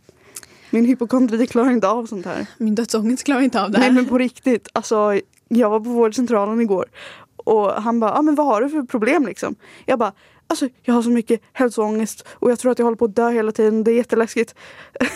Min 0.71 0.85
hypokondri 0.85 1.47
klarar 1.47 1.71
inte 1.71 1.89
av 1.89 2.07
sånt 2.07 2.27
här. 2.27 2.47
Min 2.59 2.75
dödsångest 2.75 3.25
klarar 3.25 3.41
inte 3.41 3.63
av 3.63 3.71
det 3.71 3.79
här. 3.79 3.85
Nej 3.87 3.95
men 3.95 4.07
på 4.07 4.19
riktigt. 4.19 4.69
Alltså 4.73 5.21
jag 5.49 5.71
var 5.71 5.81
på 5.81 5.91
vårdcentralen 5.91 6.61
igår. 6.61 6.91
Och 7.37 7.71
han 7.71 8.01
bara, 8.01 8.13
ah, 8.13 8.23
men 8.23 8.35
vad 8.35 8.47
har 8.47 8.63
du 8.63 8.69
för 8.69 8.83
problem 8.83 9.27
liksom? 9.27 9.57
Jag 9.85 9.99
bara, 9.99 10.13
alltså 10.47 10.69
jag 10.83 10.95
har 10.95 11.03
så 11.03 11.11
mycket 11.11 11.41
hälsoångest 11.53 12.27
och 12.29 12.51
jag 12.51 12.59
tror 12.59 12.73
att 12.73 12.79
jag 12.79 12.87
håller 12.87 12.97
på 12.97 13.05
att 13.05 13.17
dö 13.17 13.31
hela 13.31 13.53
tiden. 13.53 13.85
Det 13.85 13.91
är 13.91 13.97
jätteläskigt. 13.97 14.55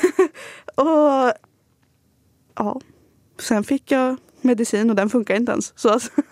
och 0.74 1.32
ja, 2.54 2.80
sen 3.38 3.64
fick 3.64 3.90
jag 3.90 4.16
medicin 4.40 4.90
och 4.90 4.96
den 4.96 5.10
funkar 5.10 5.34
inte 5.34 5.52
ens. 5.52 5.72
Så 5.76 5.88
alltså, 5.88 6.10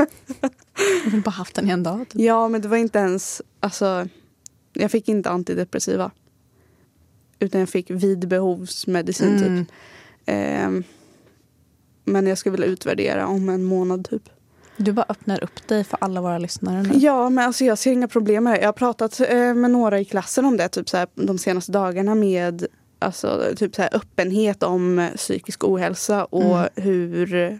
Jag 1.05 1.11
har 1.11 1.21
bara 1.21 1.31
haft 1.31 1.55
den 1.55 1.69
i 1.69 1.71
en 1.71 1.83
dag. 1.83 2.09
Typ. 2.09 2.21
ja 2.21 2.49
men 2.49 2.61
det 2.61 2.69
var 2.69 2.77
inte 2.77 2.99
ens, 2.99 3.43
alltså 3.61 4.09
jag 4.73 4.91
fick 4.91 5.09
inte 5.09 5.31
antidepressiva. 5.31 6.11
Utan 7.39 7.61
jag 7.61 7.69
fick 7.69 7.91
vidbehovsmedicin 7.91 9.39
typ. 9.39 9.49
Mm. 9.49 9.67
Ehm, 10.27 10.85
men 12.13 12.27
jag 12.27 12.39
ska 12.39 12.51
vilja 12.51 12.67
utvärdera 12.67 13.27
om 13.27 13.49
en 13.49 13.65
månad 13.65 14.09
typ. 14.11 14.23
Du 14.77 14.93
bara 14.93 15.07
öppnar 15.09 15.45
upp 15.45 15.69
dig 15.69 15.85
för 15.85 15.99
alla 16.01 16.21
våra 16.21 16.39
lyssnare 16.39 16.83
nu. 16.83 16.91
Ja, 16.95 17.31
men 17.31 17.47
alltså 17.47 17.65
jag 17.65 17.79
ser 17.79 17.93
inga 17.93 18.09
problem 18.09 18.45
med 18.45 18.53
det. 18.53 18.59
Jag 18.61 18.69
har 18.69 18.73
pratat 18.73 19.21
eh, 19.21 19.55
med 19.55 19.71
några 19.71 20.01
i 20.01 20.05
klassen 20.05 20.45
om 20.45 20.57
det 20.57 20.69
typ 20.69 20.89
så 20.89 20.97
här, 20.97 21.09
de 21.15 21.39
senaste 21.39 21.73
dagarna 21.73 22.15
med 22.15 22.67
alltså, 22.99 23.53
typ 23.57 23.75
så 23.75 23.83
här, 23.83 23.97
öppenhet 23.97 24.63
om 24.63 24.99
eh, 24.99 25.11
psykisk 25.13 25.65
ohälsa 25.65 26.25
och 26.25 26.59
Mm. 26.59 26.69
hur, 26.77 27.35
eh, 27.35 27.53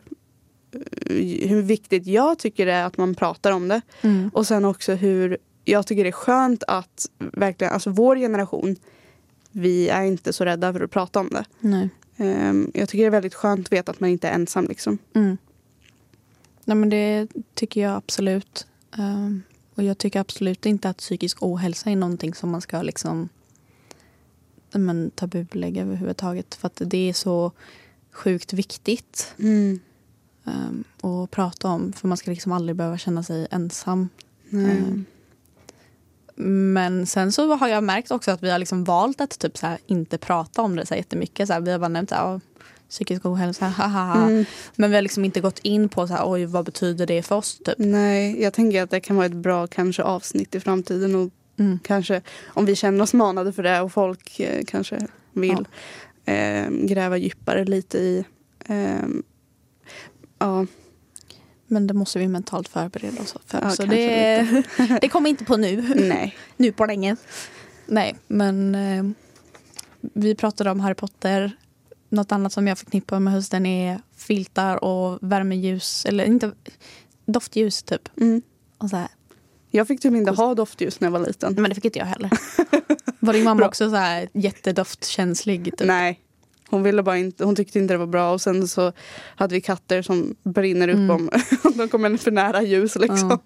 hur 1.49 1.63
viktigt 1.63 2.07
jag 2.07 2.39
tycker 2.39 2.67
det 2.67 2.73
är 2.73 2.85
att 2.85 2.97
man 2.97 3.15
pratar 3.15 3.53
om 3.53 3.69
det. 3.69 3.81
Mm. 4.01 4.31
Och 4.35 4.47
sen 4.47 4.65
också 4.65 4.93
hur 4.93 5.39
jag 5.65 5.87
tycker 5.87 6.05
det 6.05 6.11
är 6.11 6.13
skönt 6.13 6.63
att 6.67 7.07
verkligen, 7.19 7.73
alltså 7.73 7.91
vår 7.91 8.17
generation, 8.17 8.77
vi 9.53 9.89
är 9.89 10.03
inte 10.03 10.33
så 10.33 10.45
rädda 10.45 10.73
för 10.73 10.81
att 10.81 10.91
prata 10.91 11.21
om 11.21 11.29
det. 11.29 11.45
Nej. 11.61 11.89
Ehm, 12.19 12.71
jag 12.75 12.89
tycker 12.89 13.03
det 13.05 13.07
är 13.09 13.11
väldigt 13.11 13.35
skönt 13.35 13.67
att 13.67 13.73
veta 13.73 13.93
att 13.93 14.01
man 14.01 14.11
inte 14.11 14.29
är 14.29 14.33
ensam 14.33 14.67
liksom. 14.69 14.99
Mm. 15.15 15.37
Nej, 16.65 16.77
men 16.77 16.89
det 16.89 17.29
tycker 17.55 17.81
jag 17.81 17.97
absolut. 17.97 18.67
Ehm, 18.99 19.43
och 19.75 19.83
jag 19.83 19.99
tycker 19.99 20.21
absolut 20.21 20.67
inte 20.67 20.89
att 20.89 20.97
psykisk 20.97 21.43
ohälsa 21.43 21.91
är 21.91 21.97
någonting 21.97 22.35
som 22.35 22.51
man 22.51 22.61
ska 22.61 22.83
liksom 22.83 23.29
men, 24.73 25.11
tabulägga 25.11 25.83
överhuvudtaget. 25.83 26.55
För 26.55 26.67
att 26.67 26.83
det 26.87 27.09
är 27.09 27.13
så 27.13 27.53
sjukt 28.11 28.53
viktigt 28.53 29.35
Mm. 29.39 29.81
um, 30.45 30.85
att 31.03 31.31
prata 31.31 31.69
om. 31.69 31.93
För 31.93 32.09
man 32.09 32.17
ska 32.17 32.31
liksom 32.31 32.53
aldrig 32.53 32.77
behöva 32.77 32.99
känna 32.99 33.23
sig 33.23 33.47
ensam. 33.51 34.09
Nej. 34.49 35.05
Men 36.41 37.07
sen 37.07 37.33
så 37.33 37.55
har 37.57 37.69
jag 37.69 37.85
märkt 37.85 38.11
också 38.11 38.31
att 38.31 38.43
vi 38.43 38.51
har 38.51 38.59
liksom 38.59 38.85
valt 38.85 39.21
att 39.21 39.39
typ 39.39 39.59
så 39.59 39.67
här 39.67 39.79
inte 39.87 40.19
prata 40.19 40.63
om 40.63 40.77
det 40.77 40.87
så 40.87 40.95
här 40.95 40.99
jättemycket. 40.99 41.47
Så 41.47 41.53
här, 41.53 41.61
vi 41.61 41.71
har 41.73 41.79
bara 41.79 41.89
nämnt 41.89 42.09
så 42.11 42.15
här, 42.17 42.35
"Åh, 42.35 42.39
psykisk 42.89 43.27
ohälsa, 43.27 43.67
haha. 43.77 44.23
Mm. 44.29 44.45
Men 44.77 44.91
vi 44.91 44.97
har 44.97 45.03
liksom 45.03 45.25
inte 45.25 45.41
gått 45.41 45.59
in 45.59 45.89
på 45.89 46.07
så 46.09 46.15
här, 46.15 46.23
oj 46.31 46.45
vad 46.45 46.65
betyder 46.65 47.07
det 47.07 47.23
för 47.23 47.37
oss 47.37 47.59
typ. 47.59 47.75
Nej, 47.79 48.43
jag 48.43 48.53
tänker 48.53 48.83
att 48.83 48.91
det 48.91 49.01
kan 49.01 49.17
vara 49.17 49.27
ett 49.27 49.33
bra 49.33 49.67
kanske 49.67 50.03
avsnitt 50.03 50.55
i 50.55 50.61
framtiden 50.61 51.15
och 51.15 51.31
Mm. 51.61 51.79
kanske 51.85 52.23
om 52.47 52.65
vi 52.67 52.77
känner 52.77 53.03
oss 53.03 53.15
manade 53.15 53.53
för 53.53 53.63
det 53.63 53.81
och 53.81 53.93
folk 53.93 54.41
eh, 54.41 54.65
kanske 54.67 55.07
vill 55.33 55.67
eh, 56.25 56.69
gräva 56.71 57.17
djupare 57.17 57.65
lite 57.65 57.99
i 57.99 58.25
eh, 58.69 59.07
ja, 60.39 60.67
Men 61.69 61.87
det 61.87 61.95
måste 61.95 62.19
vi 62.19 62.29
mentalt 62.29 62.69
förbereda 62.69 63.23
oss 63.23 63.35
för. 63.47 63.61
Ja, 63.63 63.71
så 63.71 63.83
det, 63.83 64.65
det 65.01 65.09
kommer 65.09 65.31
inte 65.31 65.45
på 65.45 65.57
nu. 65.57 65.95
nej. 65.97 66.37
nu 66.57 66.73
på 66.73 66.87
länge. 66.87 67.17
Nej, 67.87 68.17
men 68.27 68.75
eh, 68.75 69.05
vi 70.01 70.35
pratade 70.35 70.71
om 70.71 70.81
Harry 70.81 70.95
Potter. 70.95 71.53
Något 72.09 72.33
annat 72.33 72.53
som 72.53 72.67
jag 72.67 72.79
förknippar 72.79 73.21
med 73.21 73.33
hösten 73.33 73.67
är 73.67 74.01
filtar 74.17 74.85
och 74.85 75.19
värmeljus. 75.21 76.05
Eller 76.05 76.25
inte 76.25 76.53
doftljus 77.27 77.83
typ. 77.83 78.09
Mm. 78.21 78.43
Och 78.79 78.91
så 78.91 78.97
här. 78.97 79.09
Jag 79.71 79.89
fick 79.89 80.01
typ 80.01 80.15
inte 80.15 80.31
ha 80.31 80.55
doftljus 80.55 81.01
när 81.01 81.07
jag 81.07 81.13
var 81.13 81.27
liten. 81.27 81.55
Men 81.55 81.69
det 81.69 81.75
fick 81.75 81.85
inte 81.85 81.99
jag 81.99 82.07
heller. 82.07 82.31
Var 83.19 83.33
din 83.33 83.45
mamma 83.45 83.67
också 83.67 83.91
så 83.91 83.97
här 83.97 84.29
jättedoftkänslig? 84.33 85.65
Typ? 85.65 85.89
Nej. 85.89 86.21
Hon 86.71 86.83
ville 86.83 87.03
bara 87.03 87.19
inte, 87.19 87.45
hon 87.45 87.57
tyckte 87.57 87.79
inte 87.79 87.95
det 87.95 87.99
var 87.99 88.07
bra 88.07 88.33
och 88.33 88.41
sen 88.41 88.69
så 88.69 88.93
hade 89.37 89.55
vi 89.55 89.61
katter 89.61 90.03
som 90.03 90.35
brinner 90.43 90.89
upp 90.89 90.95
Mm. 90.97 91.11
om, 91.11 91.31
de 91.75 91.89
kommer 91.89 92.17
för 92.17 92.31
nära 92.31 92.63
ljus 92.63 92.97
liksom. 92.97 93.39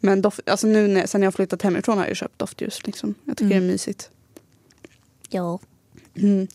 Men 0.00 0.22
doft, 0.22 0.40
alltså 0.48 0.66
nu 0.66 0.88
när, 0.88 1.06
sen 1.06 1.22
jag 1.22 1.34
flyttat 1.34 1.62
hemifrån 1.62 1.98
har 1.98 2.06
jag 2.06 2.16
köpt 2.16 2.38
doftljus 2.38 2.86
liksom. 2.86 3.14
Jag 3.24 3.36
tycker 3.36 3.50
Mm. 3.54 3.62
det 3.62 3.68
är 3.68 3.72
mysigt. 3.72 4.10
Ja. 5.28 5.58
Mm. 6.16 6.46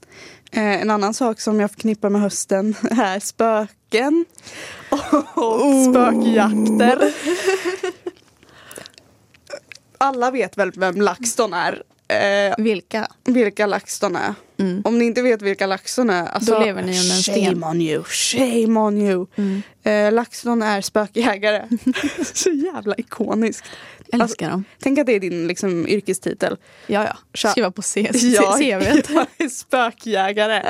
Eh, 0.51 0.81
en 0.81 0.89
annan 0.89 1.13
sak 1.13 1.39
som 1.41 1.59
jag 1.59 1.71
förknippar 1.71 2.09
med 2.09 2.21
hösten 2.21 2.75
är 2.91 3.19
spöken 3.19 4.25
och 5.35 5.83
spökjakter. 5.89 7.13
Alla 9.97 10.31
vet 10.31 10.57
väl 10.57 10.71
vem 10.75 11.01
LaxTon 11.01 11.53
är? 11.53 11.83
Eh, 12.09 12.55
Vilka? 12.57 13.07
vilka 13.25 13.65
LaxTon 13.65 14.15
är. 14.15 14.33
Mm. 14.59 14.81
Om 14.85 14.99
ni 14.99 15.05
inte 15.05 15.21
vet 15.21 15.41
vilka 15.41 15.65
LaxTon 15.67 16.09
är, 16.09 16.25
alltså, 16.25 16.51
Då 16.53 16.59
lever 16.59 16.81
ni 16.81 16.99
under 16.99 17.15
en 17.15 17.21
sten. 17.23 17.45
Shame 17.45 17.65
on 17.67 17.81
you, 17.81 18.03
shame 18.03 18.79
on 18.79 18.97
you. 19.01 19.25
Mm. 19.35 19.61
Eh, 19.83 20.11
LaxTon 20.13 20.61
är 20.61 20.81
spökjägare. 20.81 21.67
Så 22.33 22.49
jävla 22.49 22.95
ikoniskt. 22.95 23.65
Älskar 24.13 24.49
dem. 24.49 24.63
Tänk 24.79 24.99
att 24.99 25.05
det 25.05 25.13
är 25.13 25.19
din 25.19 25.47
liksom, 25.47 25.87
yrkestitel. 25.87 26.57
Ja, 26.87 27.03
ja. 27.05 27.17
Tja. 27.33 27.49
Skriva 27.49 27.71
på 27.71 27.81
C- 27.81 28.09
Ja, 28.13 28.57
CVt. 28.57 29.09
spökjägare. 29.51 30.63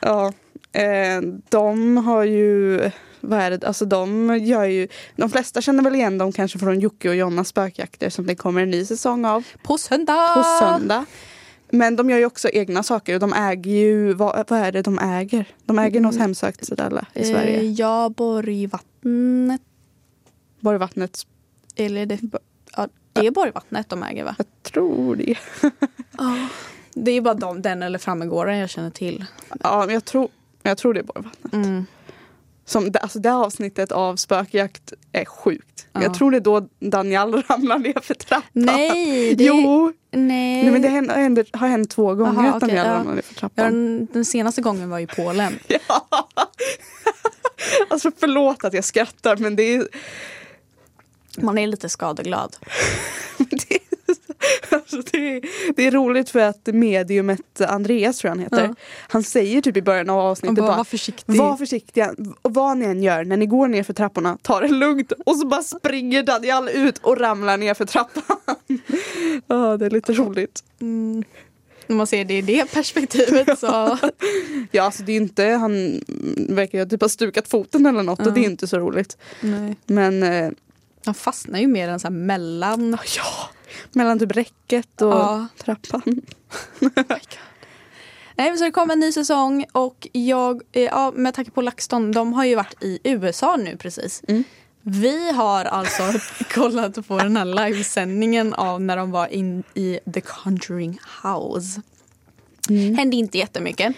ja. 0.00 0.32
Eh, 0.72 1.20
de 1.48 1.96
har 1.96 2.24
ju, 2.24 2.80
vad 3.22 3.38
är 3.40 3.50
det, 3.50 3.66
alltså 3.66 3.84
de 3.84 4.38
gör 4.38 4.64
ju, 4.64 4.88
de 5.16 5.30
flesta 5.30 5.60
känner 5.60 5.82
väl 5.84 5.94
igen 5.94 6.18
dem 6.18 6.32
kanske 6.32 6.58
från 6.58 6.80
Jocke 6.80 7.08
och 7.08 7.16
Jonas 7.16 7.48
spökjakter 7.48 8.10
som 8.10 8.26
det 8.26 8.34
kommer 8.34 8.62
en 8.62 8.70
ny 8.70 8.84
säsong 8.84 9.24
av 9.24 9.44
På 9.62 9.78
söndag! 9.78 10.34
på 10.34 10.42
söndag. 10.64 11.04
Men 11.74 11.96
de 11.96 12.10
gör 12.10 12.18
ju 12.18 12.26
också 12.26 12.48
egna 12.48 12.82
saker 12.82 13.14
och 13.14 13.20
de 13.20 13.32
äger 13.32 13.70
ju, 13.70 14.12
vad, 14.12 14.44
vad 14.50 14.58
är 14.60 14.72
det 14.72 14.82
de 14.82 14.98
äger? 14.98 15.44
De 15.64 15.78
äger 15.78 16.00
något 16.00 16.14
Mm. 16.14 16.22
hemsökt 16.22 16.66
ställe 16.66 17.04
i 17.14 17.20
Eh, 17.20 17.26
Sverige. 17.26 17.62
ja, 17.62 18.08
Borgvattnet. 18.16 19.60
Borgvattnet, 20.60 21.26
Eller 21.76 22.06
det, 22.06 22.18
ja, 22.76 22.88
det 23.12 23.26
är 23.26 23.30
Borgvattnet 23.30 23.88
de 23.88 24.02
äger 24.02 24.24
va? 24.24 24.34
jag 24.38 24.46
tror 24.62 25.16
det. 25.16 25.34
Det 26.94 27.10
är 27.10 27.20
bara 27.20 27.34
de, 27.34 27.62
den 27.62 27.82
eller 27.82 27.98
Frammegården 27.98 28.58
jag 28.58 28.70
känner 28.70 28.90
till. 28.90 29.24
Ja, 29.62 29.82
men 29.86 29.94
jag 29.94 30.04
tror, 30.04 30.28
jag 30.62 30.78
tror 30.78 30.94
det 30.94 31.00
är 31.00 31.04
Borgvattnet. 31.04 31.52
Mm. 31.52 31.86
Som, 32.64 32.92
alltså 33.02 33.18
det 33.18 33.32
avsnittet 33.32 33.92
av 33.92 34.16
spökjakt 34.16 34.92
är 35.12 35.24
sjukt. 35.24 35.86
Ja. 35.92 36.02
Jag 36.02 36.14
tror 36.14 36.30
det 36.30 36.36
är 36.36 36.40
då 36.40 36.68
Daniel 36.80 37.42
ramlar 37.48 37.78
ner 37.78 38.00
för 38.02 38.14
trappan. 38.14 38.48
Nej! 38.52 39.34
Det, 39.34 39.44
Jo, 39.44 39.92
Nej. 40.10 40.62
nej, 40.62 40.70
men 40.70 40.82
det 40.82 40.88
händer, 40.88 41.46
har 41.52 41.68
hänt 41.68 41.90
två 41.90 42.14
gånger 42.14 42.38
Aha, 42.40 42.54
att 42.54 42.60
Daniel 42.60 42.86
ja. 42.86 42.92
ramlar 42.94 43.14
ner 43.14 43.22
för 43.22 43.34
ja, 43.34 43.38
trappan. 43.40 43.64
den, 43.64 44.08
den 44.12 44.24
senaste 44.24 44.60
gången 44.62 44.90
var 44.90 44.98
i 44.98 45.06
Polen. 45.06 45.58
Ja. 45.68 46.08
alltså 47.88 48.10
förlåt 48.20 48.64
att 48.64 48.74
jag 48.74 48.84
skrattar 48.84 49.36
men 49.36 49.56
det 49.56 49.74
är, 49.74 49.88
Man 51.38 51.58
är 51.58 51.66
lite 51.66 51.88
skadeglad. 51.88 52.56
det 53.38 53.78
Alltså 54.70 55.02
det, 55.12 55.36
är, 55.36 55.42
det 55.76 55.86
är 55.86 55.90
roligt 55.90 56.30
för 56.30 56.38
att 56.38 56.66
mediumet 56.66 57.60
Andreas 57.60 58.18
tror 58.18 58.28
jag 58.28 58.36
han 58.36 58.42
heter. 58.42 58.64
Ja. 58.68 58.74
Han 59.08 59.22
säger 59.22 59.60
typ 59.60 59.76
i 59.76 59.82
början 59.82 60.10
av 60.10 60.18
avsnittet 60.18 60.56
bara, 60.56 60.66
bara, 60.66 60.76
var 60.76 60.84
försiktig. 60.84 61.36
var 61.36 61.56
försiktiga 61.56 62.14
och 62.42 62.54
vad 62.54 62.76
ni 62.76 62.84
än 62.84 63.02
gör 63.02 63.24
när 63.24 63.36
ni 63.36 63.46
går 63.46 63.68
ner 63.68 63.82
för 63.82 63.92
trapporna, 63.92 64.38
ta 64.42 64.60
det 64.60 64.68
lugnt 64.68 65.12
och 65.26 65.36
så 65.36 65.46
bara 65.46 65.62
springer 65.62 66.22
Daniel 66.22 66.68
ut 66.68 66.98
och 66.98 67.20
ramlar 67.20 67.56
ner 67.56 67.74
för 67.74 67.84
trappan. 67.84 68.22
Ja, 69.46 69.76
det 69.76 69.86
är 69.86 69.90
lite 69.90 70.12
roligt. 70.12 70.64
Mm. 70.80 71.24
När 71.86 71.96
man 71.96 72.06
ser 72.06 72.24
det 72.24 72.38
i 72.38 72.42
det 72.42 72.72
perspektivet 72.72 73.58
så... 73.58 73.98
Ja, 74.70 74.82
alltså 74.82 75.02
det 75.02 75.12
är 75.12 75.16
inte, 75.16 75.44
han 75.44 76.00
verkar 76.48 76.78
ju 76.78 76.86
typ 76.86 77.00
ha 77.00 77.08
stukat 77.08 77.48
foten 77.48 77.86
eller 77.86 78.02
något 78.02 78.26
och 78.26 78.32
det 78.32 78.40
är 78.40 78.44
inte 78.44 78.66
så 78.66 78.78
roligt. 78.78 79.16
Nej. 79.40 79.76
Men 79.86 80.22
eh, 80.22 80.50
Han 81.04 81.14
fastnar 81.14 81.58
ju 81.58 81.66
mer 81.66 81.88
än 81.88 82.00
så 82.00 82.06
här 82.06 82.14
mellan... 82.14 82.98
ja, 83.16 83.50
mellan 83.92 84.18
typ 84.18 84.36
räcket 84.36 85.02
och 85.02 85.12
Ja. 85.12 85.46
trappan. 85.58 86.02
Nej, 88.36 88.50
men 88.50 88.58
så 88.58 88.64
det 88.64 88.70
kommer 88.70 88.92
en 88.94 89.00
ny 89.00 89.12
säsong 89.12 89.64
och 89.72 90.08
jag, 90.12 90.62
eh, 90.72 90.82
ja, 90.82 91.12
med 91.16 91.34
tanke 91.34 91.50
på 91.50 91.60
LaxTon, 91.60 92.12
de 92.12 92.32
har 92.32 92.44
ju 92.44 92.54
varit 92.54 92.82
i 92.82 92.98
USA 93.04 93.56
nu 93.56 93.76
precis. 93.76 94.22
Mm. 94.28 94.44
Vi 94.82 95.32
har 95.32 95.64
alltså 95.64 96.02
kollat 96.54 97.08
på 97.08 97.18
den 97.18 97.36
här 97.36 97.44
livesändningen 97.44 98.54
av 98.54 98.80
när 98.80 98.96
de 98.96 99.10
var 99.10 99.26
in 99.26 99.62
i 99.74 99.98
The 100.14 100.20
Conjuring 100.20 100.98
House. 101.22 101.82
Mm. 102.68 102.94
Hände 102.94 103.16
inte 103.16 103.38
jättemycket. 103.38 103.94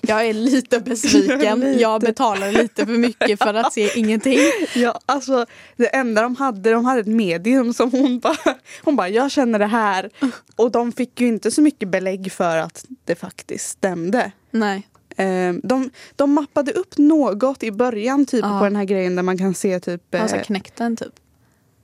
Jag 0.00 0.26
är 0.26 0.32
lite 0.34 0.80
besviken. 0.80 1.60
Lite. 1.60 1.80
Jag 1.82 2.00
betalar 2.00 2.52
lite 2.52 2.86
för 2.86 2.92
mycket 2.92 3.38
för 3.42 3.54
att 3.54 3.72
se 3.72 3.98
ingenting. 3.98 4.38
Ja, 4.74 5.00
alltså 5.06 5.46
det 5.76 5.86
enda 5.86 6.22
de 6.22 6.36
hade, 6.36 6.70
de 6.70 6.84
hade 6.84 7.00
ett 7.00 7.06
medium 7.06 7.74
som 7.74 7.90
hon 7.90 8.18
bara, 8.18 8.36
hon 8.82 8.96
bara, 8.96 9.08
jag 9.08 9.30
känner 9.30 9.58
det 9.58 9.66
här. 9.66 10.10
Och 10.56 10.70
de 10.70 10.92
fick 10.92 11.20
ju 11.20 11.26
inte 11.28 11.50
så 11.50 11.62
mycket 11.62 11.88
belägg 11.88 12.32
för 12.32 12.56
att 12.56 12.84
det 13.04 13.14
faktiskt 13.14 13.68
stämde. 13.68 14.32
Nej. 14.50 14.88
Eh, 15.16 15.52
De, 15.62 15.90
de 16.16 16.32
mappade 16.32 16.72
upp 16.72 16.98
något 16.98 17.62
i 17.62 17.70
början 17.72 18.26
typ 18.26 18.44
Ja. 18.44 18.58
på 18.58 18.64
den 18.64 18.76
här 18.76 18.84
grejen 18.84 19.16
där 19.16 19.22
man 19.22 19.38
kan 19.38 19.54
se 19.54 19.80
typ, 19.80 20.14
Alltså 20.14 20.36
eh, 20.36 20.42
knäckt 20.42 20.76
den 20.76 20.96
typ. 20.96 21.12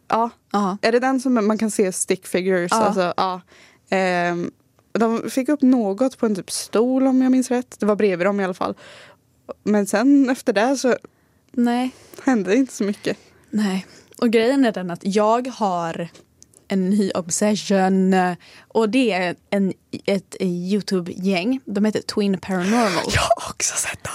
ja, 0.08 0.30
Ja. 0.52 0.78
är 0.82 0.92
det 0.92 0.98
den 1.00 1.20
som 1.20 1.34
man 1.46 1.58
kan 1.58 1.70
se 1.70 1.92
stick 1.92 2.26
figures? 2.26 2.70
Ja. 2.72 2.76
Alltså, 2.82 3.14
ja. 3.16 3.40
Ehm, 3.90 4.50
de 4.92 5.30
fick 5.30 5.48
upp 5.48 5.62
något 5.62 6.18
på 6.18 6.26
en 6.26 6.34
typ 6.34 6.50
stol 6.50 7.06
om 7.06 7.22
jag 7.22 7.32
minns 7.32 7.50
rätt. 7.50 7.76
Det 7.78 7.86
var 7.86 7.96
bredvid 7.96 8.26
dem 8.26 8.40
i 8.40 8.44
alla 8.44 8.54
fall. 8.54 8.74
Men 9.62 9.86
sen 9.86 10.30
efter 10.30 10.52
det 10.52 10.76
så 10.76 10.96
Nej. 11.52 11.90
hände 12.22 12.50
det 12.50 12.56
inte 12.56 12.72
så 12.72 12.84
mycket. 12.84 13.16
Nej. 13.50 13.86
Och 14.18 14.30
grejen 14.30 14.64
är 14.64 14.72
den 14.72 14.90
att 14.90 15.00
jag 15.02 15.48
har 15.48 16.08
en 16.68 16.90
ny 16.90 17.10
obsession. 17.10 18.14
Och 18.68 18.88
det 18.88 19.12
är 19.12 19.36
en, 19.50 19.72
ett 20.04 20.36
Youtube-gäng. 20.40 21.60
De 21.64 21.84
heter 21.84 22.00
Twin 22.02 22.38
Paranormal. 22.38 23.04
Jag 23.14 23.20
har 23.20 23.50
också 23.50 23.76
sett 23.76 24.04
det. 24.04 24.10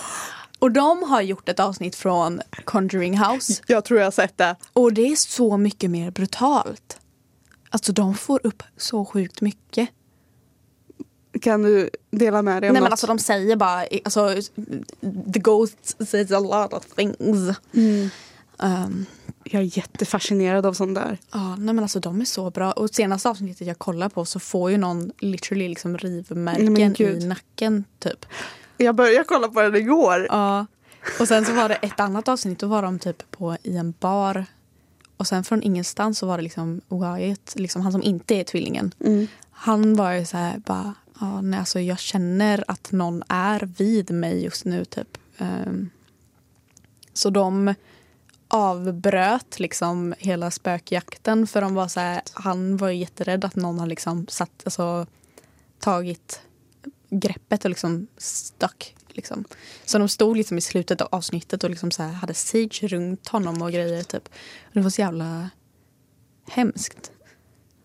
Och 0.59 0.71
de 0.71 1.03
har 1.03 1.21
gjort 1.21 1.49
ett 1.49 1.59
avsnitt 1.59 1.95
från 1.95 2.41
Conjuring 2.63 3.17
House. 3.17 3.61
Jag 3.67 3.85
tror 3.85 3.99
jag 3.99 4.05
har 4.05 4.11
sett 4.11 4.37
det. 4.37 4.55
Och 4.73 4.93
det 4.93 5.07
är 5.07 5.15
så 5.15 5.57
mycket 5.57 5.91
mer 5.91 6.11
brutalt. 6.11 6.97
Alltså 7.69 7.93
de 7.93 8.15
får 8.15 8.39
upp 8.43 8.63
så 8.77 9.05
sjukt 9.05 9.41
mycket. 9.41 9.89
Kan 11.41 11.61
du 11.61 11.89
dela 12.11 12.41
med 12.41 12.63
dig 12.63 12.69
om 12.69 12.73
Nej 12.73 12.81
men 12.81 12.83
något? 12.83 12.91
alltså 12.91 13.07
de 13.07 13.19
säger 13.19 13.55
bara, 13.55 13.85
alltså, 14.05 14.35
the 15.33 15.39
ghost 15.39 16.07
says 16.07 16.31
a 16.31 16.39
lot 16.39 16.73
of 16.73 16.85
things. 16.85 17.57
Mm. 17.73 18.09
Um, 18.57 19.05
Jag 19.43 19.61
är 19.61 19.77
jättefascinerad 19.77 20.65
av 20.65 20.73
sånt 20.73 20.95
där. 20.95 21.17
Ja, 21.31 21.55
nej 21.55 21.75
men 21.75 21.79
alltså 21.79 21.99
de 21.99 22.21
är 22.21 22.25
så 22.25 22.49
bra. 22.49 22.71
Och 22.71 22.89
senaste 22.89 23.29
avsnittet 23.29 23.67
jag 23.67 23.79
kollar 23.79 24.09
på 24.09 24.25
så 24.25 24.39
får 24.39 24.71
ju 24.71 24.77
någon 24.77 25.11
literally 25.19 25.69
liksom 25.69 25.91
men 25.91 25.99
rivmärken 25.99 27.21
i 27.21 27.25
nacken 27.25 27.83
typ. 27.99 28.25
Jag 28.77 28.95
började 28.95 29.25
kolla 29.27 29.47
på 29.47 29.61
den 29.61 29.75
igår. 29.75 30.27
Ja. 30.29 30.65
Och 31.19 31.27
sen 31.27 31.45
så 31.45 31.53
var 31.53 31.69
det 31.69 31.75
ett 31.75 31.99
annat 31.99 32.27
avsnitt, 32.27 32.59
då 32.59 32.67
var 32.67 32.81
de 32.81 32.99
typ 32.99 33.31
på 33.31 33.57
i 33.63 33.77
en 33.77 33.93
bar. 33.99 34.45
Och 35.17 35.27
sen 35.27 35.43
från 35.43 35.63
ingenstans 35.63 36.19
så 36.19 36.25
var 36.25 36.37
det 36.37 36.43
liksom 36.43 36.81
Wyatt, 36.89 37.53
liksom 37.55 37.81
han 37.81 37.91
som 37.91 38.03
inte 38.03 38.35
är 38.35 38.43
tvillingen. 38.43 38.93
Mm. 38.99 39.27
Han 39.51 39.95
var 39.95 40.11
ju 40.11 40.25
så 40.25 40.37
här 40.37 40.57
bara, 40.57 40.93
ja, 41.19 41.41
nej, 41.41 41.59
alltså 41.59 41.79
jag 41.79 41.99
känner 41.99 42.63
att 42.67 42.91
någon 42.91 43.23
är 43.29 43.59
vid 43.77 44.11
mig 44.11 44.43
just 44.43 44.65
nu 44.65 44.85
typ. 44.85 45.17
Ehm, 45.37 45.89
så 47.13 47.29
de 47.29 47.73
avbröt 48.47 49.59
liksom 49.59 50.13
hela 50.19 50.51
spökjakten 50.51 51.47
för 51.47 51.61
de 51.61 51.73
var 51.75 51.87
så 51.87 51.99
här, 51.99 52.21
han 52.33 52.77
var 52.77 52.89
jätterädd 52.89 53.45
att 53.45 53.55
någon 53.55 53.79
har 53.79 53.87
liksom 53.87 54.27
satt, 54.27 54.61
alltså 54.63 55.07
tagit 55.79 56.41
greppet 57.09 57.65
och 57.65 57.69
liksom 57.69 58.07
stuck. 58.17 58.95
Liksom. 59.07 59.45
Så 59.85 59.97
de 59.97 60.09
stod 60.09 60.37
liksom 60.37 60.57
i 60.57 60.61
slutet 60.61 61.01
av 61.01 61.07
avsnittet 61.11 61.63
och 61.63 61.69
liksom 61.69 61.91
så 61.91 62.03
här 62.03 62.11
hade 62.11 62.33
sage 62.33 62.83
runt 62.83 63.27
honom 63.27 63.61
och 63.61 63.71
grejer. 63.71 64.03
Typ. 64.03 64.27
Och 64.63 64.73
det 64.73 64.81
var 64.81 64.89
så 64.89 65.01
jävla 65.01 65.49
hemskt. 66.47 67.11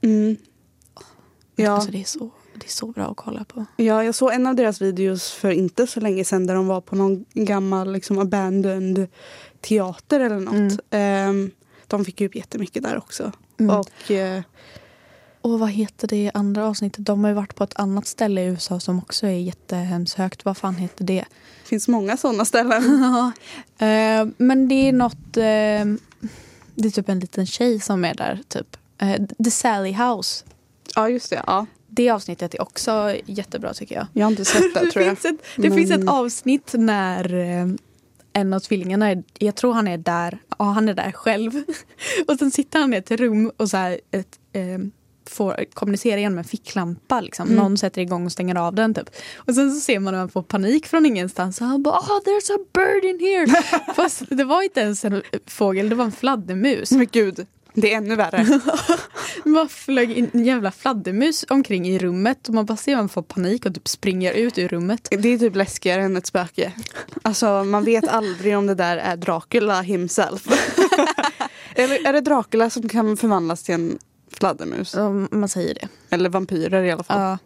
Mm. 0.01 0.37
Ja. 1.57 1.71
Alltså, 1.71 1.91
det, 1.91 2.01
är 2.01 2.05
så, 2.05 2.31
det 2.61 2.67
är 2.67 2.71
så 2.71 2.87
bra 2.87 3.07
att 3.07 3.17
kolla 3.17 3.45
på. 3.45 3.65
ja, 3.77 4.05
jag 4.05 4.15
såg 4.15 4.33
en 4.33 4.47
av 4.47 4.55
deras 4.55 4.81
videos 4.83 5.31
för 5.33 5.51
inte 5.51 5.87
så 5.87 6.01
länge 6.01 6.25
sedan 6.25 6.47
där 6.47 6.55
de 6.55 6.67
var 6.67 6.81
på 6.81 6.97
någon 6.97 7.25
gammal 7.35 7.93
liksom, 7.93 8.19
abandoned 8.19 9.09
teater 9.61 10.21
eller 10.21 10.41
något. 10.41 10.55
Mm. 10.55 10.79
Ehm, 10.91 11.51
de 11.87 12.05
fick 12.05 12.21
ju 12.21 12.27
upp 12.27 12.35
jättemycket 12.35 12.83
där 12.83 12.99
också. 12.99 13.33
Mm. 13.61 13.77
Och 13.77 14.11
eh, 14.11 14.43
Och 15.41 15.59
vad 15.59 15.71
heter 15.71 16.09
det 16.09 16.31
andra 16.35 16.67
avsnittet? 16.67 17.07
De 17.07 17.25
har 17.25 17.29
ju 17.31 17.35
varit 17.35 17.55
på 17.55 17.65
ett 17.65 17.77
annat 17.77 18.07
ställe 18.07 18.41
i 18.43 18.47
USA 18.47 18.81
som 18.81 18.99
också 18.99 19.27
är 19.27 19.31
jättehemskt. 19.31 20.45
Vad 20.45 20.57
fan 20.57 20.75
heter 20.77 21.05
det? 21.05 21.25
det 21.63 21.69
finns 21.69 21.89
många 21.89 22.17
sådana 22.17 22.45
ställen. 22.45 22.83
Eh, 23.79 24.27
men 24.37 24.69
det 24.69 24.75
är 24.89 24.93
något... 24.93 25.37
eh, 25.37 25.85
det 26.75 26.89
är 26.89 26.91
typ 26.91 27.09
en 27.09 27.21
liten 27.21 27.47
tjej 27.47 27.81
som 27.81 28.05
är 28.05 28.15
där. 28.15 28.41
Typ. 28.49 28.77
Eh, 28.99 29.23
The 29.45 29.51
Sally 29.51 29.93
House. 29.93 30.45
ja, 30.97 31.09
just 31.09 31.31
det. 31.31 31.43
Ja. 31.47 31.67
Det 31.91 32.11
avsnittet 32.11 32.55
är 32.55 32.63
också 32.63 33.17
jättebra 33.27 33.75
tycker 33.75 33.95
jag. 33.95 34.07
Jag 34.13 34.27
har 34.27 34.31
inte 34.31 34.45
sett 34.45 34.75
det 34.75 34.81
tror 34.93 35.05
jag. 35.05 35.19
finns 35.19 35.25
ett, 35.35 35.47
det 35.57 35.69
Men- 35.69 35.79
finns 35.79 35.91
ett 35.91 36.09
avsnitt 36.09 36.75
när 36.79 37.35
eh, 37.35 37.67
en 38.33 38.53
av 38.53 38.61
tvillingarna, 38.61 39.11
är, 39.11 39.23
jag 39.39 39.55
tror 39.57 39.73
han 39.73 39.89
är 39.89 39.99
där, 39.99 40.39
ja 40.59 40.65
han 40.65 40.89
är 40.89 40.95
där 40.95 41.13
själv. 41.13 41.53
och 42.29 42.39
sen 42.39 42.51
sitter 42.51 42.79
han 42.79 42.95
i 42.95 42.97
ett 42.97 43.11
rum 43.11 43.53
och 43.57 43.71
så 43.71 43.77
här, 43.77 44.01
ett, 44.11 44.39
eh, 44.53 44.79
får 45.31 45.65
kommunicera 45.75 46.21
genom 46.21 46.39
en 46.39 46.45
ficklampa. 46.45 47.21
Liksom. 47.21 47.47
Mm. 47.49 47.59
Någon 47.59 47.79
sätter 47.79 48.01
igång 48.03 48.27
och 48.27 48.33
stänger 48.33 48.55
av 48.55 48.75
den. 48.75 48.95
Typ. 48.95 49.11
Och 49.37 49.55
sen 49.55 49.73
så 49.75 49.81
ser 49.81 49.99
man 49.99 50.15
att 50.15 50.19
han 50.19 50.29
får 50.29 50.43
panik 50.43 50.87
från 50.87 51.07
ingenstans. 51.07 51.61
Och 51.61 51.67
han 51.67 51.83
bara 51.83 51.99
oh, 51.99 52.21
there's 52.21 52.55
a 52.55 52.59
bird 52.73 53.05
in 53.05 53.21
here. 53.21 53.63
Fast 53.95 54.23
det 54.31 54.45
var 54.45 54.63
inte 54.63 54.81
ens 54.81 55.05
en 55.05 55.23
fågel, 55.47 55.89
det 55.89 55.95
var 55.95 56.05
en 56.05 56.13
fladdermus. 56.13 56.91
Men 56.91 57.07
gud, 57.13 57.47
det 57.75 57.93
är 57.93 57.97
ännu 57.97 58.17
värre. 58.17 58.61
Bara 59.45 59.69
flög 59.69 60.13
in 60.13 60.31
en 60.33 60.45
jävla 60.45 60.71
fladdermus 60.71 61.45
omkring 61.49 61.89
i 61.89 61.99
rummet 61.99 62.49
och 62.49 62.55
man 62.55 62.67
bara 62.67 62.77
ser 62.77 62.97
man 62.97 63.09
får 63.09 63.23
panik 63.23 63.67
och 63.67 63.75
typ 63.75 63.89
springer 63.89 64.33
ut 64.33 64.59
ur 64.59 64.69
rummet. 64.69 65.09
Det 65.11 65.29
är 65.29 65.39
typ 65.39 65.57
läskigare 65.57 66.03
än 66.03 66.17
ett 66.17 66.27
spöke. 66.27 66.73
Alltså 67.23 67.65
man 67.65 67.85
vet 67.85 68.09
aldrig 68.09 68.59
om 68.59 68.67
det 68.67 68.75
där 68.75 68.97
är 68.97 69.17
Dracula 69.17 69.81
himself. 69.81 70.47
Eller 71.75 72.07
är 72.07 72.13
det 72.13 72.21
Dracula 72.21 72.71
som 72.71 72.89
kan 72.89 73.17
förvandlas 73.17 73.63
till 73.63 73.75
en 73.75 73.99
fladdermus? 74.33 74.97
Man 75.31 75.49
säger 75.49 75.75
det. 75.75 75.89
Eller 76.11 76.31
vampyrer 76.31 76.83
i 76.83 76.91
alla 76.91 77.03
fall. 77.03 77.21
Ja. 77.21 77.39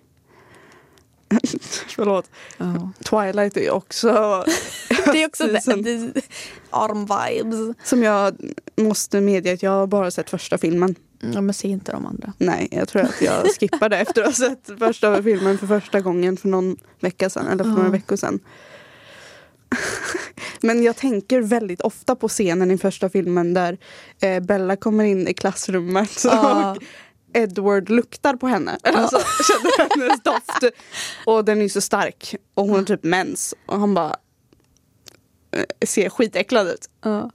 Förlåt. 1.96 2.30
Ja. 2.56 2.90
Twilight 3.04 3.56
är 3.56 3.70
också 3.70 4.08
Det 5.12 5.22
är 5.22 5.26
också 5.26 5.46
det, 5.66 5.82
det, 5.82 6.20
autumn-vibes. 6.70 7.74
som 7.84 8.02
jag 8.02 8.36
måste 8.76 9.20
medge 9.20 9.52
att 9.52 9.62
jag 9.62 9.70
har 9.70 9.86
bara 9.86 10.10
sett 10.10 10.30
första 10.30 10.58
filmen. 10.58 10.94
Ja, 11.34 11.40
men 11.40 11.54
se 11.54 11.68
inte 11.68 11.92
de 11.92 12.06
andra. 12.06 12.32
Nej, 12.38 12.68
jag 12.70 12.88
tror 12.88 13.02
att 13.02 13.20
jag 13.22 13.46
skippade 13.60 13.96
efter 13.98 14.20
att 14.22 14.26
ha 14.26 14.32
sett 14.48 14.70
första 14.78 15.22
filmen 15.22 15.58
för 15.58 15.66
första 15.66 16.00
gången 16.00 16.36
för 16.36 16.48
någon 16.48 16.76
vecka 17.00 17.30
sedan. 17.30 17.46
Eller 17.46 17.64
för 17.64 17.70
några 17.70 17.84
Ja. 17.84 17.90
veckor 17.90 18.16
sedan. 18.16 18.40
Men 20.60 20.82
jag 20.82 20.96
tänker 20.96 21.40
väldigt 21.40 21.80
ofta 21.80 22.16
på 22.16 22.28
scenen 22.28 22.70
i 22.70 22.78
första 22.78 23.08
filmen 23.08 23.54
där 23.54 23.78
eh, 24.20 24.40
Bella 24.40 24.76
kommer 24.76 25.04
in 25.04 25.28
i 25.28 25.34
klassrummet 25.34 26.24
Ja. 26.24 26.70
och 26.76 26.82
Edward 27.34 27.90
luktar 27.90 28.36
på 28.36 28.46
henne. 28.46 28.78
Alltså, 28.82 29.18
känner 29.18 30.00
hennes 30.00 30.22
doft. 30.22 30.76
Och 31.26 31.44
den 31.44 31.62
är 31.62 31.68
så 31.68 31.80
stark. 31.80 32.34
Och 32.54 32.64
hon 32.66 32.74
har 32.74 32.82
typ 32.82 33.04
mens. 33.04 33.54
Och 33.66 33.80
han 33.80 33.94
bara 33.94 34.16
eh, 35.50 35.86
ser 35.86 36.08
skitäcklad 36.10 36.68
ut. 36.68 36.88
Ja. 37.02 37.30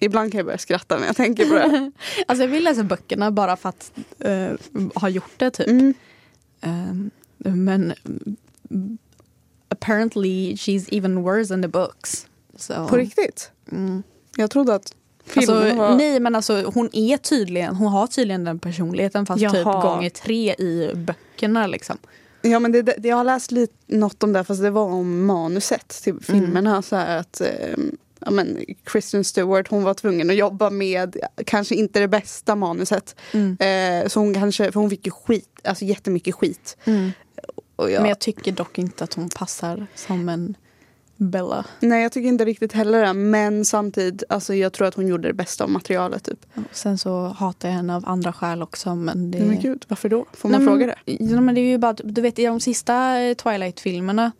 Ibland 0.00 0.32
kan 0.32 0.38
jag 0.38 0.46
börja 0.46 0.58
skratta 0.58 0.98
när 0.98 1.06
jag 1.06 1.16
tänker 1.16 1.46
på 1.46 1.54
det. 1.54 1.92
Alltså 2.26 2.44
jag 2.44 2.48
vill 2.50 2.64
läsa 2.64 2.82
böckerna 2.84 3.30
bara 3.30 3.56
för 3.56 3.68
att 3.68 3.92
eh, 4.18 4.52
ha 4.94 5.08
gjort 5.08 5.32
det 5.36 5.50
typ. 5.50 5.66
Mm. 5.68 5.94
Ehm, 6.60 7.10
men 7.38 7.94
apparently 9.68 10.54
she's 10.54 10.88
even 10.92 11.22
worse 11.22 11.54
in 11.54 11.62
the 11.62 11.68
books. 11.68 12.26
Så, 12.56 12.88
På 12.88 12.96
riktigt? 12.96 13.50
mm. 13.72 14.02
Jag 14.36 14.50
trodde 14.50 14.74
att 14.74 14.94
Alltså, 15.34 15.60
Nej 15.96 16.20
men 16.20 16.34
alltså 16.34 16.70
hon 16.74 16.90
är 16.92 17.16
tydligen, 17.16 17.76
hon 17.76 17.88
har 17.88 18.06
tydligen 18.06 18.44
den 18.44 18.58
personligheten 18.58 19.26
fast 19.26 19.40
typ 19.40 19.54
Jaha. 19.54 19.82
gånger 19.82 20.10
tre 20.10 20.54
i 20.54 20.92
böckerna 20.94 21.66
liksom. 21.66 21.98
Ja 22.42 22.58
men 22.58 22.72
det, 22.72 22.82
det, 22.82 23.08
jag 23.08 23.16
har 23.16 23.24
läst 23.24 23.50
lite, 23.50 23.74
något 23.86 24.22
om 24.22 24.32
det 24.32 24.44
fast 24.44 24.62
det 24.62 24.70
var 24.70 24.84
om 24.84 25.26
manuset 25.26 25.88
till 25.88 26.20
filmerna. 26.20 26.82
Så 26.82 26.96
här 26.96 27.18
att, 27.18 27.40
eh, 27.40 27.48
ja, 28.20 28.30
men 28.30 28.58
Kristen 28.84 29.24
Stewart 29.24 29.68
hon 29.68 29.84
var 29.84 29.94
tvungen 29.94 30.30
att 30.30 30.36
jobba 30.36 30.70
med 30.70 31.16
kanske 31.46 31.74
inte 31.74 32.00
det 32.00 32.08
bästa 32.08 32.54
manuset. 32.54 33.16
Mm. 33.32 33.56
Eh, 33.60 34.08
så 34.08 34.20
hon 34.20 34.34
kanske, 34.34 34.72
för 34.72 34.80
hon 34.80 34.90
fick 34.90 35.06
ju 35.06 35.12
skit, 35.12 35.48
alltså 35.64 35.84
jättemycket 35.84 36.34
skit. 36.34 36.76
Och 37.76 37.90
jag, 37.90 38.00
Men 38.00 38.08
jag 38.08 38.18
tycker 38.18 38.52
dock 38.52 38.78
inte 38.78 39.04
att 39.04 39.14
hon 39.14 39.28
passar 39.28 39.86
som 39.94 40.28
en 40.28 40.54
Bella. 41.16 41.64
Nej 41.80 42.02
jag 42.02 42.12
tycker 42.12 42.28
inte 42.28 42.44
riktigt 42.44 42.72
heller 42.72 43.06
det. 43.06 43.12
Men 43.12 43.64
samtidigt, 43.64 44.22
alltså, 44.28 44.54
jag 44.54 44.72
tror 44.72 44.88
att 44.88 44.94
hon 44.94 45.06
gjorde 45.06 45.28
det 45.28 45.34
bästa 45.34 45.64
av 45.64 45.70
materialet. 45.70 46.24
Typ. 46.24 46.46
Sen 46.72 46.98
så 46.98 47.26
hatar 47.26 47.68
jag 47.68 47.76
henne 47.76 47.96
av 47.96 48.08
andra 48.08 48.32
skäl 48.32 48.62
också. 48.62 48.94
Men 48.94 49.30
det... 49.30 49.38
Nej, 49.38 49.48
men 49.48 49.60
gud, 49.60 49.84
varför 49.88 50.08
då? 50.08 50.26
Får 50.32 50.48
man 50.48 50.64
Nej, 50.64 50.68
fråga 50.68 50.86
det? 50.86 51.12
Ja, 51.12 51.40
men 51.40 51.54
det 51.54 51.60
är 51.60 51.70
ju 51.70 51.78
bara, 51.78 51.92
du 51.92 52.20
vet 52.20 52.38
i 52.38 52.44
de 52.46 52.60
sista 52.60 53.20
eh, 53.20 53.34
Twilight-filmerna 53.34 54.32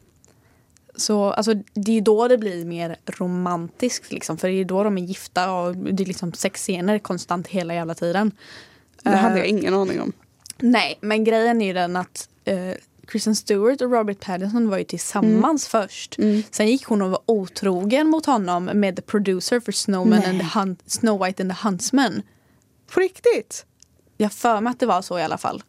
så 0.97 1.31
alltså, 1.31 1.55
det 1.75 1.97
är 1.99 2.01
då 2.01 2.29
det 2.29 2.39
blir 2.39 2.65
mer 2.65 2.97
romantiskt 3.07 4.13
liksom. 4.13 4.39
För 4.39 4.49
det 4.49 4.55
är 4.55 4.65
då 4.65 4.85
de 4.85 4.99
är 4.99 5.03
gifta 5.03 5.53
och 5.53 5.77
det 5.77 6.03
är 6.03 6.07
liksom 6.07 6.33
sexscener 6.33 6.99
konstant 6.99 7.47
hela 7.47 7.75
jävla 7.75 7.95
tiden. 7.95 8.33
Det 9.03 9.11
hade 9.11 9.35
Eh, 9.35 9.39
jag 9.39 9.47
ingen 9.47 9.75
aning 9.75 10.01
om. 10.01 10.13
Nej, 10.59 10.99
men 11.01 11.25
grejen 11.25 11.63
är 11.63 11.67
ju 11.67 11.73
den 11.73 11.97
att 11.97 12.29
eh, 12.45 12.71
Kristen 13.07 13.37
Stewart 13.37 13.81
och 13.81 13.91
Robert 13.91 14.21
Pattinson 14.21 14.69
var 14.69 14.79
ju 14.79 14.85
tillsammans 14.85 15.69
först. 15.69 16.19
Mm. 16.19 16.43
Sen 16.51 16.69
gick 16.69 16.85
hon 16.85 17.03
och 17.03 17.11
var 17.11 17.21
otrogen 17.27 18.09
mot 18.09 18.27
honom 18.27 18.65
med 18.65 18.97
the 18.97 19.03
producer 19.03 19.61
för 19.61 19.73
Snowman 19.73 20.19
Nej. 20.19 20.29
and 20.31 20.41
the 20.41 20.47
Hun- 20.59 20.77
Snow 20.87 21.25
White 21.25 21.43
and 21.43 21.53
the 21.53 21.69
Huntsman. 21.69 22.23
På 22.91 23.01
riktigt? 23.01 23.67
Jag 24.17 24.33
för 24.33 24.61
mig 24.61 24.71
att 24.71 24.81
det 24.81 24.87
var 24.87 25.03
så 25.03 25.19
i 25.19 25.23
alla 25.23 25.39
fall. 25.39 25.63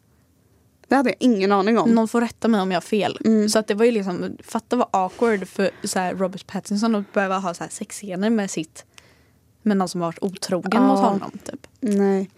Det 0.88 0.96
hade 0.96 1.10
jag 1.10 1.16
ingen 1.20 1.52
aning 1.52 1.78
om. 1.78 1.90
Någon 1.90 2.08
får 2.08 2.20
rätta 2.20 2.48
mig 2.48 2.60
om 2.60 2.70
jag 2.70 2.76
har 2.76 2.80
fel. 2.80 3.18
Mm. 3.24 3.48
Så 3.48 3.58
att 3.58 3.66
det 3.66 3.74
var 3.74 3.84
ju 3.84 3.90
liksom, 3.90 4.36
fatta 4.44 4.76
vad 4.76 4.88
awkward 4.90 5.48
för 5.48 5.70
så 5.84 5.98
Robert 6.00 6.46
Pattinson 6.46 6.94
att 6.94 7.12
behöva 7.12 7.38
ha 7.38 7.54
så 7.54 7.64
här 7.64 7.70
sexscener 7.70 8.30
med 8.30 8.50
sitt 8.50 8.84
med 9.68 9.76
någon 9.76 9.88
som 9.88 10.00
varit 10.00 10.18
otrogen 10.20 10.82
mot 10.82 10.98
honom. 11.00 11.30
Typ. 11.44 11.66
Nej. 11.80 12.30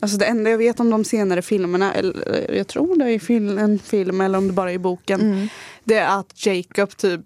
Alltså 0.00 0.16
det 0.18 0.24
enda 0.26 0.50
jag 0.50 0.58
vet 0.58 0.80
om 0.80 0.90
de 0.90 1.04
senare 1.04 1.42
filmerna, 1.42 1.94
eller 1.94 2.50
jag 2.54 2.66
tror 2.68 2.96
det 2.98 3.04
är 3.10 3.18
fil- 3.18 3.58
en 3.58 3.78
film 3.78 4.20
eller 4.20 4.38
om 4.38 4.46
det 4.46 4.52
bara 4.52 4.70
är 4.70 4.74
i 4.74 4.78
boken. 4.78 5.20
Mm. 5.20 5.48
Det 5.84 5.94
är 5.94 6.18
att 6.18 6.46
Jacob 6.46 6.96
typ 6.96 7.20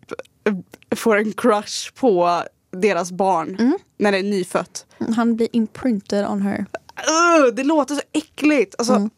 får 0.96 1.16
en 1.16 1.32
crush 1.32 1.92
på 1.94 2.42
deras 2.70 3.12
barn 3.12 3.56
Mm. 3.60 3.78
när 3.98 4.12
det 4.12 4.18
är 4.18 4.22
nyfött. 4.22 4.86
Han 5.16 5.36
blir 5.36 5.48
imprinted 5.52 6.26
on 6.26 6.42
her. 6.42 6.66
Ugh, 7.38 7.54
det 7.54 7.64
låter 7.64 7.94
så 7.94 8.00
äckligt. 8.12 8.74
Alltså, 8.78 8.94
Mm. 8.94 9.10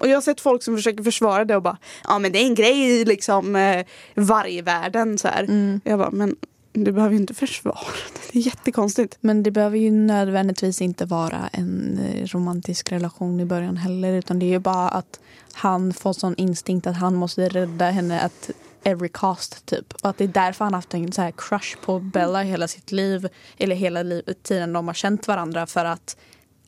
Och 0.00 0.08
jag 0.08 0.16
har 0.16 0.20
sett 0.22 0.40
folk 0.40 0.62
som 0.62 0.76
försöker 0.76 1.02
försvara 1.04 1.44
det 1.44 1.56
och 1.56 1.62
bara 1.62 1.76
ja 2.04 2.18
men 2.18 2.32
det 2.32 2.38
är 2.38 2.46
en 2.46 2.54
grej 2.54 3.00
i 3.00 3.04
liksom 3.04 3.56
eh, 3.56 3.84
vargvärlden 4.14 5.18
så 5.18 5.28
här. 5.28 5.42
Mm. 5.42 5.80
Jag 5.84 5.98
bara 5.98 6.10
men 6.10 6.36
du 6.74 6.92
behöver 6.92 7.14
ju 7.14 7.20
inte 7.20 7.34
försvara 7.34 7.78
det. 8.32 8.38
Är 8.38 8.42
jättekonstigt. 8.42 9.18
Men 9.20 9.42
det 9.42 9.50
behöver 9.50 9.78
ju 9.78 9.90
nödvändigtvis 9.90 10.80
inte 10.80 11.04
vara 11.04 11.48
en 11.52 11.98
eh, 11.98 12.26
romantisk 12.26 12.92
relation 12.92 13.40
i 13.40 13.44
början 13.44 13.76
heller. 13.76 14.12
Utan 14.12 14.38
det 14.38 14.46
är 14.46 14.50
ju 14.50 14.58
bara 14.58 14.88
att 14.88 15.20
han 15.52 15.92
får 15.92 16.12
sån 16.12 16.34
instinkt 16.36 16.86
att 16.86 16.96
han 16.96 17.14
måste 17.14 17.48
rädda 17.48 17.90
henne 17.90 18.20
at 18.20 18.50
every 18.82 19.08
cost 19.08 19.66
typ. 19.66 19.92
Och 20.02 20.10
att 20.10 20.18
det 20.18 20.24
är 20.24 20.28
därför 20.28 20.64
han 20.64 20.74
har 20.74 20.78
haft 20.78 20.94
en 20.94 21.12
så 21.12 21.22
här 21.22 21.32
crush 21.36 21.76
på 21.84 21.98
Bella 21.98 22.42
hela 22.42 22.68
sitt 22.68 22.92
liv. 22.92 23.28
Eller 23.58 23.76
hela 23.76 24.02
livet, 24.02 24.42
tiden 24.42 24.72
de 24.72 24.86
har 24.86 24.94
känt 24.94 25.28
varandra. 25.28 25.66
För 25.66 25.84
att 25.84 26.16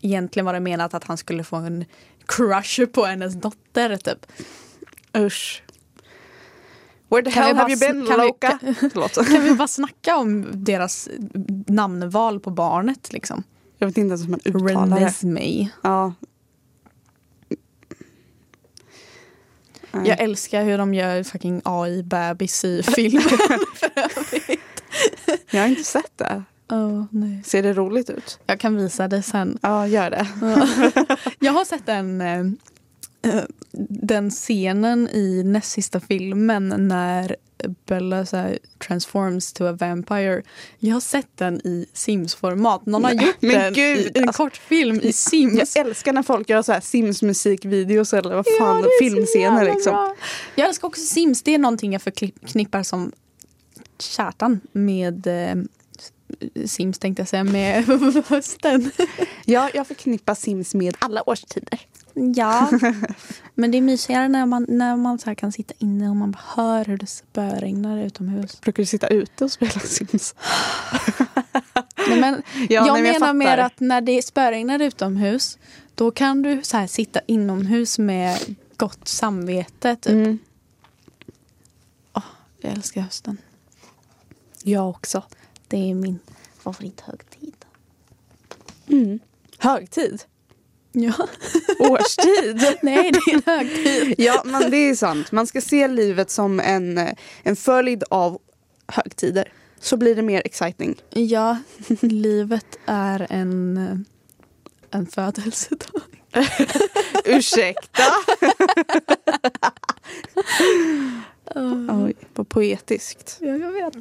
egentligen 0.01 0.47
var 0.47 0.53
det 0.53 0.61
menat 0.61 0.95
att 0.95 1.05
han 1.05 1.17
skulle 1.17 1.45
få 1.45 1.57
en 1.57 1.85
crush 2.27 2.87
på 2.87 3.05
hennes 3.05 3.35
dotter 3.35 3.97
typ. 3.97 4.27
Usch. 5.17 5.63
Where 7.09 7.23
the 7.25 7.31
Kan 7.31 7.43
vi 7.43 7.47
hell 7.49 7.57
have 7.57 7.71
you 7.73 7.79
been 7.81 8.07
kan 8.07 8.21
vi- 8.21 8.27
Loka? 8.27 8.59
Förlåt. 8.93 9.15
Kan 9.33 9.43
vi 9.45 9.55
bara 9.55 9.69
snacka 9.69 10.17
om 10.17 10.47
deras 10.53 11.09
namnval 11.67 12.41
på 12.41 12.51
barnet 12.51 13.13
liksom? 13.13 13.43
Jag 13.79 13.87
vet 13.87 13.99
inte 13.99 14.09
ens 14.09 14.23
hur 14.25 14.29
man 14.31 14.41
uttalar 14.45 14.87
det. 14.97 14.97
Renesmee. 15.05 15.69
Ja. 15.83 16.15
Nej. 19.93 20.09
Jag 20.09 20.21
älskar 20.21 20.65
hur 20.65 20.79
de 20.79 20.95
gör 20.95 21.23
fucking 21.23 21.61
AI-bebis 21.65 22.65
i 22.65 22.83
film. 22.83 23.23
Jag 25.51 25.61
har 25.61 25.69
inte 25.69 25.85
sett 25.85 26.19
det. 26.19 26.43
oh, 26.69 27.05
nej. 27.11 27.43
Ser 27.45 27.63
det 27.63 27.73
roligt 27.73 28.11
ut? 28.11 28.39
Jag 28.47 28.61
kan 28.61 28.77
visa 28.77 29.09
det 29.09 29.23
sen. 29.23 29.59
Ja, 29.63 29.87
gör 29.87 30.11
det. 30.11 30.27
Jag 31.39 31.53
har 31.53 31.65
sett 31.65 31.89
eh, 31.89 31.99
eh, 31.99 32.45
den 34.01 34.31
scenen 34.31 35.09
i 35.09 35.43
näst 35.45 35.71
sista 35.73 36.01
filmen 36.01 36.75
när 36.89 37.37
Bella 37.87 38.27
så 38.27 38.37
här, 38.37 38.59
transforms 38.87 39.53
to 39.53 39.65
a 39.65 39.73
vampire. 39.73 40.43
Jag 40.79 40.95
har 40.95 41.01
sett 41.01 41.29
den 41.37 41.61
i 41.67 41.87
Sims-format. 41.93 42.87
Någon 42.87 43.05
har 43.05 43.15
Nej, 43.15 43.27
gjort 43.27 43.37
men 43.43 43.53
den 43.53 43.73
gud, 43.73 43.99
i 44.17 44.19
en 44.19 44.29
alltså- 44.29 44.43
kortfilm 44.43 45.01
i 45.03 45.13
Sims. 45.13 45.77
Jag 45.77 45.87
älskar 45.87 46.13
när 46.13 46.23
folk 46.23 46.49
gör 46.49 46.63
så 46.63 46.73
här 46.73 46.81
Sims-musikvideos 46.81 48.13
eller 48.19 48.35
vad 48.35 48.47
fan, 48.59 48.83
Ja, 48.85 48.89
filmscener 49.01 49.65
liksom. 49.75 50.15
Jag 50.55 50.69
älskar 50.69 50.89
också 50.89 51.03
Sims. 51.03 51.43
Det 51.43 51.55
är 51.55 51.59
någonting 51.59 51.93
jag 51.93 52.03
förknippar 52.03 52.83
som 52.83 53.13
kärtan 53.99 54.61
med 54.73 55.27
eh, 55.27 55.55
Sims 56.67 56.99
tänkte 56.99 57.21
jag 57.21 57.29
säga, 57.29 57.45
med 57.45 57.85
hösten. 58.27 58.91
Ja, 59.45 59.71
jag 59.75 59.87
förknippar 59.87 60.35
Sims 60.35 60.75
med 60.75 60.97
alla 60.99 61.29
årstider. 61.31 61.81
Ja, 62.17 62.71
men 63.55 63.71
det 63.71 63.79
är 63.79 63.83
mysigare 63.83 64.29
när 64.29 64.47
man, 64.47 64.67
när 64.69 64.97
man 64.97 65.19
så 65.19 65.35
kan 65.35 65.53
sitta 65.53 65.75
inne 65.79 66.09
och 66.09 66.17
man 66.17 66.31
bara 66.31 66.43
hör 66.47 66.85
hur 66.85 66.97
det 66.97 67.07
spöregnar 67.07 67.99
utomhus. 67.99 68.61
Brukar 68.61 68.83
du 68.83 68.87
sitta 68.87 69.07
ute 69.07 69.45
och 69.45 69.53
spela 69.53 69.81
Sims? 69.81 70.35
Nej, 72.09 72.21
men 72.21 72.35
Ja, 72.55 72.67
jag 72.69 72.93
nej, 72.93 73.03
men 73.03 73.13
jag 73.13 73.21
menar 73.21 73.35
mer 73.35 73.59
att 73.59 73.81
när 73.81 74.01
det 74.01 74.23
spöregnar 74.23 74.83
utomhus 74.83 75.59
då 75.95 76.11
kan 76.11 76.43
du 76.43 76.63
så 76.63 76.77
här 76.77 76.87
sitta 76.87 77.21
inomhus 77.27 77.99
med 77.99 78.57
gott 78.77 79.09
samvete. 79.09 79.97
Typ. 79.97 80.13
Mm. 80.13 80.39
Jag 82.61 82.73
älskar 82.73 83.01
hösten. 83.01 83.37
Jag 84.63 84.91
också. 84.91 85.23
Det 85.69 85.91
är 85.91 85.95
min 85.95 86.19
favorithögtid. 86.59 87.55
Mm. 88.89 89.19
Högtid? 89.59 90.23
Ja. 90.99 91.13
Årstid? 91.79 92.77
Nej, 92.83 93.13
det 93.13 93.19
är 93.19 93.35
en 93.35 93.43
högtid. 93.47 94.15
ja, 94.19 94.43
men 94.45 94.71
det 94.71 94.77
är 94.77 94.95
sant. 94.95 95.33
Man 95.33 95.47
ska 95.47 95.61
se 95.61 95.89
livet 95.89 96.31
som 96.31 96.61
en, 96.61 97.01
en 97.43 97.57
följd 97.57 98.05
av 98.11 98.39
högtider. 98.89 99.53
Så 99.81 99.97
blir 99.97 100.15
det 100.15 100.23
mer 100.23 100.43
exciting. 100.45 100.95
Ja, 101.11 101.59
livet 102.01 102.79
är 102.87 103.27
en, 103.31 104.05
en 104.91 105.07
födelsedag. 105.07 106.03
Ursäkta? 107.25 108.03
Oj, 111.91 112.15
vad 112.35 112.49
poetiskt. 112.49 113.39
Ja, 113.41 113.57
jag 113.57 113.73
vet. 113.73 113.95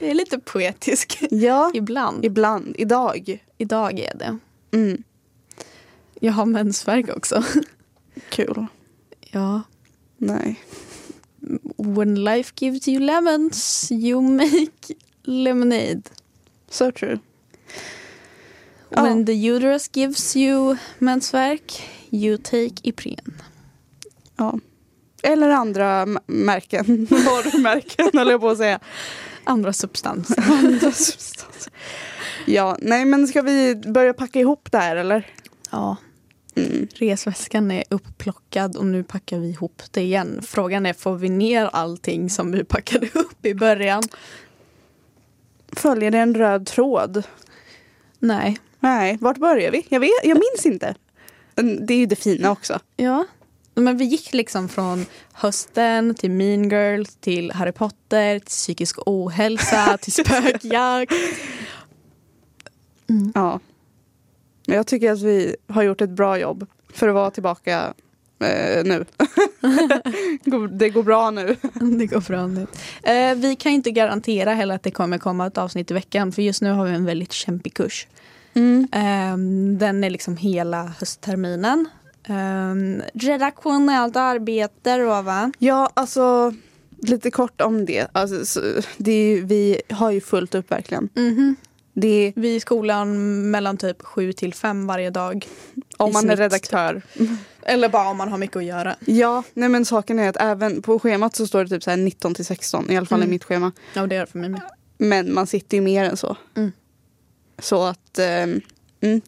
Jag 0.00 0.10
är 0.10 0.14
lite 0.14 0.38
poetisk 0.38 1.18
Ja, 1.30 1.70
ibland. 1.74 2.24
ibland. 2.24 2.74
Idag. 2.78 3.44
Idag 3.58 3.98
är 3.98 4.14
det. 4.14 4.38
Mm. 4.76 5.02
Jag 6.24 6.32
har 6.32 6.46
mensvärk 6.46 7.16
också. 7.16 7.44
Kul. 8.28 8.66
Ja. 9.20 9.62
Nej. 10.16 10.60
When 11.76 12.24
life 12.24 12.52
gives 12.56 12.88
you 12.88 13.00
lemons 13.00 13.88
you 13.92 14.22
make 14.22 14.94
lemonade. 15.22 16.02
So 16.70 16.92
true. 16.92 17.18
When 18.88 19.26
the 19.26 19.46
uterus 19.46 19.90
gives 19.92 20.36
you 20.36 20.76
mensvärk 20.98 21.82
you 22.10 22.38
take 22.38 22.74
Ipren. 22.82 23.42
Ja. 24.36 24.58
Eller 25.22 25.50
andra 25.50 26.06
märken. 26.26 27.06
Varumärken 27.10 28.10
höll 28.12 28.30
jag 28.30 28.40
på 28.40 28.48
att 28.48 28.58
säga. 28.58 28.80
Andra 29.44 29.72
substanser. 29.72 30.44
Andra 30.52 30.92
substanser. 30.92 31.72
Ja, 32.46 32.76
nej 32.80 33.04
men 33.04 33.28
ska 33.28 33.42
vi 33.42 33.76
börja 33.76 34.14
packa 34.14 34.40
ihop 34.40 34.72
det 34.72 34.78
här 34.78 34.96
eller? 34.96 35.26
Ja, 35.70 35.96
Mm. 36.54 36.88
resväskan 36.94 37.70
är 37.70 37.84
uppplockad 37.90 38.76
och 38.76 38.86
nu 38.86 39.02
packar 39.02 39.38
vi 39.38 39.48
ihop 39.48 39.82
det 39.90 40.00
igen. 40.00 40.40
Frågan 40.42 40.86
är, 40.86 40.92
får 40.92 41.16
vi 41.16 41.28
ner 41.28 41.66
allting 41.66 42.30
som 42.30 42.52
vi 42.52 42.64
packade 42.64 43.08
upp 43.14 43.46
i 43.46 43.54
början? 43.54 44.02
Följer 45.72 46.10
det 46.10 46.18
en 46.18 46.34
röd 46.34 46.66
tråd? 46.66 47.22
Nej. 48.18 48.58
Nej, 48.80 49.18
vart 49.20 49.38
börjar 49.38 49.70
vi? 49.70 49.86
Jag, 49.88 50.00
vet, 50.00 50.10
jag 50.24 50.38
minns 50.38 50.66
inte. 50.66 50.94
Men 51.54 51.86
Det 51.86 51.94
är 51.94 51.98
ju 51.98 52.06
det 52.06 52.16
fina 52.16 52.50
också. 52.50 52.80
Ja. 52.96 53.26
Men 53.74 53.96
vi 53.96 54.04
gick 54.04 54.32
liksom 54.32 54.68
från 54.68 55.06
hösten 55.32 56.14
till 56.14 56.30
Mean 56.30 56.68
Girl 56.68 57.04
till 57.20 57.52
Harry 57.52 57.72
Potter 57.72 58.38
till 58.38 58.46
psykisk 58.46 58.98
ohälsa 59.06 59.98
till 59.98 60.12
spökjakt. 60.24 61.14
Ja. 63.34 63.60
Jag 64.66 64.86
tycker 64.86 65.12
att 65.12 65.22
vi 65.22 65.56
har 65.68 65.82
gjort 65.82 66.00
ett 66.00 66.10
bra 66.10 66.38
jobb 66.38 66.66
för 66.92 67.08
att 67.08 67.14
vara 67.14 67.30
tillbaka 67.30 67.94
eh, 68.38 68.84
nu. 68.84 69.04
det 70.70 70.88
går 70.88 71.02
bra 71.02 71.30
nu. 71.30 71.56
Det 71.98 72.06
går 72.06 72.20
bra 72.20 72.46
nu. 72.46 72.66
Eh, 73.02 73.34
vi 73.34 73.56
kan 73.56 73.72
inte 73.72 73.90
garantera 73.90 74.54
heller 74.54 74.74
att 74.74 74.82
det 74.82 74.90
kommer 74.90 75.18
komma 75.18 75.46
ett 75.46 75.58
avsnitt 75.58 75.90
i 75.90 75.94
veckan 75.94 76.32
för 76.32 76.42
just 76.42 76.62
nu 76.62 76.70
har 76.70 76.84
vi 76.84 76.90
en 76.92 77.04
väldigt 77.04 77.32
kämpig 77.32 77.74
kurs. 77.74 78.06
Mm. 78.54 78.88
Eh, 78.92 79.36
den 79.78 80.04
är 80.04 80.10
liksom 80.10 80.36
hela 80.36 80.92
höstterminen. 80.98 81.88
Eh, 82.24 83.02
redaktionellt 83.14 84.16
arbete 84.16 84.96
då 84.96 85.22
va? 85.22 85.52
Ja, 85.58 85.90
alltså 85.94 86.54
lite 87.02 87.30
kort 87.30 87.60
om 87.60 87.84
det. 87.84 88.06
Alltså, 88.12 88.46
så, 88.46 88.60
det 88.96 89.28
ju, 89.28 89.44
vi 89.44 89.80
har 89.90 90.10
ju 90.10 90.20
fullt 90.20 90.54
upp 90.54 90.70
verkligen. 90.70 91.08
Mhm. 91.14 91.56
Det 91.62 91.71
är, 91.94 92.32
Vi 92.36 92.52
är 92.52 92.56
i 92.56 92.60
skolan 92.60 93.50
mellan 93.50 93.76
typ 93.76 94.02
7 94.02 94.32
till 94.32 94.54
5 94.54 94.86
varje 94.86 95.10
dag. 95.10 95.46
om 95.96 96.12
man 96.12 96.24
är 96.24 96.28
snitt. 96.28 96.38
redaktör. 96.38 97.02
Eller 97.62 97.88
bara 97.88 98.08
om 98.08 98.16
man 98.16 98.28
har 98.28 98.38
mycket 98.38 98.56
att 98.56 98.64
göra. 98.64 98.96
Ja, 99.06 99.42
nej 99.54 99.68
men 99.68 99.84
saken 99.84 100.18
är 100.18 100.28
att 100.28 100.36
även 100.40 100.82
på 100.82 100.98
schemat 100.98 101.36
så 101.36 101.46
står 101.46 101.64
det 101.64 101.70
typ 101.70 101.82
så 101.82 101.90
här 101.90 101.96
19 101.96 102.34
till 102.34 102.44
16. 102.44 102.90
I 102.90 102.96
alla 102.96 103.06
fall 103.06 103.18
Mm. 103.18 103.28
i 103.28 103.30
mitt 103.30 103.44
schema. 103.44 103.72
Ja 103.94 104.06
det 104.06 104.14
gör 104.14 104.20
det 104.26 104.32
för 104.32 104.38
mig 104.38 104.48
med. 104.48 104.60
Men 104.98 105.34
man 105.34 105.46
sitter 105.46 105.76
ju 105.76 105.80
mer 105.80 106.04
än 106.04 106.16
så. 106.16 106.36
Mm. 106.56 106.72
Så 107.58 107.82
att 107.84 108.18
ehm, 108.18 108.60
mm, 109.00 109.20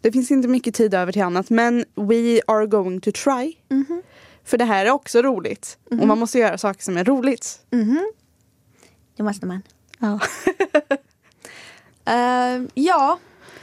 det 0.00 0.12
finns 0.12 0.30
inte 0.30 0.48
mycket 0.48 0.74
tid 0.74 0.94
över 0.94 1.12
till 1.12 1.22
annat. 1.22 1.50
Men 1.50 1.84
we 1.94 2.40
are 2.46 2.66
going 2.66 3.00
to 3.00 3.10
try. 3.12 3.54
Mhm. 3.70 4.02
För 4.44 4.58
det 4.58 4.64
här 4.64 4.86
är 4.86 4.90
också 4.90 5.22
roligt. 5.22 5.78
Och 5.90 6.06
man 6.06 6.18
måste 6.18 6.38
göra 6.38 6.58
saker 6.58 6.82
som 6.82 6.96
är 6.96 7.04
roligt. 7.04 7.60
Mhm. 7.70 8.12
Det 9.16 9.22
måste 9.22 9.46
man. 9.46 9.62
Ja. 9.98 10.20
Eh, 12.08 12.62
ja, 12.74 13.18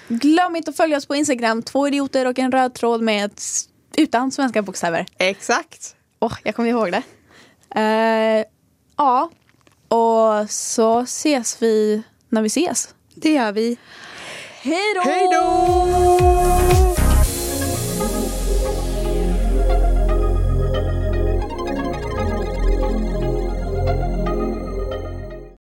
glöm 0.07 0.55
inte 0.55 0.69
att 0.69 0.77
följa 0.77 0.97
oss 0.97 1.05
på 1.05 1.15
Instagram. 1.15 1.63
Två 1.63 1.87
idioter 1.87 2.27
och 2.27 2.39
en 2.39 2.51
röd 2.51 2.73
tråd 2.73 3.01
med 3.01 3.31
s- 3.37 3.69
utan 3.97 4.31
svenska 4.31 4.61
bokstäver. 4.61 5.05
Exakt. 5.17 5.95
Åh, 6.19 6.33
jag 6.43 6.55
kommer 6.55 6.69
ihåg 6.69 6.91
det. 6.91 7.03
Eh, 7.81 8.45
ja, 8.97 9.29
och 9.87 10.49
så 10.49 10.99
ses 10.99 11.61
vi 11.61 12.03
när 12.29 12.41
vi 12.41 12.47
ses. 12.47 12.89
Det 13.15 13.33
gör 13.33 13.51
vi. 13.51 13.77
Hej 14.61 14.95
då! 14.95 15.01